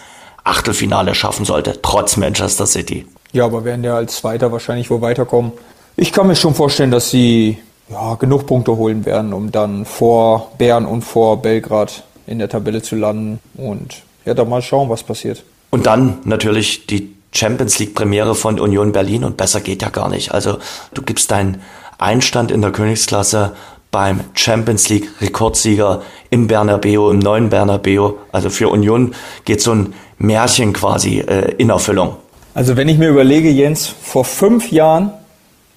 Achtelfinale 0.43 1.15
schaffen 1.15 1.45
sollte, 1.45 1.79
trotz 1.81 2.17
Manchester 2.17 2.65
City. 2.65 3.05
Ja, 3.31 3.45
aber 3.45 3.63
werden 3.63 3.83
ja 3.83 3.95
als 3.95 4.17
Zweiter 4.17 4.51
wahrscheinlich 4.51 4.89
wohl 4.89 5.01
weiterkommen. 5.01 5.51
Ich 5.95 6.11
kann 6.11 6.27
mir 6.27 6.35
schon 6.35 6.55
vorstellen, 6.55 6.91
dass 6.91 7.11
sie 7.11 7.59
ja, 7.89 8.15
genug 8.15 8.45
Punkte 8.47 8.75
holen 8.75 9.05
werden, 9.05 9.33
um 9.33 9.51
dann 9.51 9.85
vor 9.85 10.51
Bern 10.57 10.85
und 10.85 11.03
vor 11.03 11.41
Belgrad 11.41 12.03
in 12.27 12.39
der 12.39 12.49
Tabelle 12.49 12.81
zu 12.81 12.95
landen. 12.95 13.39
Und 13.55 14.01
ja, 14.25 14.33
dann 14.33 14.49
mal 14.49 14.61
schauen, 14.61 14.89
was 14.89 15.03
passiert. 15.03 15.43
Und 15.71 15.87
dann 15.87 16.19
natürlich 16.25 16.85
die 16.85 17.09
Champions 17.33 17.79
League 17.79 17.95
Premiere 17.95 18.35
von 18.35 18.59
Union 18.59 18.91
Berlin 18.91 19.23
und 19.23 19.37
besser 19.37 19.61
geht 19.61 19.81
ja 19.81 19.89
gar 19.89 20.09
nicht. 20.09 20.33
Also 20.33 20.59
du 20.93 21.01
gibst 21.01 21.31
deinen 21.31 21.61
Einstand 21.97 22.51
in 22.51 22.61
der 22.61 22.71
Königsklasse 22.71 23.53
beim 23.89 24.21
Champions 24.33 24.89
League 24.89 25.09
Rekordsieger 25.21 26.01
im 26.29 26.47
Bernabeu, 26.47 27.09
im 27.09 27.19
neuen 27.19 27.49
Bernabeu. 27.49 28.13
Also 28.31 28.49
für 28.49 28.69
Union 28.69 29.15
geht 29.45 29.61
so 29.61 29.73
ein 29.73 29.93
Märchen 30.17 30.73
quasi 30.73 31.19
äh, 31.19 31.53
in 31.57 31.69
Erfüllung. 31.69 32.15
Also 32.53 32.75
wenn 32.75 32.89
ich 32.89 32.97
mir 32.97 33.09
überlege, 33.09 33.49
Jens, 33.49 33.87
vor 33.87 34.25
fünf 34.25 34.71
Jahren 34.71 35.11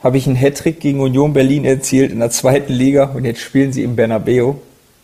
habe 0.03 0.19
ich 0.19 0.27
einen 0.27 0.37
Hattrick 0.37 0.81
gegen 0.81 1.01
Union 1.01 1.33
Berlin 1.33 1.65
erzielt 1.65 2.13
in 2.13 2.19
der 2.19 2.31
zweiten 2.31 2.73
Liga 2.73 3.13
und 3.15 3.25
jetzt 3.25 3.41
spielen 3.41 3.73
sie 3.73 3.83
im 3.83 3.97
Bernabeu. 3.97 4.55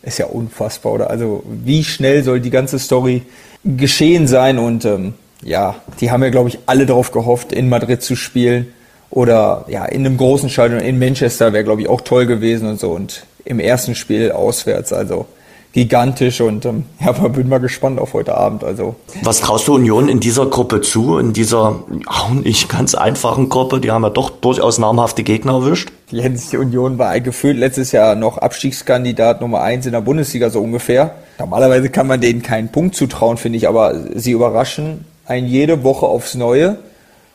Ist 0.02 0.18
ja 0.18 0.26
unfassbar, 0.26 0.92
oder? 0.92 1.10
Also 1.10 1.42
wie 1.46 1.84
schnell 1.84 2.24
soll 2.24 2.40
die 2.40 2.50
ganze 2.50 2.78
Story 2.78 3.22
geschehen 3.64 4.26
sein 4.26 4.58
und 4.58 4.84
ähm, 4.84 5.14
ja, 5.42 5.76
die 6.00 6.10
haben 6.10 6.22
ja, 6.22 6.30
glaube 6.30 6.48
ich, 6.48 6.58
alle 6.66 6.86
darauf 6.86 7.12
gehofft, 7.12 7.52
in 7.52 7.68
Madrid 7.68 8.02
zu 8.02 8.16
spielen 8.16 8.72
oder 9.10 9.64
ja, 9.68 9.84
in 9.84 10.04
einem 10.06 10.16
großen 10.16 10.48
Stadion 10.48 10.80
in 10.80 10.98
Manchester 10.98 11.52
wäre, 11.52 11.64
glaube 11.64 11.82
ich, 11.82 11.88
auch 11.88 12.00
toll 12.00 12.26
gewesen 12.26 12.68
und 12.68 12.80
so 12.80 12.90
und 12.90 13.24
im 13.44 13.58
ersten 13.58 13.94
Spiel 13.94 14.32
auswärts, 14.32 14.92
also 14.92 15.26
gigantisch 15.72 16.40
und 16.40 16.64
ähm, 16.64 16.84
ja, 17.00 17.12
bin 17.12 17.48
mal 17.48 17.60
gespannt 17.60 17.98
auf 18.00 18.14
heute 18.14 18.36
Abend. 18.36 18.64
Also 18.64 18.96
was 19.22 19.40
traust 19.40 19.68
du 19.68 19.74
Union 19.74 20.08
in 20.08 20.20
dieser 20.20 20.46
Gruppe 20.46 20.80
zu, 20.80 21.18
in 21.18 21.32
dieser 21.32 21.84
auch 22.06 22.30
nicht 22.30 22.68
ganz 22.68 22.94
einfachen 22.94 23.48
Gruppe? 23.48 23.80
Die 23.80 23.90
haben 23.90 24.02
ja 24.02 24.10
doch 24.10 24.30
durchaus 24.30 24.78
namhafte 24.78 25.22
Gegner 25.22 25.52
erwischt. 25.52 25.90
Jens, 26.10 26.50
die 26.50 26.56
Union 26.56 26.98
war 26.98 27.18
gefühlt 27.20 27.56
letztes 27.56 27.92
Jahr 27.92 28.14
noch 28.14 28.38
Abstiegskandidat 28.38 29.40
Nummer 29.40 29.62
eins 29.62 29.86
in 29.86 29.92
der 29.92 30.00
Bundesliga 30.00 30.50
so 30.50 30.60
ungefähr. 30.60 31.14
Normalerweise 31.40 31.88
kann 31.88 32.06
man 32.06 32.20
denen 32.20 32.42
keinen 32.42 32.68
Punkt 32.68 32.94
zutrauen, 32.94 33.38
finde 33.38 33.56
ich, 33.56 33.66
aber 33.66 33.94
sie 34.14 34.32
überraschen 34.32 35.06
einen 35.24 35.46
jede 35.46 35.82
Woche 35.82 36.06
aufs 36.06 36.34
Neue 36.34 36.76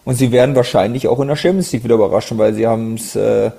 und 0.06 0.16
sie 0.16 0.32
werden 0.32 0.56
wahrscheinlich 0.56 1.08
auch 1.08 1.20
in 1.20 1.28
der 1.28 1.36
Champions 1.36 1.72
League 1.72 1.84
wieder 1.84 1.96
überraschen, 1.96 2.38
weil 2.38 2.54
sie 2.54 2.68
haben 2.68 2.94
es 2.94 3.16
äh, 3.16 3.50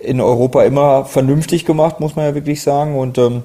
in 0.00 0.20
Europa 0.20 0.64
immer 0.64 1.04
vernünftig 1.04 1.64
gemacht, 1.64 2.00
muss 2.00 2.16
man 2.16 2.24
ja 2.26 2.34
wirklich 2.34 2.62
sagen 2.62 2.98
und 2.98 3.16
ähm, 3.16 3.44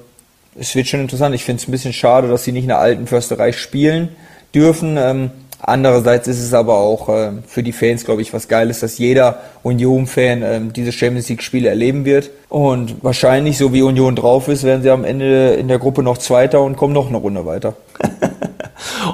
es 0.58 0.74
wird 0.74 0.88
schon 0.88 1.00
interessant. 1.00 1.34
Ich 1.34 1.44
finde 1.44 1.62
es 1.62 1.68
ein 1.68 1.70
bisschen 1.70 1.92
schade, 1.92 2.28
dass 2.28 2.44
sie 2.44 2.52
nicht 2.52 2.64
in 2.64 2.68
der 2.68 2.80
alten 2.80 3.06
Försterei 3.06 3.52
spielen 3.52 4.08
dürfen. 4.52 4.96
Ähm, 4.98 5.30
andererseits 5.62 6.28
ist 6.28 6.42
es 6.42 6.52
aber 6.52 6.76
auch 6.76 7.08
äh, 7.08 7.30
für 7.46 7.62
die 7.62 7.72
Fans, 7.72 8.04
glaube 8.04 8.22
ich, 8.22 8.32
was 8.32 8.48
Geiles, 8.48 8.80
dass 8.80 8.98
jeder 8.98 9.40
Union-Fan 9.62 10.42
äh, 10.42 10.60
diese 10.74 10.92
Champions 10.92 11.28
League-Spiele 11.28 11.68
erleben 11.68 12.04
wird. 12.04 12.30
Und 12.48 13.02
wahrscheinlich, 13.02 13.56
so 13.56 13.72
wie 13.72 13.82
Union 13.82 14.16
drauf 14.16 14.48
ist, 14.48 14.64
werden 14.64 14.82
sie 14.82 14.90
am 14.90 15.04
Ende 15.04 15.54
in 15.54 15.68
der 15.68 15.78
Gruppe 15.78 16.02
noch 16.02 16.18
Zweiter 16.18 16.62
und 16.62 16.76
kommen 16.76 16.92
noch 16.92 17.08
eine 17.08 17.16
Runde 17.16 17.46
weiter. 17.46 17.74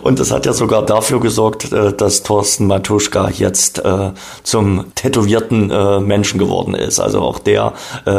Und 0.03 0.19
das 0.19 0.31
hat 0.31 0.47
ja 0.47 0.53
sogar 0.53 0.85
dafür 0.85 1.21
gesorgt, 1.21 1.73
äh, 1.73 1.93
dass 1.93 2.23
Thorsten 2.23 2.67
Matuschka 2.67 3.31
jetzt 3.31 3.85
äh, 3.85 4.11
zum 4.43 4.87
tätowierten 4.95 5.71
äh, 5.71 6.01
Menschen 6.01 6.39
geworden 6.39 6.75
ist. 6.75 7.01
Also 7.01 7.21
auch 7.21 7.39
der 7.39 7.73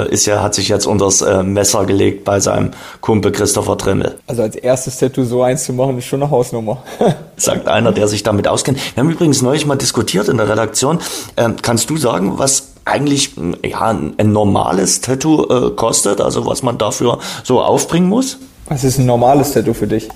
ist 0.10 0.26
ja, 0.26 0.42
hat 0.42 0.54
sich 0.54 0.70
jetzt 0.70 0.86
unters 0.86 1.24
Messer 1.44 1.86
gelegt 1.86 2.24
bei 2.24 2.40
seinem 2.40 2.72
Kumpel 3.02 3.32
Christopher 3.32 3.78
Trimmel. 3.78 4.18
Also 4.28 4.44
als 4.44 4.56
erstes 4.56 4.98
Tattoo 4.98 5.24
so 5.24 5.42
eins 5.44 5.64
zu 5.66 5.74
machen, 5.74 5.98
ist 5.98 6.06
schon 6.06 6.22
eine 6.22 6.32
Hausnummer. 6.32 6.84
Sagt 7.38 7.68
einer, 7.68 7.92
der 7.92 8.08
sich 8.08 8.24
damit 8.24 8.48
auskennt. 8.48 8.80
Wir 8.96 9.02
haben 9.02 9.10
übrigens 9.10 9.42
neulich 9.42 9.66
mal 9.66 9.76
diskutiert 9.76 10.28
in 10.28 10.38
der 10.38 10.50
Redaktion. 10.50 11.00
Ähm, 11.38 11.56
kannst 11.62 11.90
du 11.90 11.98
sagen, 11.98 12.38
was 12.38 12.74
eigentlich 12.86 13.32
ja, 13.64 13.90
ein 13.90 14.32
normales 14.32 15.02
Tattoo 15.02 15.72
kostet, 15.76 16.22
also 16.22 16.46
was 16.46 16.64
man 16.64 16.78
dafür 16.78 17.20
so 17.44 17.62
aufbringen 17.62 18.10
muss? 18.10 18.38
Was 18.70 18.84
ist 18.84 19.00
ein 19.00 19.08
normales 19.08 19.52
Tattoo 19.52 19.74
für 19.74 19.88
dich? 19.88 20.08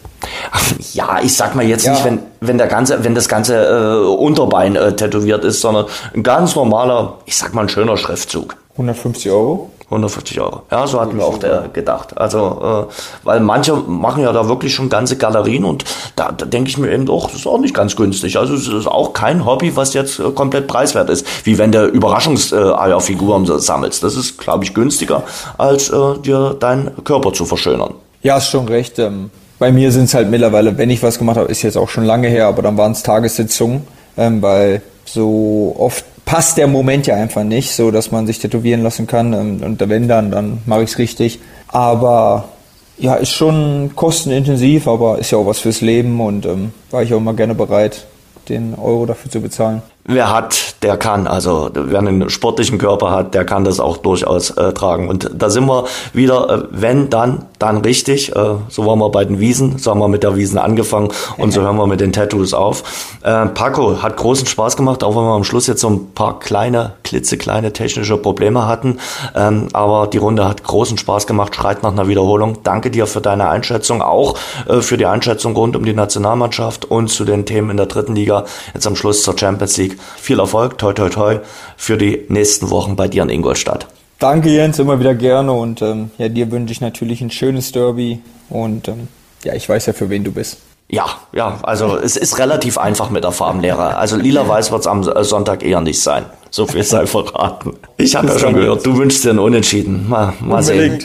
Ja, 0.93 1.20
ich 1.22 1.36
sag 1.36 1.56
mal 1.56 1.66
jetzt 1.66 1.86
ja. 1.86 1.93
nicht, 1.93 2.06
wenn, 2.06 2.20
wenn 2.39 2.60
der 2.60 2.68
ganze, 2.68 3.04
wenn 3.04 3.16
das 3.16 3.28
ganze 3.28 3.56
äh, 3.56 4.06
Unterbein 4.06 4.76
äh, 4.76 4.95
tätowiert 4.95 5.43
ist, 5.43 5.60
sondern 5.60 5.88
ein 6.14 6.22
ganz 6.22 6.56
normaler, 6.56 7.16
ich 7.26 7.36
sag 7.36 7.56
mal 7.56 7.62
ein 7.62 7.70
schöner 7.70 7.97
Schriftzug. 7.97 8.56
150 8.74 9.32
Euro? 9.32 9.72
150 9.86 10.39
Euro. 10.39 10.62
Ja, 10.72 10.86
so 10.86 11.01
hatten 11.01 11.18
wir 11.18 11.26
auch 11.26 11.38
der 11.38 11.70
gedacht. 11.74 12.16
Also, 12.18 12.88
äh, 12.89 12.93
weil 13.24 13.39
manche 13.39 13.76
machen 13.76 14.22
ja 14.22 14.32
da 14.32 14.47
wirklich 14.47 14.74
schon 14.74 14.88
ganze 14.88 15.18
Galerien 15.18 15.66
und 15.66 15.84
da, 16.16 16.32
da 16.32 16.45
denke 16.45 16.70
ich 16.70 16.78
mir 16.78 16.91
eben 16.91 17.08
doch, 17.08 17.32
das 17.32 17.39
ist 17.39 17.47
auch 17.47 17.60
nicht 17.60 17.74
ganz 17.74 17.95
günstig. 17.95 18.38
Also 18.38 18.54
es 18.54 18.68
ist 18.68 18.88
auch 18.88 19.14
kein 19.14 19.45
Hobby, 19.45 19.76
was 19.76 19.95
jetzt 19.95 20.20
äh, 20.20 20.32
komplett 20.32 20.68
preiswert 20.68 21.10
ist. 21.10 21.26
Wie 21.43 21.58
wenn 21.58 21.72
du 21.72 21.86
Überraschungseierfiguren 21.86 23.49
äh, 23.49 23.60
sammelst. 23.60 24.04
Das 24.04 24.16
ist, 24.16 24.38
glaube 24.38 24.64
ich, 24.64 24.76
günstiger, 24.76 25.24
als 25.58 25.89
äh, 25.89 26.18
dir 26.20 26.56
deinen 26.60 27.04
Körper 27.04 27.34
zu 27.34 27.45
verschönern. 27.45 27.95
Ja, 28.24 28.38
ist 28.38 28.47
schon 28.47 28.67
recht. 28.67 28.99
Ähm, 28.99 29.30
bei 29.59 29.71
mir 29.71 29.91
sind 29.91 30.05
es 30.05 30.13
halt 30.13 30.30
mittlerweile, 30.32 30.78
wenn 30.78 30.89
ich 30.89 31.03
was 31.03 31.19
gemacht 31.19 31.38
habe, 31.38 31.51
ist 31.51 31.61
jetzt 31.61 31.78
auch 31.78 31.89
schon 31.89 32.05
lange 32.05 32.30
her, 32.30 32.47
aber 32.47 32.61
dann 32.61 32.78
waren 32.78 32.93
es 32.93 33.03
Tagessitzungen, 33.03 33.84
ähm, 34.17 34.41
weil 34.41 34.82
so 35.05 35.76
oft 35.78 36.05
passt 36.26 36.57
der 36.57 36.67
Moment 36.67 37.05
ja 37.05 37.15
einfach 37.15 37.43
nicht, 37.43 37.71
so 37.71 37.91
dass 37.91 38.11
man 38.11 38.26
sich 38.26 38.39
tätowieren 38.39 38.82
lassen 38.82 39.07
kann. 39.07 39.34
Ähm, 39.34 39.61
und 39.63 39.89
wenn 39.89 40.07
dann, 40.07 40.32
dann 40.32 40.61
mache 40.65 40.84
ich 40.84 40.91
es 40.91 40.97
richtig. 40.97 41.39
Aber 41.67 42.49
ja, 42.97 43.15
ist 43.15 43.32
schon 43.32 43.91
kostenintensiv, 43.95 44.88
aber 44.88 45.19
ist 45.19 45.32
ja 45.32 45.38
auch 45.38 45.45
was 45.45 45.59
fürs 45.59 45.82
Leben 45.82 46.21
und 46.21 46.45
ähm, 46.45 46.71
war 46.91 47.03
ich 47.03 47.13
auch 47.13 47.17
immer 47.17 47.34
gerne 47.34 47.55
bereit, 47.55 48.05
den 48.47 48.76
Euro 48.76 49.05
dafür 49.05 49.30
zu 49.30 49.41
bezahlen 49.41 49.82
wer 50.06 50.34
hat, 50.34 50.84
der 50.84 50.97
kann. 50.97 51.28
Also 51.28 51.70
wer 51.74 51.99
einen 51.99 52.30
sportlichen 52.30 52.78
Körper 52.78 53.12
hat, 53.12 53.34
der 53.34 53.45
kann 53.45 53.64
das 53.64 53.80
auch 53.80 53.97
durchaus 53.97 54.51
äh, 54.51 54.74
tragen. 54.74 55.08
Und 55.08 55.32
da 55.34 55.49
sind 55.49 55.66
wir 55.66 55.86
wieder, 56.14 56.49
äh, 56.49 56.64
wenn, 56.72 57.10
dann, 57.10 57.45
dann 57.60 57.78
richtig. 57.78 58.36
Äh, 58.36 58.56
so 58.68 58.86
waren 58.86 58.99
wir 58.99 59.10
bei 59.10 59.24
den 59.24 59.39
Wiesen, 59.39 59.78
so 59.78 59.91
haben 59.91 59.99
wir 59.99 60.08
mit 60.10 60.24
der 60.24 60.36
Wiesen 60.36 60.58
angefangen 60.58 61.10
und 61.38 61.51
so 61.51 61.62
hören 61.62 61.78
wir 61.78 61.88
mit 61.88 62.01
den 62.01 62.12
Tattoos 62.12 62.54
auf. 62.54 62.84
Äh, 63.24 63.45
Paco 63.47 64.01
hat 64.01 64.18
großen 64.18 64.45
Spaß 64.45 64.76
gemacht, 64.76 65.04
auch 65.04 65.16
wenn 65.16 65.24
wir 65.24 65.36
am 65.36 65.43
Schluss 65.43 65.68
jetzt 65.68 65.82
so 65.82 65.89
ein 65.89 66.14
paar 66.14 66.39
kleine, 66.39 66.93
klitzekleine 67.04 67.72
technische 67.72 68.18
Probleme 68.18 68.68
hatten. 68.68 68.99
Ähm, 69.36 69.70
aber 69.74 70.08
die 70.08 70.18
Runde 70.18 70.47
hat 70.47 70.64
großen 70.64 70.97
Spaß 70.97 71.28
gemacht, 71.28 71.56
schreit 71.56 71.84
nach 71.84 71.91
einer 71.91 72.08
Wiederholung. 72.08 72.58
Danke 72.64 72.91
dir 72.91 73.08
für 73.08 73.22
deine 73.22 73.47
Einschätzung, 73.49 74.01
auch 74.01 74.38
äh, 74.68 74.82
für 74.82 74.97
die 74.97 75.06
Einschätzung 75.06 75.56
rund 75.56 75.78
um 75.78 75.86
die 75.86 75.93
Nationalmannschaft 75.93 76.86
und 76.86 77.08
zu 77.08 77.24
den 77.24 77.45
Themen 77.45 77.70
in 77.70 77.78
der 77.78 77.86
dritten 77.86 78.16
Liga. 78.16 78.43
Jetzt 78.74 78.86
am 78.86 78.97
Schluss 78.97 79.24
zur 79.24 79.38
Champions 79.38 79.78
League. 79.78 79.92
Viel 80.17 80.39
Erfolg, 80.39 80.77
toi 80.77 80.93
toi 80.93 81.09
toi, 81.09 81.39
für 81.77 81.97
die 81.97 82.25
nächsten 82.29 82.69
Wochen 82.69 82.95
bei 82.95 83.07
dir 83.07 83.23
in 83.23 83.29
Ingolstadt. 83.29 83.87
Danke 84.19 84.49
Jens, 84.49 84.79
immer 84.79 84.99
wieder 84.99 85.15
gerne 85.15 85.51
und 85.51 85.81
ähm, 85.81 86.11
ja, 86.17 86.29
dir 86.29 86.49
wünsche 86.51 86.71
ich 86.71 86.81
natürlich 86.81 87.21
ein 87.21 87.31
schönes 87.31 87.71
Derby 87.71 88.21
und 88.49 88.87
ähm, 88.87 89.07
ja, 89.43 89.53
ich 89.53 89.67
weiß 89.67 89.87
ja, 89.87 89.93
für 89.93 90.09
wen 90.09 90.23
du 90.23 90.31
bist. 90.31 90.57
Ja, 90.89 91.05
ja, 91.31 91.57
also 91.63 91.97
es 91.97 92.17
ist 92.17 92.37
relativ 92.37 92.77
einfach 92.77 93.09
mit 93.09 93.23
der 93.23 93.31
Farbenlehre. 93.31 93.95
Also 93.97 94.15
lila-weiß 94.15 94.71
wird 94.71 94.81
es 94.81 94.87
am 94.87 95.03
Sonntag 95.23 95.63
eher 95.63 95.81
nicht 95.81 96.01
sein. 96.01 96.25
So 96.51 96.67
viel 96.67 96.83
sei 96.83 97.07
verraten. 97.07 97.73
Ich 97.97 98.15
habe 98.15 98.27
ja 98.27 98.37
schon 98.37 98.53
gehört, 98.53 98.85
du 98.85 98.95
wünschst 98.95 99.23
dir 99.23 99.31
einen 99.31 99.39
Unentschieden. 99.39 100.07
Mal, 100.07 100.33
mal 100.39 100.61
sehen. 100.61 100.99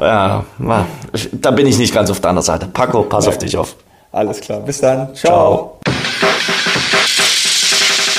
Ja, 0.00 0.44
mal. 0.58 0.86
Da 1.32 1.52
bin 1.52 1.68
ich 1.68 1.78
nicht 1.78 1.94
ganz 1.94 2.10
auf 2.10 2.20
deiner 2.20 2.42
Seite. 2.42 2.66
Paco, 2.66 3.02
pass 3.02 3.26
ja. 3.26 3.30
auf 3.30 3.38
dich 3.38 3.56
auf. 3.56 3.76
Alles 4.10 4.40
klar, 4.40 4.60
bis 4.60 4.80
dann. 4.80 5.14
Ciao. 5.14 5.78
Ciao. 5.84 5.94